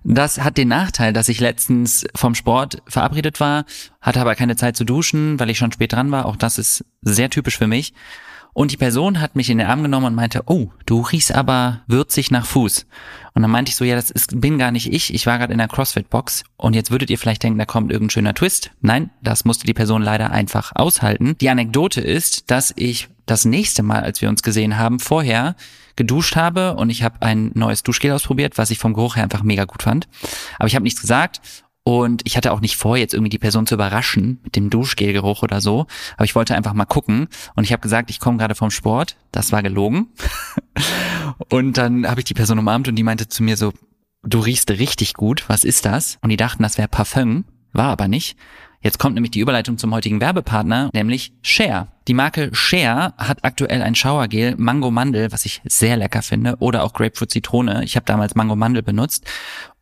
Das 0.09 0.39
hat 0.39 0.57
den 0.57 0.69
Nachteil, 0.69 1.11
dass 1.11 1.27
ich 1.27 1.41
letztens 1.41 2.05
vom 2.15 2.33
Sport 2.33 2.81
verabredet 2.87 3.41
war, 3.41 3.65
hatte 3.99 4.21
aber 4.21 4.35
keine 4.35 4.55
Zeit 4.55 4.77
zu 4.77 4.85
duschen, 4.85 5.37
weil 5.37 5.49
ich 5.49 5.57
schon 5.57 5.73
spät 5.73 5.91
dran 5.91 6.11
war. 6.11 6.25
Auch 6.27 6.37
das 6.37 6.57
ist 6.57 6.85
sehr 7.01 7.29
typisch 7.29 7.57
für 7.57 7.67
mich. 7.67 7.93
Und 8.53 8.71
die 8.71 8.77
Person 8.77 9.21
hat 9.21 9.35
mich 9.35 9.49
in 9.49 9.59
den 9.59 9.67
Arm 9.67 9.83
genommen 9.83 10.07
und 10.07 10.15
meinte, 10.15 10.43
oh, 10.47 10.69
du 10.85 11.01
riechst 11.01 11.33
aber 11.33 11.81
würzig 11.87 12.31
nach 12.31 12.45
Fuß. 12.45 12.85
Und 13.33 13.41
dann 13.43 13.51
meinte 13.51 13.69
ich 13.69 13.75
so, 13.75 13.85
ja, 13.85 13.95
das 13.95 14.09
ist, 14.09 14.41
bin 14.41 14.57
gar 14.57 14.71
nicht 14.71 14.91
ich. 14.91 15.13
Ich 15.13 15.27
war 15.27 15.37
gerade 15.37 15.53
in 15.53 15.59
der 15.59 15.67
CrossFit-Box. 15.67 16.43
Und 16.57 16.73
jetzt 16.73 16.89
würdet 16.89 17.09
ihr 17.09 17.19
vielleicht 17.19 17.43
denken, 17.43 17.59
da 17.59 17.65
kommt 17.65 17.91
irgendein 17.91 18.09
schöner 18.09 18.33
Twist. 18.33 18.71
Nein, 18.81 19.11
das 19.21 19.45
musste 19.45 19.67
die 19.67 19.75
Person 19.75 20.01
leider 20.01 20.31
einfach 20.31 20.71
aushalten. 20.75 21.37
Die 21.39 21.49
Anekdote 21.49 22.01
ist, 22.01 22.49
dass 22.49 22.73
ich 22.75 23.09
das 23.27 23.45
nächste 23.45 23.83
Mal, 23.83 24.01
als 24.01 24.21
wir 24.21 24.29
uns 24.29 24.41
gesehen 24.41 24.77
haben, 24.77 24.99
vorher 24.99 25.55
geduscht 25.95 26.35
habe 26.35 26.75
und 26.75 26.89
ich 26.89 27.03
habe 27.03 27.21
ein 27.21 27.51
neues 27.53 27.83
Duschgel 27.83 28.11
ausprobiert, 28.11 28.57
was 28.57 28.71
ich 28.71 28.79
vom 28.79 28.93
Geruch 28.93 29.17
her 29.17 29.23
einfach 29.23 29.43
mega 29.43 29.65
gut 29.65 29.83
fand. 29.83 30.07
Aber 30.57 30.67
ich 30.67 30.75
habe 30.75 30.83
nichts 30.83 31.01
gesagt 31.01 31.41
und 31.87 32.21
ich 32.25 32.35
hatte 32.35 32.51
auch 32.51 32.59
nicht 32.59 32.75
vor, 32.75 32.97
jetzt 32.97 33.13
irgendwie 33.13 33.29
die 33.29 33.39
Person 33.39 33.65
zu 33.65 33.75
überraschen 33.75 34.41
mit 34.43 34.57
dem 34.57 34.69
Duschgelgeruch 34.69 35.41
oder 35.41 35.61
so. 35.61 35.87
Aber 36.17 36.25
ich 36.25 36.35
wollte 36.35 36.53
einfach 36.53 36.73
mal 36.73 36.83
gucken. 36.83 37.29
Und 37.55 37.63
ich 37.63 37.71
habe 37.71 37.79
gesagt, 37.79 38.09
ich 38.09 38.19
komme 38.19 38.37
gerade 38.37 38.55
vom 38.55 38.71
Sport. 38.71 39.15
Das 39.31 39.53
war 39.53 39.63
gelogen. 39.63 40.07
und 41.49 41.77
dann 41.77 42.05
habe 42.05 42.19
ich 42.19 42.25
die 42.25 42.33
Person 42.33 42.59
umarmt 42.59 42.89
und 42.89 42.95
die 42.95 43.03
meinte 43.03 43.29
zu 43.29 43.41
mir 43.41 43.55
so, 43.55 43.71
du 44.21 44.39
riechst 44.39 44.69
richtig 44.69 45.13
gut. 45.13 45.45
Was 45.47 45.63
ist 45.63 45.85
das? 45.85 46.17
Und 46.21 46.27
die 46.27 46.35
dachten, 46.35 46.61
das 46.61 46.77
wäre 46.77 46.89
Parfum. 46.89 47.45
War 47.71 47.87
aber 47.87 48.09
nicht. 48.09 48.35
Jetzt 48.81 48.99
kommt 48.99 49.15
nämlich 49.15 49.31
die 49.31 49.39
Überleitung 49.39 49.77
zum 49.77 49.93
heutigen 49.93 50.19
Werbepartner, 50.19 50.89
nämlich 50.91 51.31
Share. 51.41 51.87
Die 52.09 52.13
Marke 52.13 52.53
Share 52.53 53.13
hat 53.17 53.45
aktuell 53.45 53.81
ein 53.81 53.95
Showergel 53.95 54.55
Mango 54.57 54.91
Mandel, 54.91 55.31
was 55.31 55.45
ich 55.45 55.61
sehr 55.63 55.95
lecker 55.95 56.21
finde, 56.21 56.57
oder 56.59 56.83
auch 56.83 56.91
Grapefruit 56.91 57.31
Zitrone. 57.31 57.85
Ich 57.85 57.95
habe 57.95 58.05
damals 58.05 58.35
Mango 58.35 58.57
Mandel 58.57 58.83
benutzt 58.83 59.25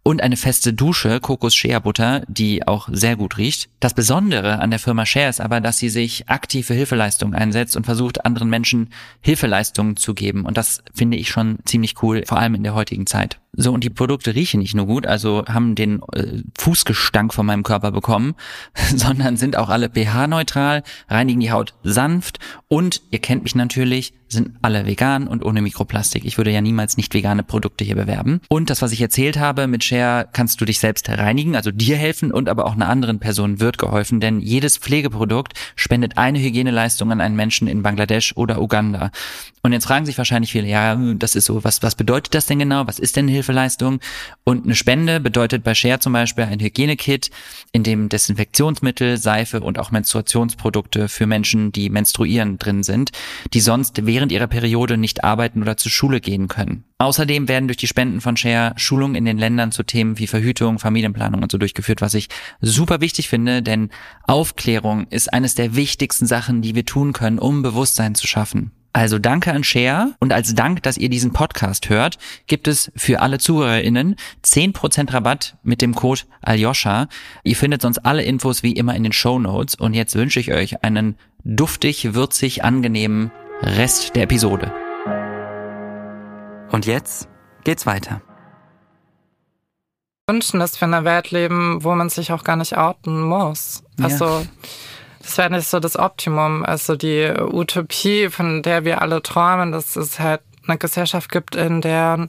und 0.07 0.21
eine 0.21 0.37
feste 0.37 0.71
Dusche, 0.71 1.19
Kokos 1.19 1.55
Shea 1.55 1.79
Butter, 1.79 2.21
die 2.27 2.67
auch 2.67 2.87
sehr 2.91 3.15
gut 3.15 3.39
riecht. 3.39 3.69
Das 3.79 3.95
Besondere 3.95 4.59
an 4.59 4.69
der 4.69 4.77
Firma 4.77 5.03
Share 5.03 5.29
ist 5.29 5.41
aber, 5.41 5.61
dass 5.61 5.79
sie 5.79 5.89
sich 5.89 6.29
aktiv 6.29 6.67
für 6.67 6.75
Hilfeleistungen 6.75 7.33
einsetzt 7.33 7.75
und 7.75 7.85
versucht, 7.85 8.23
anderen 8.23 8.47
Menschen 8.47 8.91
Hilfeleistungen 9.21 9.97
zu 9.97 10.13
geben. 10.13 10.45
Und 10.45 10.57
das 10.57 10.83
finde 10.93 11.17
ich 11.17 11.29
schon 11.29 11.57
ziemlich 11.65 12.03
cool, 12.03 12.21
vor 12.27 12.37
allem 12.37 12.53
in 12.53 12.61
der 12.61 12.75
heutigen 12.75 13.07
Zeit. 13.07 13.39
So, 13.57 13.71
und 13.71 13.83
die 13.83 13.89
Produkte 13.89 14.35
riechen 14.35 14.59
nicht 14.59 14.75
nur 14.75 14.85
gut, 14.85 15.07
also 15.07 15.45
haben 15.47 15.75
den 15.75 16.01
äh, 16.13 16.43
Fußgestank 16.57 17.33
von 17.33 17.45
meinem 17.45 17.63
Körper 17.63 17.91
bekommen, 17.91 18.35
sondern 18.95 19.37
sind 19.37 19.55
auch 19.55 19.69
alle 19.69 19.89
pH-neutral, 19.89 20.83
reinigen 21.09 21.39
die 21.39 21.51
Haut 21.51 21.73
sanft 21.83 22.39
und, 22.67 23.01
ihr 23.11 23.19
kennt 23.19 23.43
mich 23.43 23.55
natürlich, 23.55 24.13
sind 24.27 24.51
alle 24.61 24.85
vegan 24.85 25.27
und 25.27 25.45
ohne 25.45 25.61
Mikroplastik. 25.61 26.25
Ich 26.25 26.37
würde 26.37 26.51
ja 26.51 26.59
niemals 26.59 26.97
nicht 26.97 27.13
vegane 27.13 27.43
Produkte 27.43 27.85
hier 27.85 27.95
bewerben. 27.95 28.41
Und 28.49 28.69
das, 28.69 28.81
was 28.81 28.91
ich 28.91 29.01
erzählt 29.01 29.37
habe, 29.37 29.67
mit 29.67 29.83
Share 29.83 30.27
kannst 30.33 30.59
du 30.59 30.65
dich 30.65 30.79
selbst 30.79 31.07
reinigen, 31.07 31.55
also 31.55 31.71
dir 31.71 31.95
helfen 31.95 32.31
und 32.31 32.49
aber 32.49 32.65
auch 32.65 32.73
einer 32.73 32.89
anderen 32.89 33.19
Person 33.19 33.59
wird 33.59 33.77
geholfen, 33.77 34.19
denn 34.19 34.41
jedes 34.41 34.77
Pflegeprodukt 34.77 35.53
spendet 35.75 36.17
eine 36.17 36.39
Hygieneleistung 36.39 37.11
an 37.11 37.21
einen 37.21 37.35
Menschen 37.35 37.67
in 37.67 37.83
Bangladesch 37.83 38.33
oder 38.35 38.61
Uganda. 38.61 39.11
Und 39.61 39.73
jetzt 39.73 39.85
fragen 39.85 40.05
sich 40.05 40.17
wahrscheinlich 40.17 40.51
viele, 40.51 40.67
ja, 40.67 40.95
das 41.15 41.35
ist 41.35 41.45
so, 41.45 41.63
was, 41.63 41.81
was 41.81 41.95
bedeutet 41.95 42.35
das 42.35 42.45
denn 42.45 42.59
genau? 42.59 42.87
Was 42.87 42.99
ist 42.99 43.15
denn 43.15 43.27
Hilfe? 43.27 43.44
Hilfeleistung. 43.45 43.99
Und 44.43 44.65
eine 44.65 44.75
Spende 44.75 45.19
bedeutet 45.19 45.63
bei 45.63 45.73
Share 45.73 45.99
zum 45.99 46.13
Beispiel 46.13 46.43
ein 46.45 46.59
Hygienekit, 46.59 47.29
in 47.71 47.83
dem 47.83 48.09
Desinfektionsmittel, 48.09 49.17
Seife 49.17 49.61
und 49.61 49.79
auch 49.79 49.91
Menstruationsprodukte 49.91 51.07
für 51.07 51.25
Menschen, 51.25 51.71
die 51.71 51.89
menstruieren, 51.89 52.57
drin 52.59 52.83
sind, 52.83 53.11
die 53.53 53.59
sonst 53.59 54.05
während 54.05 54.31
ihrer 54.31 54.47
Periode 54.47 54.97
nicht 54.97 55.23
arbeiten 55.23 55.61
oder 55.61 55.77
zur 55.77 55.91
Schule 55.91 56.21
gehen 56.21 56.47
können. 56.47 56.83
Außerdem 56.97 57.47
werden 57.47 57.67
durch 57.67 57.77
die 57.77 57.87
Spenden 57.87 58.21
von 58.21 58.37
Share 58.37 58.73
Schulungen 58.77 59.15
in 59.15 59.25
den 59.25 59.37
Ländern 59.37 59.71
zu 59.71 59.83
Themen 59.83 60.17
wie 60.17 60.27
Verhütung, 60.27 60.79
Familienplanung 60.79 61.43
und 61.43 61.51
so 61.51 61.57
durchgeführt, 61.57 62.01
was 62.01 62.13
ich 62.13 62.29
super 62.61 63.01
wichtig 63.01 63.27
finde, 63.27 63.61
denn 63.61 63.89
Aufklärung 64.23 65.07
ist 65.09 65.33
eines 65.33 65.55
der 65.55 65.75
wichtigsten 65.75 66.25
Sachen, 66.25 66.61
die 66.61 66.75
wir 66.75 66.85
tun 66.85 67.13
können, 67.13 67.39
um 67.39 67.61
Bewusstsein 67.61 68.15
zu 68.15 68.27
schaffen. 68.27 68.71
Also 68.95 69.19
danke 69.19 69.51
an 69.51 69.65
Share 69.65 70.15
und 70.21 70.31
als 70.31 70.55
Dank, 70.55 70.81
dass 70.83 70.97
ihr 70.97 71.09
diesen 71.09 71.33
Podcast 71.33 71.89
hört, 71.89 72.17
gibt 72.47 72.69
es 72.69 72.93
für 72.95 73.19
alle 73.19 73.39
ZuhörerInnen 73.39 74.15
10% 74.41 75.13
Rabatt 75.13 75.57
mit 75.63 75.81
dem 75.81 75.93
Code 75.93 76.21
Aljoscha. 76.41 77.09
Ihr 77.43 77.57
findet 77.57 77.81
sonst 77.81 77.97
alle 78.05 78.23
Infos 78.23 78.63
wie 78.63 78.71
immer 78.71 78.95
in 78.95 79.03
den 79.03 79.11
Show 79.11 79.37
Notes 79.37 79.75
und 79.75 79.95
jetzt 79.95 80.15
wünsche 80.15 80.39
ich 80.39 80.53
euch 80.53 80.81
einen 80.85 81.17
duftig, 81.43 82.13
würzig, 82.13 82.63
angenehmen 82.63 83.31
Rest 83.61 84.15
der 84.15 84.23
Episode. 84.23 84.71
Und 86.71 86.85
jetzt 86.85 87.27
geht's 87.65 87.85
weiter. 87.85 88.21
Wünschen, 90.29 90.61
dass 90.61 90.79
wir 90.79 90.87
in 90.87 90.93
einer 90.93 91.03
Welt 91.03 91.31
leben, 91.31 91.83
wo 91.83 91.93
man 91.95 92.07
sich 92.07 92.31
auch 92.31 92.45
gar 92.45 92.55
nicht 92.55 92.77
outen 92.77 93.23
muss. 93.23 93.83
Also, 94.01 94.25
ja. 94.25 94.45
Das 95.25 95.37
wäre 95.37 95.49
nicht 95.49 95.67
so 95.67 95.79
das 95.79 95.97
Optimum. 95.97 96.63
Also, 96.63 96.95
die 96.95 97.33
Utopie, 97.37 98.29
von 98.29 98.61
der 98.61 98.85
wir 98.85 99.01
alle 99.01 99.21
träumen, 99.21 99.71
dass 99.71 99.95
es 99.95 100.19
halt 100.19 100.41
eine 100.67 100.77
Gesellschaft 100.77 101.31
gibt, 101.31 101.55
in 101.55 101.81
der 101.81 102.27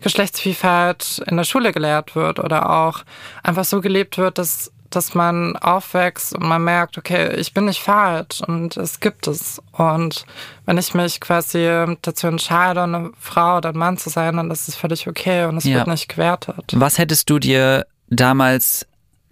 Geschlechtsvielfalt 0.00 1.22
in 1.26 1.36
der 1.36 1.44
Schule 1.44 1.72
gelehrt 1.72 2.16
wird 2.16 2.38
oder 2.38 2.70
auch 2.70 3.00
einfach 3.42 3.64
so 3.64 3.80
gelebt 3.80 4.18
wird, 4.18 4.38
dass 4.38 4.70
dass 4.90 5.14
man 5.14 5.56
aufwächst 5.56 6.34
und 6.36 6.44
man 6.44 6.62
merkt, 6.62 6.98
okay, 6.98 7.34
ich 7.34 7.52
bin 7.52 7.64
nicht 7.64 7.80
falsch 7.80 8.40
und 8.46 8.76
es 8.76 9.00
gibt 9.00 9.26
es. 9.26 9.60
Und 9.72 10.24
wenn 10.66 10.78
ich 10.78 10.94
mich 10.94 11.20
quasi 11.20 11.68
dazu 12.02 12.28
entscheide, 12.28 12.82
eine 12.82 13.10
Frau 13.18 13.56
oder 13.56 13.70
ein 13.70 13.76
Mann 13.78 13.96
zu 13.96 14.08
sein, 14.08 14.36
dann 14.36 14.52
ist 14.52 14.68
es 14.68 14.76
völlig 14.76 15.08
okay 15.08 15.46
und 15.46 15.56
es 15.56 15.64
ja. 15.64 15.78
wird 15.78 15.88
nicht 15.88 16.08
gewertet. 16.08 16.72
Was 16.74 16.98
hättest 16.98 17.28
du 17.28 17.40
dir 17.40 17.86
damals 18.08 18.86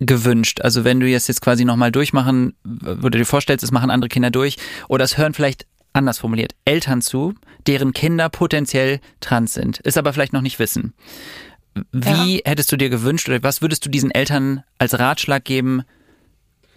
gewünscht? 0.06 0.60
Also 0.60 0.84
wenn 0.84 1.00
du 1.00 1.06
jetzt 1.06 1.28
jetzt 1.28 1.42
quasi 1.42 1.64
nochmal 1.64 1.92
durchmachen, 1.92 2.54
wo 2.64 3.08
du 3.08 3.18
dir 3.18 3.26
vorstellst, 3.26 3.64
es 3.64 3.72
machen 3.72 3.90
andere 3.90 4.08
Kinder 4.08 4.30
durch 4.30 4.56
oder 4.88 5.04
es 5.04 5.18
hören 5.18 5.34
vielleicht 5.34 5.66
anders 5.92 6.18
formuliert, 6.18 6.54
Eltern 6.64 7.02
zu, 7.02 7.34
deren 7.66 7.92
Kinder 7.92 8.28
potenziell 8.28 9.00
trans 9.20 9.54
sind, 9.54 9.78
ist 9.78 9.98
aber 9.98 10.12
vielleicht 10.12 10.32
noch 10.32 10.40
nicht 10.40 10.58
wissen. 10.58 10.94
Wie 11.92 12.36
ja. 12.36 12.40
hättest 12.44 12.70
du 12.72 12.76
dir 12.76 12.90
gewünscht 12.90 13.28
oder 13.28 13.42
was 13.42 13.62
würdest 13.62 13.84
du 13.86 13.90
diesen 13.90 14.10
Eltern 14.10 14.62
als 14.78 14.98
Ratschlag 14.98 15.44
geben, 15.44 15.82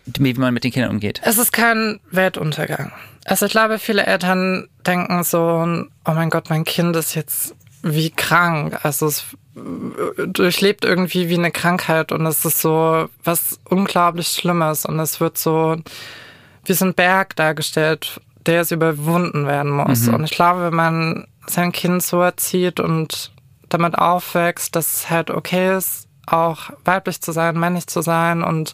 wie 0.05 0.33
man 0.35 0.53
mit 0.53 0.63
den 0.63 0.71
Kindern 0.71 0.91
umgeht? 0.91 1.21
Es 1.23 1.37
ist 1.37 1.51
kein 1.51 1.99
Weltuntergang. 2.11 2.91
Also 3.25 3.47
ich 3.47 3.51
glaube, 3.51 3.79
viele 3.79 4.05
Eltern 4.05 4.67
denken 4.85 5.23
so, 5.23 5.39
oh 5.39 6.11
mein 6.11 6.29
Gott, 6.29 6.49
mein 6.49 6.63
Kind 6.63 6.95
ist 6.95 7.15
jetzt 7.15 7.55
wie 7.81 8.11
krank. 8.11 8.79
Also 8.83 9.07
es 9.07 9.25
durchlebt 9.55 10.83
irgendwie 10.83 11.29
wie 11.29 11.37
eine 11.37 11.51
Krankheit 11.51 12.11
und 12.11 12.25
es 12.25 12.43
ist 12.43 12.59
so 12.59 13.07
was 13.23 13.59
unglaublich 13.69 14.27
Schlimmes 14.27 14.85
und 14.85 14.99
es 14.99 15.19
wird 15.19 15.37
so 15.37 15.77
wie 16.65 16.73
so 16.73 16.85
ein 16.85 16.93
Berg 16.93 17.35
dargestellt, 17.35 18.19
der 18.45 18.61
es 18.61 18.71
überwunden 18.71 19.47
werden 19.47 19.71
muss. 19.71 20.07
Mhm. 20.07 20.15
Und 20.15 20.23
ich 20.25 20.31
glaube, 20.31 20.63
wenn 20.63 20.75
man 20.75 21.27
sein 21.47 21.71
Kind 21.71 22.03
so 22.03 22.21
erzieht 22.21 22.79
und 22.79 23.31
damit 23.69 23.97
aufwächst, 23.97 24.75
dass 24.75 24.95
es 24.95 25.09
halt 25.09 25.31
okay 25.31 25.77
ist, 25.77 26.07
auch 26.27 26.71
weiblich 26.83 27.21
zu 27.21 27.31
sein, 27.31 27.59
männlich 27.59 27.87
zu 27.87 28.01
sein 28.01 28.43
und 28.43 28.73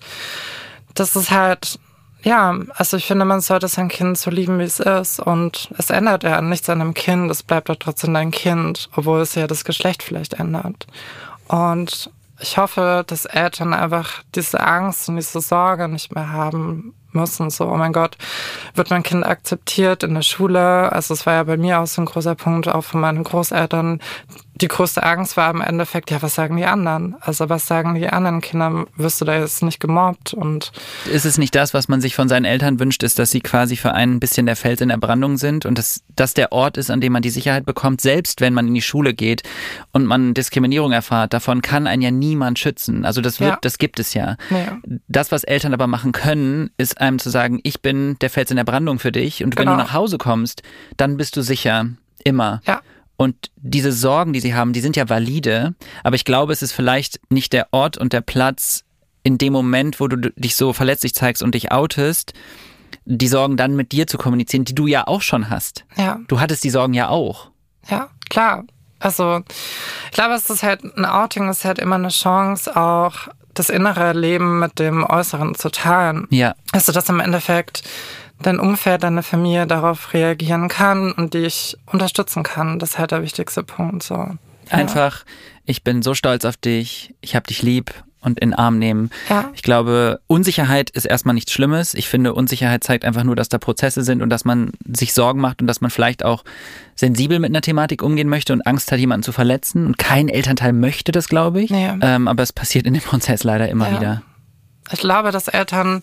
das 0.95 1.15
ist 1.15 1.31
halt, 1.31 1.79
ja, 2.23 2.55
also 2.75 2.97
ich 2.97 3.05
finde, 3.05 3.25
man 3.25 3.41
sollte 3.41 3.67
sein 3.67 3.87
Kind 3.87 4.17
so 4.17 4.29
lieben, 4.29 4.59
wie 4.59 4.63
es 4.63 4.79
ist 4.79 5.19
und 5.19 5.69
es 5.77 5.89
ändert 5.89 6.23
ja 6.23 6.41
nichts 6.41 6.69
an 6.69 6.81
einem 6.81 6.93
Kind, 6.93 7.31
es 7.31 7.43
bleibt 7.43 7.69
ja 7.69 7.75
trotzdem 7.75 8.13
dein 8.13 8.31
Kind, 8.31 8.89
obwohl 8.95 9.21
es 9.21 9.35
ja 9.35 9.47
das 9.47 9.65
Geschlecht 9.65 10.03
vielleicht 10.03 10.33
ändert. 10.33 10.87
Und 11.47 12.11
ich 12.39 12.57
hoffe, 12.57 13.03
dass 13.07 13.25
Eltern 13.25 13.73
einfach 13.73 14.23
diese 14.35 14.59
Angst 14.59 15.09
und 15.09 15.15
diese 15.15 15.41
Sorge 15.41 15.87
nicht 15.87 16.13
mehr 16.13 16.31
haben 16.31 16.93
müssen. 17.11 17.49
So, 17.49 17.67
oh 17.67 17.77
mein 17.77 17.93
Gott, 17.93 18.17
wird 18.75 18.89
mein 18.89 19.03
Kind 19.03 19.25
akzeptiert 19.25 20.03
in 20.03 20.13
der 20.13 20.21
Schule? 20.21 20.91
Also 20.91 21.13
es 21.13 21.25
war 21.25 21.33
ja 21.33 21.43
bei 21.43 21.57
mir 21.57 21.79
auch 21.79 21.87
so 21.87 22.01
ein 22.01 22.05
großer 22.05 22.35
Punkt, 22.35 22.67
auch 22.67 22.83
von 22.83 23.01
meinen 23.01 23.23
Großeltern, 23.23 23.99
die 24.61 24.67
größte 24.67 25.03
Angst 25.03 25.37
war 25.37 25.49
im 25.51 25.61
Endeffekt, 25.61 26.11
ja, 26.11 26.21
was 26.21 26.35
sagen 26.35 26.57
die 26.57 26.65
anderen? 26.65 27.15
Also 27.21 27.49
was 27.49 27.67
sagen 27.67 27.95
die 27.95 28.07
anderen 28.07 28.41
Kinder? 28.41 28.85
Wirst 28.95 29.19
du 29.21 29.25
da 29.25 29.37
jetzt 29.37 29.63
nicht 29.63 29.79
gemobbt? 29.79 30.33
Und 30.33 30.71
ist 31.11 31.25
es 31.25 31.37
nicht 31.37 31.55
das, 31.55 31.73
was 31.73 31.87
man 31.87 32.01
sich 32.01 32.15
von 32.15 32.29
seinen 32.29 32.45
Eltern 32.45 32.79
wünscht, 32.79 33.03
ist, 33.03 33.19
dass 33.19 33.31
sie 33.31 33.41
quasi 33.41 33.75
für 33.75 33.93
einen 33.93 34.11
ein 34.15 34.19
bisschen 34.19 34.45
der 34.45 34.55
Fels 34.55 34.81
in 34.81 34.89
der 34.89 34.97
Brandung 34.97 35.37
sind 35.37 35.65
und 35.65 35.77
dass 35.77 36.03
das 36.15 36.33
der 36.33 36.51
Ort 36.51 36.77
ist, 36.77 36.91
an 36.91 37.01
dem 37.01 37.13
man 37.13 37.21
die 37.21 37.29
Sicherheit 37.29 37.65
bekommt, 37.65 38.01
selbst 38.01 38.41
wenn 38.41 38.53
man 38.53 38.67
in 38.67 38.73
die 38.73 38.81
Schule 38.81 39.13
geht 39.13 39.43
und 39.91 40.05
man 40.05 40.33
Diskriminierung 40.33 40.91
erfahrt, 40.91 41.33
davon 41.33 41.61
kann 41.61 41.87
einen 41.87 42.01
ja 42.01 42.11
niemand 42.11 42.59
schützen. 42.59 43.05
Also 43.05 43.21
das 43.21 43.39
wird, 43.39 43.51
ja. 43.51 43.59
das 43.61 43.77
gibt 43.77 43.99
es 43.99 44.13
ja. 44.13 44.37
ja. 44.49 44.77
Das, 45.07 45.31
was 45.31 45.43
Eltern 45.43 45.73
aber 45.73 45.87
machen 45.87 46.11
können, 46.11 46.69
ist 46.77 46.99
einem 46.99 47.19
zu 47.19 47.29
sagen, 47.29 47.59
ich 47.63 47.81
bin 47.81 48.17
der 48.21 48.29
Fels 48.29 48.51
in 48.51 48.57
der 48.57 48.63
Brandung 48.63 48.99
für 48.99 49.11
dich 49.11 49.43
und 49.43 49.55
genau. 49.55 49.71
wenn 49.71 49.77
du 49.77 49.83
nach 49.83 49.93
Hause 49.93 50.17
kommst, 50.17 50.63
dann 50.97 51.17
bist 51.17 51.35
du 51.37 51.41
sicher. 51.41 51.87
Immer. 52.23 52.61
Ja. 52.67 52.81
Und 53.21 53.51
diese 53.55 53.91
Sorgen, 53.91 54.33
die 54.33 54.39
sie 54.39 54.55
haben, 54.55 54.73
die 54.73 54.81
sind 54.81 54.95
ja 54.95 55.07
valide, 55.07 55.75
aber 56.03 56.15
ich 56.15 56.25
glaube, 56.25 56.53
es 56.53 56.63
ist 56.63 56.71
vielleicht 56.71 57.19
nicht 57.29 57.53
der 57.53 57.67
Ort 57.69 57.95
und 57.99 58.13
der 58.13 58.21
Platz 58.21 58.83
in 59.21 59.37
dem 59.37 59.53
Moment, 59.53 59.99
wo 59.99 60.07
du 60.07 60.17
dich 60.17 60.55
so 60.55 60.73
verletzlich 60.73 61.13
zeigst 61.13 61.43
und 61.43 61.53
dich 61.53 61.71
outest, 61.71 62.33
die 63.05 63.27
Sorgen 63.27 63.57
dann 63.57 63.75
mit 63.75 63.91
dir 63.91 64.07
zu 64.07 64.17
kommunizieren, 64.17 64.65
die 64.65 64.73
du 64.73 64.87
ja 64.87 65.05
auch 65.05 65.21
schon 65.21 65.51
hast. 65.51 65.85
Ja. 65.97 66.19
Du 66.29 66.39
hattest 66.39 66.63
die 66.63 66.71
Sorgen 66.71 66.95
ja 66.95 67.09
auch. 67.09 67.51
Ja, 67.89 68.09
klar. 68.31 68.63
Also, 68.97 69.43
ich 70.05 70.11
glaube, 70.11 70.33
es 70.33 70.49
ist 70.49 70.63
halt 70.63 70.83
ein 70.83 71.05
Outing, 71.05 71.47
ist 71.47 71.63
halt 71.63 71.77
immer 71.77 71.97
eine 71.97 72.09
Chance, 72.09 72.75
auch 72.75 73.27
das 73.53 73.69
innere 73.69 74.13
Leben 74.13 74.57
mit 74.57 74.79
dem 74.79 75.03
Äußeren 75.03 75.53
zu 75.53 75.69
teilen. 75.69 76.25
Ja. 76.31 76.55
Also, 76.71 76.91
dass 76.91 77.07
im 77.07 77.19
Endeffekt 77.19 77.83
dein 78.41 78.59
Umfeld, 78.59 79.03
deine 79.03 79.23
Familie 79.23 79.67
darauf 79.67 80.13
reagieren 80.13 80.67
kann 80.67 81.11
und 81.11 81.33
dich 81.33 81.77
unterstützen 81.85 82.43
kann. 82.43 82.79
Das 82.79 82.91
ist 82.91 82.99
halt 82.99 83.11
der 83.11 83.23
wichtigste 83.23 83.63
Punkt. 83.63 84.03
So. 84.03 84.15
Ja. 84.15 84.37
Einfach, 84.69 85.23
ich 85.65 85.83
bin 85.83 86.01
so 86.01 86.13
stolz 86.13 86.45
auf 86.45 86.57
dich, 86.57 87.13
ich 87.21 87.35
hab 87.35 87.47
dich 87.47 87.61
lieb 87.61 87.93
und 88.21 88.39
in 88.39 88.51
den 88.51 88.53
Arm 88.53 88.77
nehmen. 88.77 89.09
Ja. 89.29 89.49
Ich 89.53 89.63
glaube, 89.63 90.21
Unsicherheit 90.27 90.91
ist 90.91 91.05
erstmal 91.05 91.33
nichts 91.33 91.51
Schlimmes. 91.51 91.93
Ich 91.93 92.07
finde, 92.07 92.33
Unsicherheit 92.33 92.83
zeigt 92.83 93.03
einfach 93.03 93.23
nur, 93.23 93.35
dass 93.35 93.49
da 93.49 93.57
Prozesse 93.57 94.03
sind 94.03 94.21
und 94.21 94.29
dass 94.29 94.45
man 94.45 94.71
sich 94.87 95.13
Sorgen 95.13 95.41
macht 95.41 95.61
und 95.61 95.67
dass 95.67 95.81
man 95.81 95.89
vielleicht 95.89 96.23
auch 96.23 96.43
sensibel 96.95 97.39
mit 97.39 97.49
einer 97.49 97.61
Thematik 97.61 98.03
umgehen 98.03 98.29
möchte 98.29 98.53
und 98.53 98.61
Angst 98.61 98.91
hat, 98.91 98.99
jemanden 98.99 99.23
zu 99.23 99.31
verletzen. 99.31 99.87
Und 99.87 99.97
kein 99.97 100.29
Elternteil 100.29 100.71
möchte 100.71 101.11
das, 101.11 101.29
glaube 101.29 101.61
ich. 101.61 101.71
Ja. 101.71 101.97
Ähm, 101.99 102.27
aber 102.27 102.43
es 102.43 102.53
passiert 102.53 102.85
in 102.85 102.93
dem 102.93 103.03
Prozess 103.03 103.43
leider 103.43 103.69
immer 103.69 103.89
ja. 103.89 103.99
wieder. 103.99 104.21
Ich 104.91 104.99
glaube, 104.99 105.31
dass 105.31 105.47
Eltern 105.47 106.01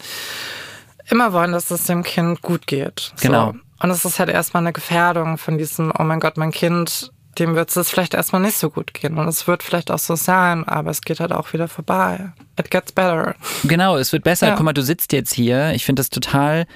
immer 1.11 1.33
wollen, 1.33 1.53
dass 1.53 1.71
es 1.71 1.85
dem 1.85 2.03
Kind 2.03 2.43
gut 2.43 2.67
geht. 2.67 3.13
Genau. 3.21 3.53
So. 3.53 3.59
Und 3.81 3.91
es 3.91 4.05
ist 4.05 4.19
halt 4.19 4.29
erstmal 4.29 4.63
eine 4.63 4.73
Gefährdung 4.73 5.39
von 5.39 5.59
diesem, 5.59 5.93
oh 5.97 6.03
mein 6.03 6.21
Gott, 6.21 6.37
mein 6.37 6.51
Kind, 6.51 7.13
dem 7.39 7.55
wird 7.55 7.75
es 7.77 7.91
vielleicht 7.91 8.15
erstmal 8.15 8.43
nicht 8.43 8.59
so 8.59 8.71
gut 8.71 8.93
gehen. 8.95 9.19
Und 9.19 9.29
es 9.29 9.47
wird 9.47 9.63
vielleicht 9.63 9.91
auch 9.91 9.99
so 9.99 10.17
sein, 10.17 10.65
aber 10.65 10.91
es 10.91 11.03
geht 11.03 11.21
halt 11.21 11.33
auch 11.33 11.53
wieder 11.53 11.69
vorbei. 11.69 12.33
It 12.59 12.71
gets 12.71 12.93
better. 12.93 13.37
Genau, 13.65 13.97
es 13.97 14.13
wird 14.13 14.25
besser. 14.25 14.49
Ja. 14.49 14.55
Guck 14.57 14.65
mal, 14.65 14.73
du 14.73 14.83
sitzt 14.83 15.13
jetzt 15.13 15.33
hier. 15.33 15.73
Ich 15.75 15.85
finde 15.85 16.01
das 16.01 16.11
total 16.11 16.67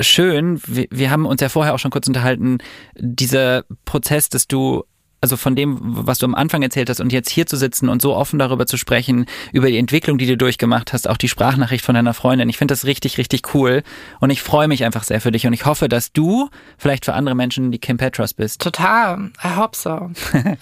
schön. 0.00 0.60
Wir, 0.66 0.86
wir 0.90 1.10
haben 1.10 1.26
uns 1.26 1.40
ja 1.40 1.48
vorher 1.48 1.74
auch 1.74 1.78
schon 1.78 1.90
kurz 1.90 2.06
unterhalten. 2.06 2.58
Dieser 2.96 3.64
Prozess, 3.84 4.28
dass 4.28 4.46
du 4.46 4.84
also 5.22 5.36
von 5.36 5.56
dem, 5.56 5.78
was 5.80 6.18
du 6.18 6.26
am 6.26 6.34
Anfang 6.34 6.62
erzählt 6.62 6.90
hast 6.90 7.00
und 7.00 7.12
jetzt 7.12 7.30
hier 7.30 7.46
zu 7.46 7.56
sitzen 7.56 7.88
und 7.88 8.02
so 8.02 8.14
offen 8.14 8.38
darüber 8.38 8.66
zu 8.66 8.76
sprechen, 8.76 9.26
über 9.52 9.68
die 9.68 9.78
Entwicklung, 9.78 10.18
die 10.18 10.26
du 10.26 10.36
durchgemacht 10.36 10.92
hast, 10.92 11.08
auch 11.08 11.16
die 11.16 11.28
Sprachnachricht 11.28 11.84
von 11.84 11.94
deiner 11.94 12.12
Freundin. 12.12 12.48
Ich 12.48 12.58
finde 12.58 12.72
das 12.72 12.84
richtig, 12.84 13.18
richtig 13.18 13.54
cool 13.54 13.84
und 14.20 14.30
ich 14.30 14.42
freue 14.42 14.68
mich 14.68 14.84
einfach 14.84 15.04
sehr 15.04 15.20
für 15.20 15.30
dich 15.30 15.46
und 15.46 15.52
ich 15.52 15.64
hoffe, 15.64 15.88
dass 15.88 16.12
du 16.12 16.50
vielleicht 16.76 17.04
für 17.04 17.14
andere 17.14 17.36
Menschen 17.36 17.70
die 17.70 17.78
Kim 17.78 17.96
Petras 17.96 18.34
bist. 18.34 18.60
Total. 18.60 19.30
I 19.44 19.56
hope 19.56 19.76
so. 19.76 19.90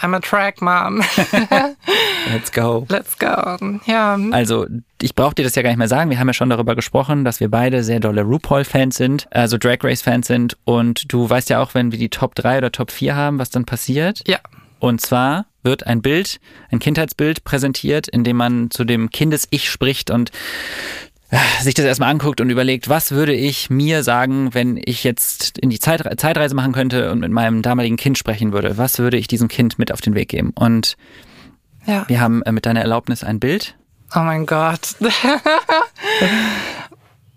I'm 0.01 0.15
a 0.15 0.21
track 0.21 0.61
mom. 0.61 1.03
Let's 2.31 2.53
go. 2.53 2.87
Let's 2.91 3.19
go. 3.19 3.81
Ja. 3.87 4.19
Also, 4.31 4.67
ich 5.01 5.15
brauche 5.15 5.35
dir 5.35 5.45
das 5.45 5.55
ja 5.55 5.63
gar 5.63 5.71
nicht 5.71 5.79
mehr 5.79 5.89
sagen. 5.89 6.11
Wir 6.11 6.19
haben 6.19 6.29
ja 6.29 6.35
schon 6.35 6.51
darüber 6.51 6.75
gesprochen, 6.75 7.25
dass 7.25 7.41
wir 7.41 7.51
beide 7.51 7.83
sehr 7.83 8.01
dolle 8.01 8.23
RuPaul-Fans 8.23 8.97
sind, 8.97 9.27
also 9.31 9.57
Drag 9.57 9.79
Race-Fans 9.83 10.27
sind. 10.27 10.59
Und 10.65 11.13
du 11.13 11.29
weißt 11.29 11.49
ja 11.49 11.63
auch, 11.63 11.75
wenn 11.75 11.93
wir 11.93 11.99
die 11.99 12.11
Top 12.11 12.35
3 12.35 12.59
oder 12.59 12.73
Top 12.73 12.91
4 12.91 13.17
haben, 13.17 13.39
was 13.39 13.51
dann 13.51 13.65
passiert. 13.65 14.23
Ja. 14.27 14.39
Und 14.81 15.01
zwar 15.01 15.47
wird 15.63 15.87
ein 15.87 16.03
Bild, 16.03 16.41
ein 16.71 16.79
Kindheitsbild 16.79 17.45
präsentiert, 17.45 18.09
in 18.09 18.25
dem 18.25 18.37
man 18.37 18.71
zu 18.71 18.85
dem 18.85 19.11
Kindes-Ich 19.11 19.71
spricht 19.71 20.11
und 20.11 20.31
äh, 21.31 21.39
sich 21.63 21.75
das 21.75 21.85
erstmal 21.85 22.11
anguckt 22.11 22.41
und 22.41 22.51
überlegt, 22.51 22.89
was 22.89 23.13
würde 23.13 23.35
ich 23.35 23.71
mir 23.71 24.03
sagen, 24.03 24.55
wenn 24.55 24.81
ich 24.83 25.05
jetzt 25.05 25.59
in 25.59 25.71
die 25.71 25.79
Zeit, 25.79 26.21
Zeitreise 26.21 26.55
machen 26.55 26.73
könnte 26.73 27.13
und 27.13 27.21
mit 27.21 27.31
meinem 27.31 27.63
damaligen 27.63 27.97
Kind 27.97 28.19
sprechen 28.19 28.53
würde? 28.53 28.79
Was 28.79 28.99
würde 28.99 29.17
ich 29.17 29.29
diesem 29.29 29.49
Kind 29.49 29.79
mit 29.79 29.93
auf 29.93 30.01
den 30.01 30.15
Weg 30.15 30.31
geben? 30.31 30.53
Und 30.55 30.97
Ja. 31.87 32.05
Wir 32.09 32.21
haben 32.21 32.43
äh, 32.43 32.53
mit 32.53 32.67
deiner 32.67 32.81
Erlaubnis 32.81 33.23
ein 33.23 33.39
Bild. 33.39 33.77
Oh 34.15 34.21
mein 34.21 34.45
Gott. 34.45 34.97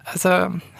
also, 0.06 0.30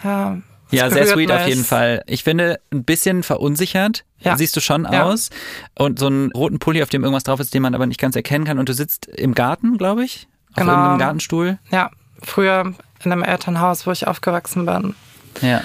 ja. 0.02 0.38
Ja, 0.76 0.90
sehr 0.90 1.06
sweet 1.06 1.30
auf 1.30 1.40
mich. 1.40 1.48
jeden 1.48 1.64
Fall. 1.64 2.02
Ich 2.06 2.24
finde, 2.24 2.60
ein 2.72 2.84
bisschen 2.84 3.22
verunsichert 3.22 4.04
Ja. 4.18 4.36
siehst 4.36 4.56
du 4.56 4.60
schon 4.60 4.86
Ja. 4.90 5.04
aus. 5.04 5.30
Und 5.78 5.98
so 5.98 6.06
einen 6.06 6.32
roten 6.32 6.58
Pulli, 6.58 6.82
auf 6.82 6.88
dem 6.90 7.02
irgendwas 7.02 7.24
drauf 7.24 7.40
ist, 7.40 7.52
den 7.54 7.62
man 7.62 7.74
aber 7.74 7.86
nicht 7.86 8.00
ganz 8.00 8.16
erkennen 8.16 8.44
kann. 8.44 8.58
Und 8.58 8.68
du 8.68 8.72
sitzt 8.74 9.06
im 9.06 9.34
Garten, 9.34 9.78
glaube 9.78 10.04
ich. 10.04 10.26
Auf 10.52 10.56
Genau. 10.60 10.72
irgendeinem 10.72 10.98
Gartenstuhl. 10.98 11.58
Ja, 11.70 11.90
früher 12.22 12.74
in 13.04 13.12
einem 13.12 13.22
Elternhaus, 13.22 13.86
wo 13.86 13.90
ich 13.92 14.06
aufgewachsen 14.06 14.64
bin. 14.66 14.94
Ja. 15.42 15.60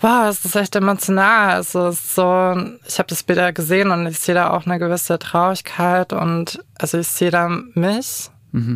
Wow, 0.00 0.28
es 0.28 0.44
ist 0.44 0.56
echt 0.56 0.74
emotional. 0.76 1.50
Also 1.54 1.86
es 1.86 2.00
ist 2.00 2.14
so, 2.16 2.54
ich 2.86 2.98
habe 2.98 3.06
das 3.08 3.22
Bild 3.22 3.38
ja 3.38 3.52
gesehen 3.52 3.90
und 3.90 4.06
ich 4.06 4.18
sehe 4.18 4.34
da 4.34 4.50
auch 4.50 4.66
eine 4.66 4.78
gewisse 4.78 5.18
Traurigkeit 5.18 6.12
und 6.12 6.62
also 6.78 6.98
ich 6.98 7.06
sehe 7.08 7.30
da 7.30 7.48
mich, 7.48 8.28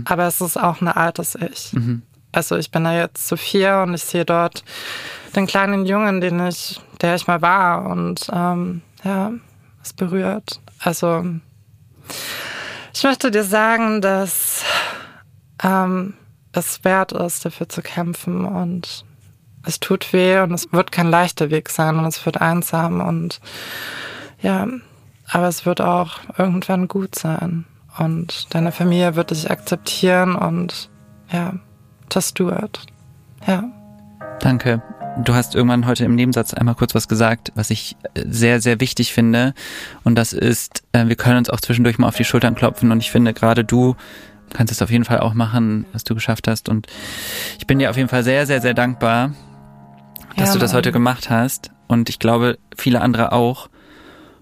aber 0.06 0.26
es 0.26 0.40
ist 0.40 0.56
auch 0.56 0.80
ein 0.80 0.88
altes 0.88 1.34
Ich. 1.34 1.72
Also 2.32 2.56
ich 2.56 2.70
bin 2.70 2.84
da 2.84 2.94
jetzt 2.94 3.26
zu 3.28 3.36
vier 3.36 3.84
und 3.86 3.94
ich 3.94 4.02
sehe 4.04 4.24
dort 4.24 4.62
den 5.34 5.46
kleinen 5.46 5.86
Jungen, 5.86 6.20
den 6.20 6.46
ich, 6.46 6.80
der 7.00 7.14
ich 7.14 7.26
mal 7.26 7.42
war 7.42 7.86
und 7.86 8.28
ähm, 8.32 8.82
ja, 9.04 9.32
es 9.82 9.92
berührt. 9.92 10.60
Also 10.80 11.24
ich 12.94 13.04
möchte 13.04 13.30
dir 13.30 13.44
sagen, 13.44 14.00
dass 14.00 14.64
ähm, 15.62 16.14
es 16.52 16.84
wert 16.84 17.12
ist, 17.12 17.44
dafür 17.44 17.68
zu 17.68 17.82
kämpfen 17.82 18.44
und 18.44 19.04
es 19.64 19.80
tut 19.80 20.12
weh 20.12 20.40
und 20.40 20.52
es 20.52 20.72
wird 20.72 20.92
kein 20.92 21.10
leichter 21.10 21.50
Weg 21.50 21.68
sein 21.68 21.98
und 21.98 22.06
es 22.06 22.24
wird 22.24 22.40
einsam 22.40 23.00
und 23.00 23.40
ja, 24.40 24.66
aber 25.30 25.48
es 25.48 25.66
wird 25.66 25.80
auch 25.80 26.20
irgendwann 26.38 26.88
gut 26.88 27.14
sein 27.14 27.66
und 27.98 28.54
deine 28.54 28.72
Familie 28.72 29.16
wird 29.16 29.30
dich 29.30 29.50
akzeptieren 29.50 30.36
und 30.36 30.88
ja, 31.30 31.54
do 32.34 32.50
it. 32.50 32.80
Ja. 33.46 33.64
Danke. 34.40 34.82
Du 35.24 35.34
hast 35.34 35.54
irgendwann 35.56 35.86
heute 35.86 36.04
im 36.04 36.14
Nebensatz 36.14 36.54
einmal 36.54 36.76
kurz 36.76 36.94
was 36.94 37.08
gesagt, 37.08 37.52
was 37.56 37.70
ich 37.70 37.96
äh, 38.14 38.22
sehr, 38.28 38.60
sehr 38.60 38.80
wichtig 38.80 39.12
finde. 39.12 39.52
Und 40.04 40.14
das 40.14 40.32
ist, 40.32 40.84
äh, 40.92 41.06
wir 41.06 41.16
können 41.16 41.38
uns 41.38 41.50
auch 41.50 41.60
zwischendurch 41.60 41.98
mal 41.98 42.06
auf 42.06 42.16
die 42.16 42.24
Schultern 42.24 42.54
klopfen. 42.54 42.92
Und 42.92 43.00
ich 43.00 43.10
finde, 43.10 43.34
gerade 43.34 43.64
du 43.64 43.96
kannst 44.54 44.72
es 44.72 44.80
auf 44.80 44.90
jeden 44.90 45.04
Fall 45.04 45.18
auch 45.18 45.34
machen, 45.34 45.86
was 45.92 46.04
du 46.04 46.14
geschafft 46.14 46.46
hast. 46.46 46.68
Und 46.68 46.86
ich 47.58 47.66
bin 47.66 47.78
dir 47.78 47.90
auf 47.90 47.96
jeden 47.96 48.08
Fall 48.08 48.22
sehr, 48.22 48.46
sehr, 48.46 48.60
sehr 48.60 48.74
dankbar, 48.74 49.32
dass 50.36 50.50
Ja, 50.50 50.54
du 50.54 50.60
das 50.60 50.72
heute 50.72 50.92
gemacht 50.92 51.30
hast. 51.30 51.72
Und 51.88 52.08
ich 52.08 52.18
glaube, 52.18 52.58
viele 52.76 53.00
andere 53.00 53.32
auch. 53.32 53.68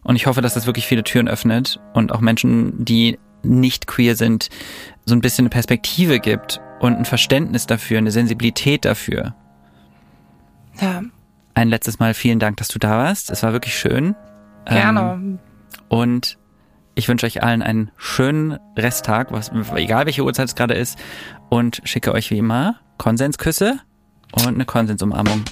Und 0.03 0.17
ich 0.17 0.27
hoffe, 0.27 0.43
dass 0.43 0.55
das 0.55 0.67
wirklich 0.67 0.87
viele 0.87 1.05
Türen 1.05 1.27
öffnet 1.27 1.81
und 1.95 2.13
auch 2.13 2.21
Menschen, 2.21 2.85
die 2.85 3.19
nicht 3.43 3.87
queer 3.87 4.15
sind, 4.15 4.51
so 5.07 5.15
ein 5.15 5.21
bisschen 5.21 5.45
eine 5.45 5.51
Perspektive 5.51 6.21
gibt 6.21 6.61
und 6.81 6.97
ein 6.97 7.05
Verständnis 7.05 7.67
dafür, 7.67 7.99
eine 7.99 8.11
Sensibilität 8.11 8.85
dafür. 8.85 9.35
Ja, 10.81 11.03
Ein 11.55 11.69
letztes 11.69 11.99
Mal 11.99 12.15
vielen 12.15 12.39
Dank, 12.39 12.59
dass 12.59 12.69
du 12.69 12.79
da 12.79 12.91
warst. 12.99 13.31
Es 13.31 13.43
war 13.43 13.53
wirklich 13.53 13.79
schön. 13.79 14.15
gerne. 14.67 15.01
Ähm, 15.15 15.39
und 15.89 16.39
ich 16.95 17.09
wünsche 17.09 17.27
euch 17.27 17.43
allen 17.43 17.63
einen 17.63 17.91
schönen 17.97 18.59
Resttag, 18.77 19.33
was, 19.33 19.51
egal 19.75 20.07
welche 20.07 20.25
Uhrzeit 20.25 20.49
es 20.49 20.55
gerade 20.55 20.75
ist. 20.75 20.99
Und 21.49 21.81
schicke 21.85 22.13
euch 22.13 22.31
wie 22.31 22.39
immer 22.39 22.77
Konsensküsse 22.99 23.79
und 24.33 24.49
eine 24.49 24.65
Konsensumarmung. 24.65 25.45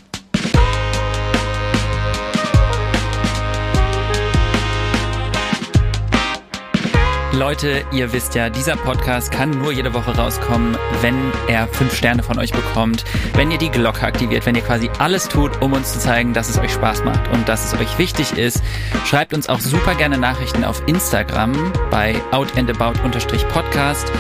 Leute, 7.35 7.85
ihr 7.91 8.13
wisst 8.13 8.37
ja, 8.37 8.49
dieser 8.49 8.77
Podcast 8.77 9.33
kann 9.33 9.51
nur 9.51 9.73
jede 9.73 9.93
Woche 9.93 10.17
rauskommen, 10.17 10.77
wenn 11.01 11.17
er 11.49 11.67
fünf 11.67 11.95
Sterne 11.95 12.23
von 12.23 12.39
euch 12.39 12.53
bekommt, 12.53 13.05
wenn 13.35 13.51
ihr 13.51 13.59
die 13.59 13.71
Glocke 13.71 14.03
aktiviert, 14.03 14.47
wenn 14.47 14.55
ihr 14.55 14.63
quasi 14.63 14.89
alles 14.99 15.29
tut, 15.29 15.61
um 15.61 15.73
uns 15.73 15.93
zu 15.95 15.99
zeigen, 15.99 16.33
dass 16.33 16.49
es 16.49 16.59
euch 16.59 16.73
Spaß 16.73 17.03
macht 17.05 17.29
und 17.33 17.49
dass 17.49 17.65
es 17.73 17.81
euch 17.81 17.99
wichtig 17.99 18.39
ist. 18.39 18.63
Schreibt 19.05 19.35
uns 19.35 19.49
auch 19.49 19.59
super 19.59 19.97
gerne 19.97 20.17
Nachrichten 20.17 20.63
auf 20.63 20.83
Instagram 20.87 21.73
bei 21.91 22.15
outandabout-podcast. 22.31 24.13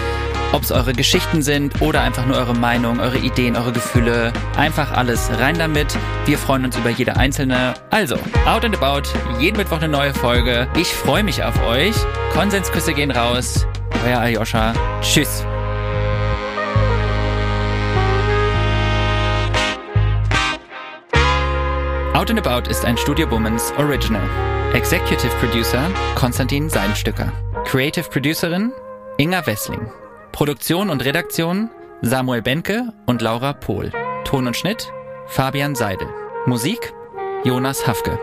Ob 0.55 0.63
es 0.63 0.71
eure 0.71 0.93
Geschichten 0.93 1.43
sind 1.43 1.83
oder 1.83 2.03
einfach 2.03 2.27
nur 2.27 2.37
eure 2.37 2.55
Meinung, 2.55 3.01
eure 3.01 3.19
Ideen, 3.19 3.57
eure 3.57 3.73
Gefühle. 3.73 4.33
Einfach 4.57 4.93
alles 4.93 5.29
rein 5.41 5.59
damit. 5.59 5.99
Wir 6.27 6.39
freuen 6.39 6.65
uns 6.65 6.77
über 6.77 6.91
jede 6.91 7.17
einzelne. 7.17 7.75
Also, 7.91 8.15
Out 8.47 8.65
and 8.65 8.81
About, 8.81 9.03
jeden 9.41 9.57
Mittwoch 9.57 9.79
eine 9.79 9.89
neue 9.89 10.15
Folge. 10.15 10.69
Ich 10.77 10.87
freue 10.87 11.25
mich 11.25 11.43
auf 11.43 11.61
euch. 11.67 11.97
Konsensküsse 12.33 12.95
gehen 12.95 13.11
raus. 13.11 13.67
Euer 14.07 14.21
Aljoscha. 14.21 14.75
Tschüss. 15.01 15.45
Out 22.13 22.31
and 22.31 22.47
About 22.47 22.71
ist 22.71 22.85
ein 22.85 22.97
Studio 22.97 23.29
Womans 23.29 23.73
Original. 23.77 24.23
Executive 24.73 25.35
Producer 25.41 25.91
Konstantin 26.15 26.71
Seidenstücker. 26.71 27.33
Creative 27.65 28.09
Producerin 28.09 28.71
Inga 29.19 29.45
Wessling. 29.49 29.91
Produktion 30.35 30.91
und 30.91 31.05
Redaktion 31.05 31.71
Samuel 32.03 32.43
Benke 32.43 32.93
und 33.07 33.23
Laura 33.23 33.53
Pohl. 33.53 33.93
Ton 34.25 34.49
und 34.49 34.57
Schnitt 34.57 34.93
Fabian 35.29 35.77
Seidel. 35.77 36.09
Musik 36.45 36.93
Jonas 37.45 37.87
Hafke. 37.87 38.19